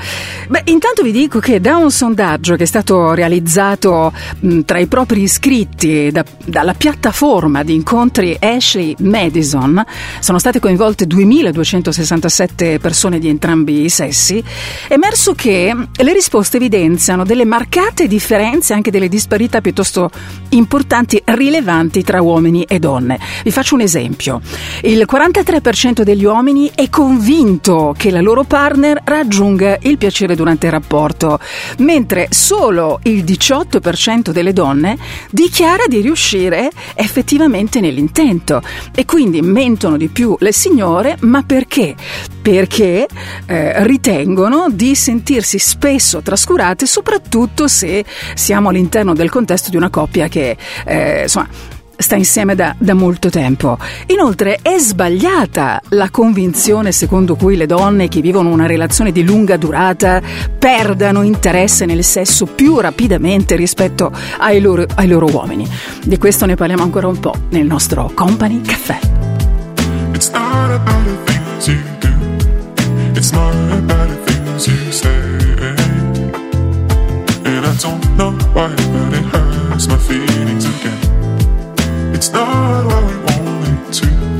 Beh, 0.48 0.62
intanto 0.66 1.02
vi 1.02 1.12
dico 1.12 1.38
che 1.38 1.60
da 1.60 1.76
un 1.76 1.90
sondaggio 1.90 2.56
che 2.56 2.64
è 2.64 2.66
stato 2.66 3.14
realizzato 3.14 4.12
mh, 4.40 4.60
tra 4.62 4.78
i 4.78 4.86
propri 4.86 5.22
iscritti 5.22 6.10
da- 6.10 6.24
dalla 6.44 6.74
piattaforma 6.74 7.62
di 7.62 7.74
incontri 7.74 8.36
Ashley 8.38 8.94
Madison, 8.98 9.82
sono 10.20 10.38
state 10.38 10.60
coinvolte 10.60 11.06
2267 11.06 12.78
persone 12.78 13.18
di 13.18 13.28
entrambi 13.28 13.84
i 13.84 13.88
sessi, 13.88 14.42
è 14.88 14.92
emerso 14.94 15.34
che 15.34 15.74
le 15.94 16.12
risposte 16.12 16.56
evidenziano 16.56 17.24
delle 17.24 17.44
marcate 17.44 18.09
differenze, 18.09 18.74
anche 18.74 18.90
delle 18.90 19.09
disparità 19.09 19.60
piuttosto 19.60 20.10
importanti, 20.51 21.14
rilevanti 21.24 22.03
tra 22.03 22.20
uomini 22.23 22.65
e 22.65 22.78
donne. 22.78 23.19
Vi 23.43 23.51
faccio 23.51 23.74
un 23.74 23.81
esempio. 23.81 24.41
Il 24.82 25.07
43% 25.11 26.03
degli 26.03 26.24
uomini 26.24 26.70
è 26.74 26.89
convinto 26.89 27.95
che 27.97 28.11
la 28.11 28.20
loro 28.20 28.45
partner 28.45 29.01
raggiunga 29.05 29.78
il 29.82 29.99
piacere 29.99 30.35
durante 30.35 30.66
il 30.66 30.73
rapporto, 30.73 31.39
mentre 31.78 32.28
solo 32.31 33.01
il 33.05 33.24
18% 33.24 34.31
delle 34.31 34.53
donne 34.53 34.97
dichiara 35.31 35.85
di 35.86 36.01
riuscire 36.01 36.70
effettivamente 36.95 37.81
nell'intento. 37.81 38.62
E 38.95 39.05
quindi 39.05 39.41
mentono 39.43 39.97
di 39.97 40.09
più 40.09 40.36
le 40.41 40.53
signore, 40.53 41.16
ma 41.20 41.43
perché? 41.43 41.95
Perché 42.41 43.07
eh, 43.47 43.86
ritengono 43.86 44.66
di 44.70 44.95
sentirsi 44.95 45.59
spesso 45.59 46.20
trascurate, 46.20 46.86
soprattutto 46.86 47.69
se 47.69 48.05
siamo 48.35 48.69
all'interno 48.69 49.15
del 49.15 49.31
contesto 49.31 49.70
di 49.70 49.77
una 49.77 49.91
coppia 49.91 50.28
che 50.28 50.57
eh, 50.86 51.03
insomma 51.22 51.48
sta 51.97 52.16
insieme 52.16 52.55
da, 52.55 52.74
da 52.78 52.94
molto 52.94 53.31
tempo. 53.31 53.78
Inoltre 54.06 54.59
è 54.62 54.78
sbagliata 54.78 55.81
la 55.90 56.10
convinzione 56.10 56.93
secondo 56.93 57.36
cui 57.36 57.56
le 57.56 57.66
donne 57.66 58.09
che 58.09 58.20
vivono 58.20 58.51
una 58.51 58.66
relazione 58.66 59.12
di 59.12 59.24
lunga 59.24 59.56
durata 59.56 60.20
perdano 60.59 61.22
interesse 61.22 61.86
nel 61.86 62.05
sesso 62.05 62.47
più 62.47 62.78
rapidamente 62.78 63.56
rispetto 63.56 64.12
ai 64.39 64.60
loro, 64.60 64.85
ai 64.97 65.09
loro 65.09 65.26
uomini. 65.31 65.68
Di 66.05 66.18
questo 66.18 66.47
ne 66.47 66.55
parliamo 66.56 66.82
ancora 66.82 67.09
un 67.09 67.18
po' 67.18 67.35
nel 67.51 67.66
nostro 67.66 68.10
Company 68.14 68.60
Caffè. 68.60 68.98
It's 70.14 70.31
not 70.31 70.70
about 70.70 71.05
the 71.05 71.32
things 71.32 71.66
you 71.66 71.81
do. 72.01 72.09
It's 73.16 73.31
not 73.32 73.55
about 73.72 74.09
the 74.09 74.32
things 74.32 74.66
you 74.66 74.93
say. 74.93 75.09
And 77.44 77.66
I 77.66 77.74
don't 77.81 78.16
know 78.16 78.32
why, 78.52 78.68
but 78.68 79.12
it 79.12 79.24
hurts 79.32 79.53
my 79.74 79.96
feelings 79.98 80.64
again. 80.66 82.14
It's 82.14 82.30
not 82.30 82.86
what 82.86 83.02
we 83.10 83.16
wanted 83.26 83.92
to. 83.94 84.34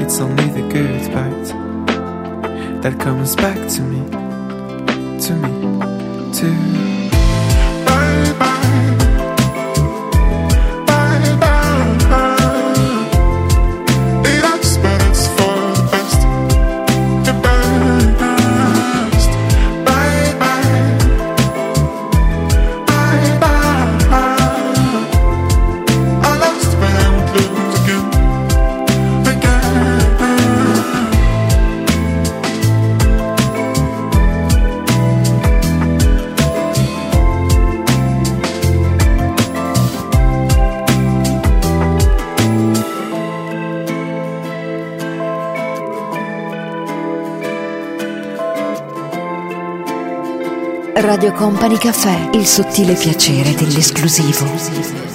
it's 0.00 0.20
only 0.20 0.48
the 0.48 0.68
good 0.72 1.12
part 1.12 1.44
that 2.82 2.98
comes 3.00 3.36
back 3.36 3.56
to 3.74 3.82
me. 3.82 3.93
Company 51.34 51.76
Caffè, 51.76 52.30
il 52.34 52.46
sottile 52.46 52.94
piacere 52.94 53.54
dell'esclusivo. 53.54 55.13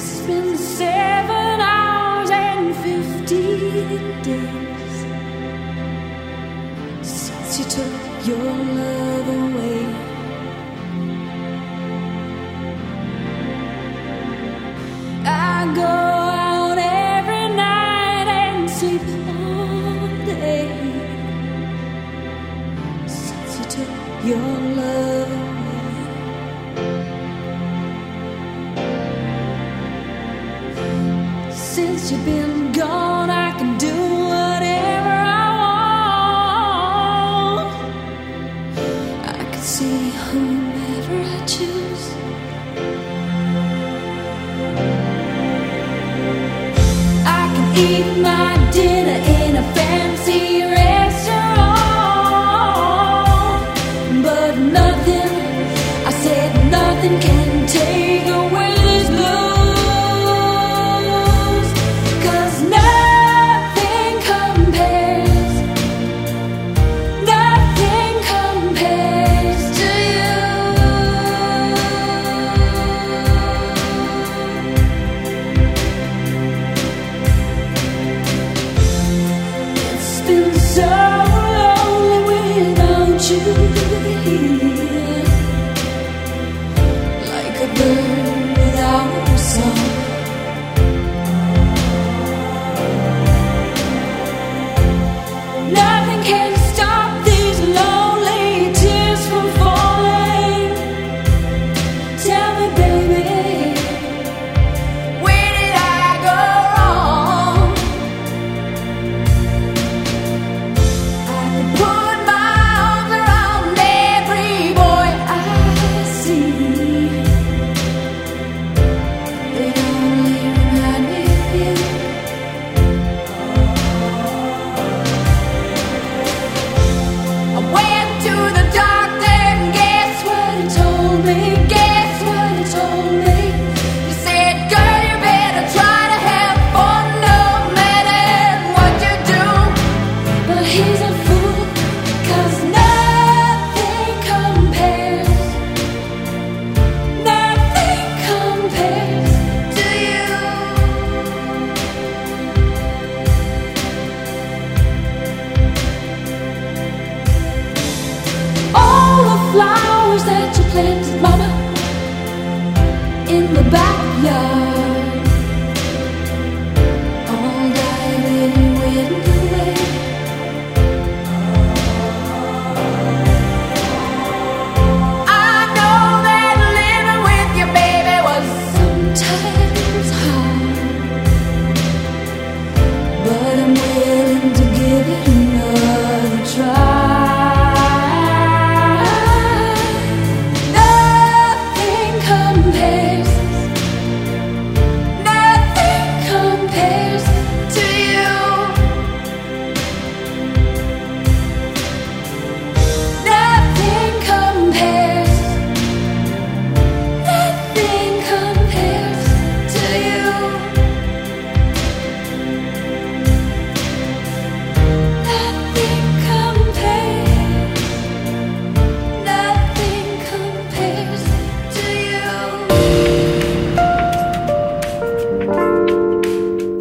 you 87.90 88.19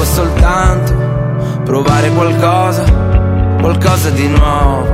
Volevo 0.00 0.04
soltanto 0.04 0.94
provare 1.64 2.10
qualcosa, 2.10 2.84
qualcosa 3.60 4.10
di 4.10 4.28
nuovo, 4.28 4.86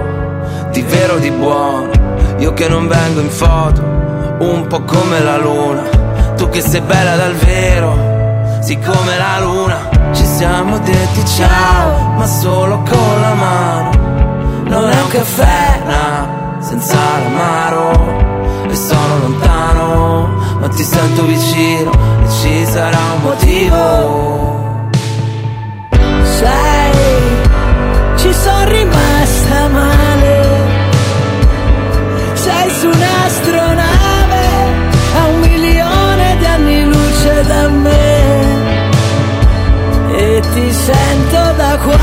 di 0.70 0.82
vero, 0.82 1.18
di 1.18 1.30
buono. 1.30 1.90
Io 2.38 2.52
che 2.52 2.68
non 2.68 2.88
vengo 2.88 3.20
in 3.20 3.30
foto, 3.30 3.82
un 4.38 4.66
po' 4.68 4.82
come 4.82 5.20
la 5.20 5.38
luna. 5.38 5.82
Tu 6.36 6.48
che 6.48 6.60
sei 6.60 6.80
bella 6.80 7.16
dal 7.16 7.34
vero, 7.34 8.60
siccome 8.60 9.16
la 9.16 9.40
luna. 9.40 9.88
Ci 10.12 10.24
siamo 10.24 10.78
detti 10.78 11.24
ciao, 11.24 12.14
ma 12.16 12.26
solo 12.26 12.82
con 12.82 13.20
la 13.20 13.34
mano. 13.34 13.90
Non 14.64 14.90
è 14.90 15.00
un 15.00 15.08
caffè, 15.08 15.82
no, 15.86 16.60
senza 16.60 16.96
l'amaro. 17.22 18.24
E 18.68 18.74
sono 18.74 19.18
lontano, 19.22 20.28
ma 20.58 20.68
ti 20.68 20.82
sento 20.82 21.24
vicino 21.24 21.92
e 22.24 22.28
ci 22.28 22.66
sarà 22.66 22.98
un 23.14 23.22
motivo. 23.22 24.65
Sai, 26.46 26.92
ci 28.14 28.32
sono 28.32 28.64
rimasta 28.68 29.68
male. 29.68 30.36
Sei 32.34 32.70
su 32.78 32.86
un'astronave 32.86 34.46
a 35.18 35.26
un 35.26 35.38
milione 35.40 36.36
di 36.38 36.46
anni 36.46 36.84
luce 36.84 37.44
da 37.48 37.68
me. 37.68 38.04
E 40.14 40.42
ti 40.54 40.72
sento 40.72 41.42
da 41.56 41.78
qua, 41.84 41.98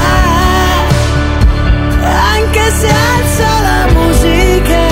anche 2.35 2.63
se 2.79 2.89
alzo 3.15 3.49
la 3.69 3.81
musica. 3.97 4.85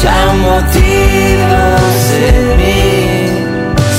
C'è 0.00 0.24
un 0.32 0.40
motivo 0.40 1.58
se 2.08 2.54
mi 2.56 2.76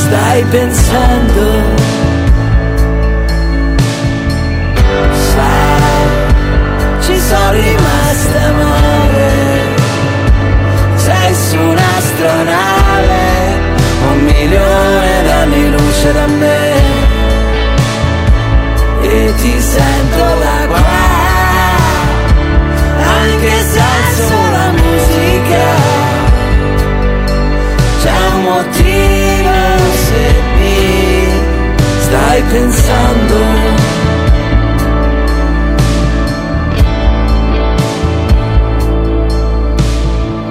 stai 0.04 0.44
pensando. 0.50 1.81
Sono 7.32 7.52
rimasta 7.52 8.52
male. 8.62 9.30
Sei 10.96 11.36
su 11.36 11.58
un'astronave, 11.58 13.24
un 14.12 14.20
milione 14.26 15.24
d'anni 15.26 15.70
luce 15.72 16.14
da 16.14 16.28
me. 16.28 16.60
E 19.04 19.34
ti 19.42 19.60
sento 19.60 20.24
da 20.44 20.68
qua, 20.68 20.84
anche 23.20 23.54
se 23.72 23.80
alzo 23.80 24.38
la 24.58 24.70
musica. 24.82 25.66
C'è 28.02 28.20
un 28.34 28.42
motivo 28.44 29.54
se 30.06 30.24
mi 30.58 31.30
stai 32.00 32.42
pensando. 32.44 33.81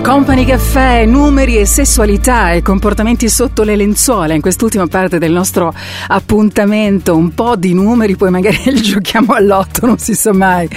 Company 0.03 0.45
Caffè, 0.45 1.05
numeri 1.05 1.59
e 1.59 1.67
sessualità 1.67 2.53
e 2.53 2.63
comportamenti 2.63 3.29
sotto 3.29 3.63
le 3.63 3.77
lenzuola 3.77 4.35
in 4.35 4.41
quest'ultima 4.41 4.87
parte 4.87 5.19
del 5.19 5.31
nostro 5.31 5.73
appuntamento. 6.09 7.15
Un 7.15 7.33
po' 7.35 7.55
di 7.55 7.75
numeri, 7.75 8.17
poi 8.17 8.31
magari 8.31 8.59
li 8.73 8.81
giochiamo 8.81 9.35
all'otto, 9.35 9.87
non 9.87 9.99
si 9.99 10.15
sa 10.15 10.33
mai, 10.33 10.69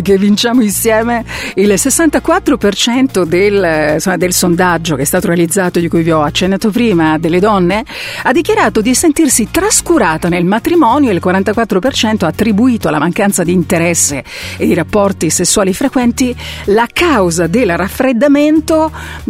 che 0.00 0.18
vinciamo 0.18 0.62
insieme. 0.62 1.24
Il 1.54 1.70
64% 1.70 3.24
del, 3.24 3.94
insomma, 3.94 4.16
del 4.16 4.32
sondaggio 4.32 4.94
che 4.94 5.02
è 5.02 5.06
stato 5.06 5.26
realizzato, 5.26 5.80
di 5.80 5.88
cui 5.88 6.02
vi 6.02 6.12
ho 6.12 6.22
accennato 6.22 6.70
prima, 6.70 7.18
delle 7.18 7.40
donne, 7.40 7.82
ha 8.22 8.32
dichiarato 8.32 8.82
di 8.82 8.94
sentirsi 8.94 9.48
trascurata 9.50 10.28
nel 10.28 10.44
matrimonio 10.44 11.10
e 11.10 11.14
il 11.14 11.22
44% 11.24 12.24
ha 12.24 12.28
attribuito 12.28 12.88
alla 12.88 12.98
mancanza 12.98 13.42
di 13.42 13.52
interesse 13.52 14.22
e 14.58 14.66
di 14.66 14.74
rapporti 14.74 15.30
sessuali 15.30 15.72
frequenti 15.72 16.36
la 16.66 16.86
causa 16.92 17.46
del 17.48 17.76
raffreddamento 17.76 18.75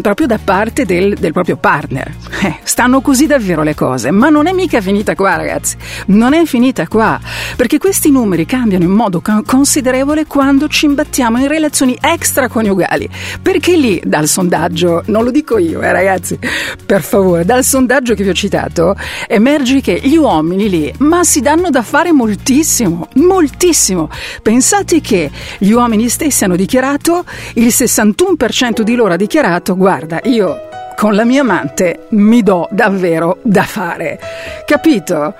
proprio 0.00 0.26
da 0.26 0.38
parte 0.42 0.84
del, 0.84 1.14
del 1.14 1.32
proprio 1.32 1.56
partner. 1.56 2.14
Eh, 2.42 2.56
stanno 2.62 3.00
così 3.00 3.26
davvero 3.26 3.62
le 3.62 3.74
cose, 3.74 4.10
ma 4.10 4.28
non 4.28 4.46
è 4.46 4.52
mica 4.52 4.80
finita 4.80 5.14
qua 5.14 5.36
ragazzi, 5.36 5.76
non 6.06 6.34
è 6.34 6.44
finita 6.44 6.86
qua, 6.86 7.18
perché 7.56 7.78
questi 7.78 8.10
numeri 8.10 8.44
cambiano 8.46 8.84
in 8.84 8.90
modo 8.90 9.20
co- 9.20 9.42
considerevole 9.44 10.26
quando 10.26 10.68
ci 10.68 10.86
imbattiamo 10.86 11.38
in 11.38 11.48
relazioni 11.48 11.96
extraconiugali, 12.00 13.08
perché 13.40 13.76
lì 13.76 14.00
dal 14.04 14.28
sondaggio, 14.28 15.02
non 15.06 15.24
lo 15.24 15.30
dico 15.30 15.58
io 15.58 15.80
eh 15.82 15.92
ragazzi, 15.92 16.38
per 16.84 17.02
favore, 17.02 17.44
dal 17.44 17.64
sondaggio 17.64 18.14
che 18.14 18.22
vi 18.22 18.28
ho 18.28 18.34
citato 18.34 18.94
emerge 19.26 19.80
che 19.80 20.00
gli 20.02 20.16
uomini 20.16 20.68
lì, 20.68 20.92
ma 20.98 21.24
si 21.24 21.40
danno 21.40 21.70
da 21.70 21.82
fare 21.82 22.12
moltissimo, 22.12 23.08
moltissimo. 23.14 24.10
Pensate 24.42 25.00
che 25.00 25.30
gli 25.58 25.70
uomini 25.70 26.08
stessi 26.08 26.44
hanno 26.44 26.56
dichiarato, 26.56 27.24
il 27.54 27.66
61% 27.66 28.80
di 28.82 28.94
loro 28.94 29.14
ha 29.14 29.16
dichiarato, 29.26 29.76
guarda, 29.76 30.20
io 30.22 30.68
con 30.96 31.16
la 31.16 31.24
mia 31.24 31.40
amante 31.40 32.06
mi 32.10 32.44
do 32.44 32.68
davvero 32.70 33.38
da 33.42 33.64
fare. 33.64 34.20
Capito? 34.64 35.34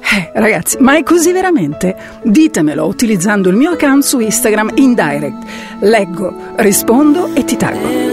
Eh, 0.00 0.30
ragazzi, 0.34 0.76
ma 0.78 0.96
è 0.96 1.02
così 1.02 1.32
veramente? 1.32 1.96
Ditemelo 2.22 2.86
utilizzando 2.86 3.48
il 3.48 3.56
mio 3.56 3.72
account 3.72 4.04
su 4.04 4.20
Instagram 4.20 4.70
in 4.76 4.94
direct. 4.94 5.44
Leggo, 5.80 6.32
rispondo 6.56 7.34
e 7.34 7.44
ti 7.44 7.56
taggo. 7.56 8.04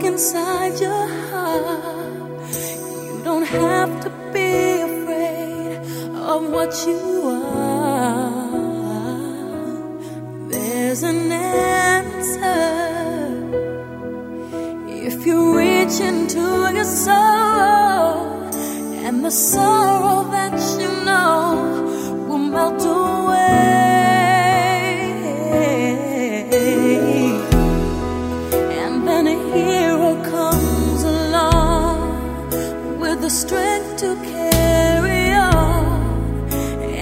Inside 0.00 0.80
your 0.80 1.06
heart. 1.30 2.50
You 3.04 3.20
don't 3.22 3.46
have 3.46 4.00
to 4.00 4.10
be 4.32 4.80
afraid 4.80 5.78
of 6.16 6.50
what 6.50 6.74
you 6.86 6.98
are. 7.28 7.37
There's 10.50 11.02
an 11.02 11.30
answer. 11.30 12.46
If 15.08 15.26
you 15.26 15.56
reach 15.56 16.00
into 16.00 16.44
your 16.76 16.84
soul, 16.84 17.16
and 19.04 19.24
the 19.24 19.30
sorrow 19.30 20.24
that 20.30 20.58
you 20.80 20.90
know 21.04 22.24
will 22.26 22.38
melt 22.38 22.82
away. 22.82 23.48
And 28.82 28.94
then 29.06 29.24
a 29.26 29.38
hero 29.52 30.10
comes 30.34 31.02
along 31.04 31.98
with 32.98 33.18
the 33.20 33.30
strength 33.30 33.96
to 34.02 34.16
carry 34.34 35.32
on, 35.32 36.48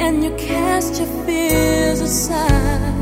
and 0.04 0.24
you 0.24 0.32
cast 0.36 0.98
your 1.00 1.10
fears 1.24 2.00
aside, 2.00 2.95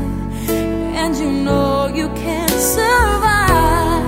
and 1.05 1.15
you 1.17 1.31
know 1.31 1.85
you 1.93 2.07
can't 2.25 2.59
survive. 2.77 4.05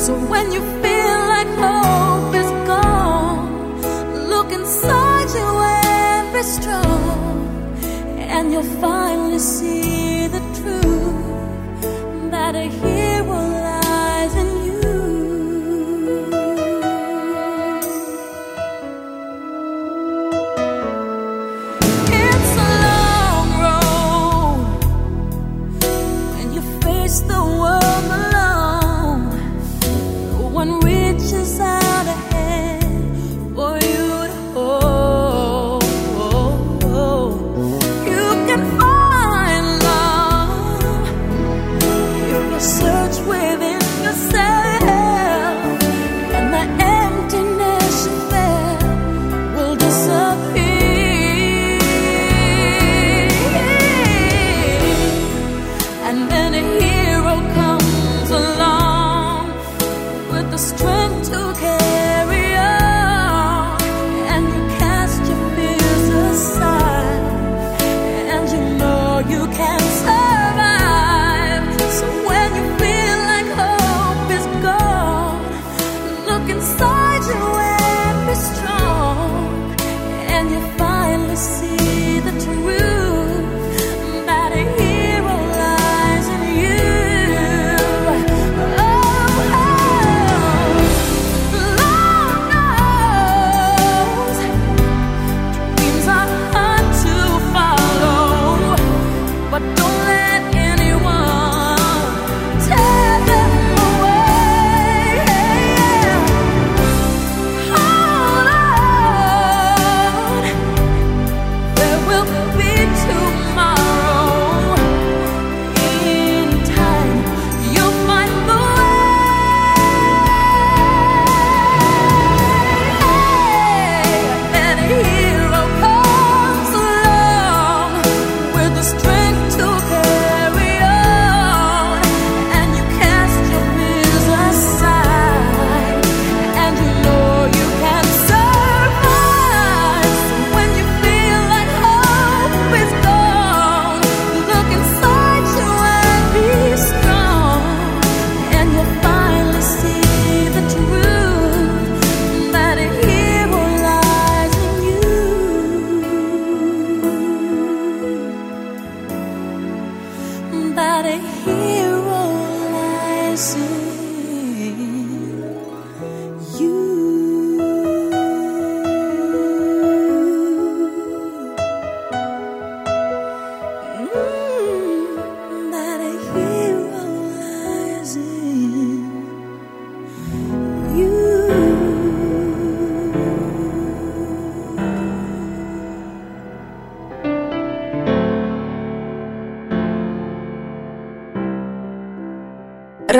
So 0.00 0.12
when 0.32 0.50
you 0.50 0.62
feel 0.82 1.18
like 1.34 1.50
hope 1.64 2.34
is 2.42 2.50
gone, 2.66 3.48
look 4.32 4.50
inside 4.50 5.28
you 5.38 5.50
and 5.84 6.32
be 6.32 6.42
strong, 6.42 7.36
and 8.34 8.52
you'll 8.52 8.72
finally 8.86 9.38
see 9.38 10.28
the 10.28 10.42
truth 10.58 12.30
that 12.30 12.54
and 12.56 12.89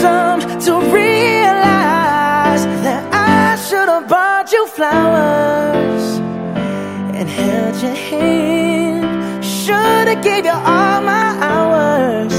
dumb 0.00 0.40
to 0.40 0.72
realize 1.00 2.64
that 2.86 3.02
I 3.12 3.56
should 3.66 3.88
have 3.88 4.08
bought 4.08 4.52
you 4.52 4.66
flowers 4.66 6.04
and 7.18 7.28
held 7.28 7.76
your 7.82 7.98
hand. 8.10 9.44
Should 9.44 10.06
have 10.12 10.22
gave 10.22 10.44
you 10.44 10.58
all 10.74 11.00
my 11.14 11.28
hours 11.50 12.34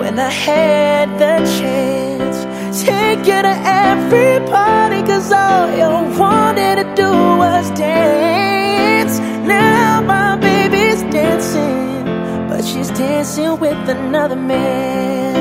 when 0.00 0.18
I 0.18 0.30
had 0.30 1.06
the 1.22 1.36
chance. 1.58 2.38
Take 2.84 3.20
you 3.30 3.40
to 3.48 3.54
every 3.86 4.34
party, 4.46 5.00
cause 5.02 5.30
all 5.32 5.66
you 5.80 6.18
wanted 6.18 6.76
to 6.82 6.86
do 7.02 7.10
was 7.42 7.70
dance. 7.72 9.18
Now 9.46 10.00
my 10.14 10.36
baby's 10.36 11.02
dancing, 11.14 12.04
but 12.48 12.62
she's 12.64 12.90
dancing 12.90 13.58
with 13.60 13.88
another 13.88 14.36
man. 14.36 15.37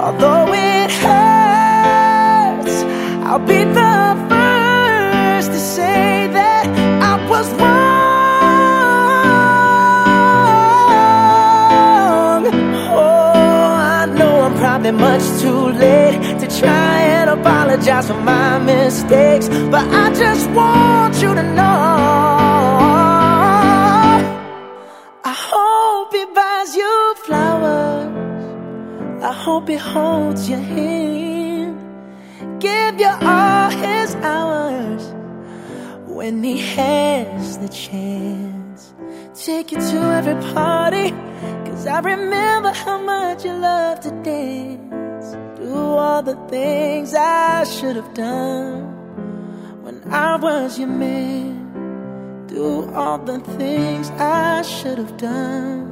Although 0.00 0.52
it 0.52 0.90
hurts, 0.92 2.76
I'll 3.26 3.40
be 3.40 3.64
the 3.64 4.16
first 4.30 5.50
to 5.50 5.58
say 5.58 6.28
that 6.28 6.66
I 7.02 7.28
was 7.28 7.52
wrong. 7.54 7.68
Oh, 12.94 13.72
I 13.98 14.06
know 14.16 14.42
I'm 14.42 14.54
probably 14.54 14.92
much 14.92 15.24
too 15.40 15.72
late 15.84 16.20
to 16.40 16.46
try 16.60 17.00
and 17.00 17.28
apologize 17.30 18.06
for 18.06 18.20
my 18.20 18.58
mistakes, 18.58 19.48
but 19.48 19.84
I 19.92 20.14
just 20.14 20.48
want 20.50 21.20
you 21.20 21.34
to 21.34 21.42
know. 21.54 22.27
I 29.20 29.32
hope 29.32 29.68
he 29.68 29.74
holds 29.74 30.48
your 30.48 30.60
hand. 30.60 31.76
Give 32.60 33.00
you 33.00 33.10
all 33.20 33.70
his 33.70 34.14
hours 34.16 35.02
when 36.06 36.44
he 36.44 36.58
has 36.58 37.58
the 37.58 37.68
chance. 37.68 38.94
Take 39.34 39.72
you 39.72 39.78
to 39.78 39.98
every 40.18 40.40
party, 40.52 41.10
cause 41.68 41.86
I 41.86 41.98
remember 41.98 42.70
how 42.70 43.00
much 43.00 43.44
you 43.44 43.54
love 43.54 44.00
to 44.00 44.10
dance. 44.22 45.36
Do 45.56 45.74
all 45.74 46.22
the 46.22 46.36
things 46.48 47.12
I 47.12 47.64
should 47.64 47.96
have 47.96 48.14
done 48.14 48.82
when 49.82 50.12
I 50.12 50.36
was 50.36 50.78
your 50.78 50.88
man. 50.88 52.46
Do 52.46 52.88
all 52.94 53.18
the 53.18 53.40
things 53.40 54.10
I 54.10 54.62
should 54.62 54.98
have 54.98 55.16
done 55.16 55.87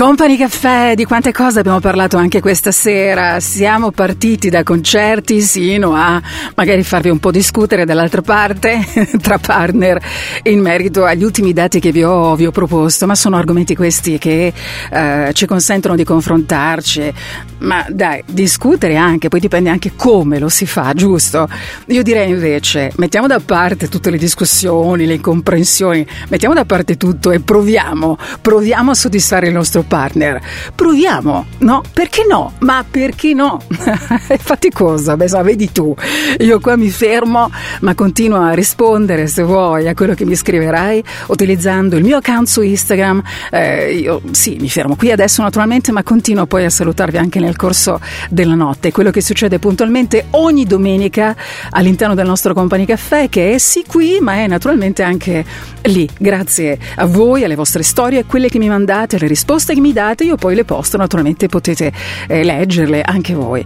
Company 0.00 0.38
Caffè, 0.38 0.94
di 0.94 1.04
quante 1.04 1.30
cose 1.30 1.58
abbiamo 1.58 1.78
parlato 1.78 2.16
anche 2.16 2.40
questa 2.40 2.70
sera. 2.70 3.38
Siamo 3.38 3.90
partiti 3.90 4.48
da 4.48 4.62
concerti 4.62 5.42
sino 5.42 5.94
a 5.94 6.20
magari 6.54 6.82
farvi 6.82 7.10
un 7.10 7.18
po' 7.18 7.30
discutere 7.30 7.84
dall'altra 7.84 8.22
parte 8.22 8.82
tra 9.20 9.36
partner 9.36 10.02
in 10.44 10.60
merito 10.60 11.04
agli 11.04 11.22
ultimi 11.22 11.52
dati 11.52 11.80
che 11.80 11.92
vi 11.92 12.02
ho, 12.02 12.34
vi 12.34 12.46
ho 12.46 12.50
proposto, 12.50 13.06
ma 13.06 13.14
sono 13.14 13.36
argomenti 13.36 13.76
questi 13.76 14.16
che 14.16 14.52
eh, 14.90 15.30
ci 15.34 15.44
consentono 15.44 15.96
di 15.96 16.04
confrontarci. 16.04 17.12
Ma 17.58 17.84
dai, 17.90 18.22
discutere 18.26 18.96
anche, 18.96 19.28
poi 19.28 19.40
dipende 19.40 19.68
anche 19.68 19.92
come 19.94 20.38
lo 20.38 20.48
si 20.48 20.64
fa, 20.64 20.94
giusto? 20.94 21.46
Io 21.88 22.02
direi 22.02 22.30
invece, 22.30 22.90
mettiamo 22.96 23.26
da 23.26 23.38
parte 23.38 23.88
tutte 23.88 24.08
le 24.08 24.16
discussioni, 24.16 25.04
le 25.04 25.14
incomprensioni, 25.14 26.06
mettiamo 26.28 26.54
da 26.54 26.64
parte 26.64 26.96
tutto 26.96 27.30
e 27.30 27.40
proviamo, 27.40 28.16
proviamo 28.40 28.90
a 28.90 28.94
soddisfare 28.94 29.48
il 29.48 29.52
nostro 29.52 29.82
partner. 29.82 30.40
Proviamo, 30.74 31.46
no? 31.58 31.82
Perché 31.92 32.24
no? 32.28 32.52
Ma 32.60 32.84
perché 32.88 33.34
no? 33.34 33.60
È 34.26 34.36
faticoso, 34.36 35.16
beh, 35.16 35.28
so, 35.28 35.42
vedi 35.42 35.72
tu. 35.72 35.94
Io 36.38 36.60
qua 36.60 36.76
mi 36.76 36.90
fermo, 36.90 37.50
ma 37.80 37.94
continuo 37.94 38.40
a 38.40 38.52
rispondere 38.52 39.26
se 39.26 39.42
vuoi 39.42 39.88
a 39.88 39.94
quello 39.94 40.14
che 40.14 40.24
mi 40.24 40.34
scriverai 40.34 41.02
utilizzando 41.28 41.96
il 41.96 42.04
mio 42.04 42.16
account 42.16 42.46
su 42.46 42.62
Instagram. 42.62 43.22
Eh, 43.50 43.94
io 43.94 44.22
sì, 44.32 44.56
mi 44.60 44.68
fermo 44.68 44.96
qui 44.96 45.10
adesso 45.10 45.42
naturalmente, 45.42 45.92
ma 45.92 46.02
continuo 46.02 46.46
poi 46.46 46.64
a 46.64 46.70
salutarvi 46.70 47.16
anche 47.16 47.38
nel 47.40 47.56
corso 47.56 48.00
della 48.28 48.54
notte. 48.54 48.92
Quello 48.92 49.10
che 49.10 49.22
succede 49.22 49.58
puntualmente 49.58 50.26
ogni 50.30 50.64
domenica 50.64 51.36
all'interno 51.70 52.14
del 52.14 52.26
nostro 52.26 52.54
Company 52.54 52.84
Caffè, 52.84 53.28
che 53.28 53.52
è 53.52 53.58
sì 53.58 53.84
qui, 53.86 54.18
ma 54.20 54.34
è 54.34 54.46
naturalmente 54.46 55.02
anche 55.02 55.44
lì. 55.82 56.08
Grazie 56.18 56.78
a 56.96 57.06
voi, 57.06 57.44
alle 57.44 57.54
vostre 57.54 57.82
storie, 57.82 58.09
a 58.18 58.24
quelle 58.24 58.48
che 58.48 58.58
mi 58.58 58.68
mandate, 58.68 59.16
alle 59.16 59.26
risposte 59.26 59.74
che 59.74 59.80
mi 59.80 59.92
date, 59.92 60.24
io 60.24 60.36
poi 60.36 60.54
le 60.54 60.64
posto, 60.64 60.96
naturalmente 60.96 61.48
potete 61.48 61.92
eh, 62.26 62.42
leggerle 62.44 63.02
anche 63.02 63.34
voi. 63.34 63.64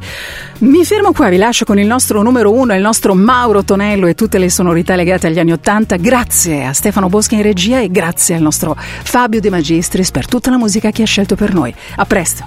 Mi 0.58 0.84
fermo 0.84 1.12
qua, 1.12 1.28
vi 1.28 1.36
lascio 1.36 1.64
con 1.64 1.78
il 1.78 1.86
nostro 1.86 2.22
numero 2.22 2.52
uno, 2.52 2.74
il 2.74 2.80
nostro 2.80 3.14
Mauro 3.14 3.64
Tonello 3.64 4.06
e 4.06 4.14
tutte 4.14 4.38
le 4.38 4.50
sonorità 4.50 4.94
legate 4.94 5.26
agli 5.26 5.38
anni 5.38 5.52
Ottanta. 5.52 5.96
Grazie 5.96 6.64
a 6.64 6.72
Stefano 6.72 7.08
Boschi 7.08 7.34
in 7.34 7.42
regia 7.42 7.80
e 7.80 7.90
grazie 7.90 8.34
al 8.34 8.42
nostro 8.42 8.76
Fabio 8.76 9.40
De 9.40 9.50
Magistris 9.50 10.10
per 10.10 10.26
tutta 10.26 10.50
la 10.50 10.58
musica 10.58 10.90
che 10.90 11.02
ha 11.02 11.06
scelto 11.06 11.34
per 11.34 11.52
noi. 11.52 11.74
A 11.96 12.04
presto. 12.04 12.44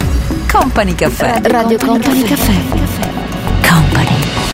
Company 0.51 0.95
Caffè. 0.95 1.41
Radio 1.43 1.77
Company 1.77 2.21
Caffè. 2.23 2.53
Company. 3.67 4.46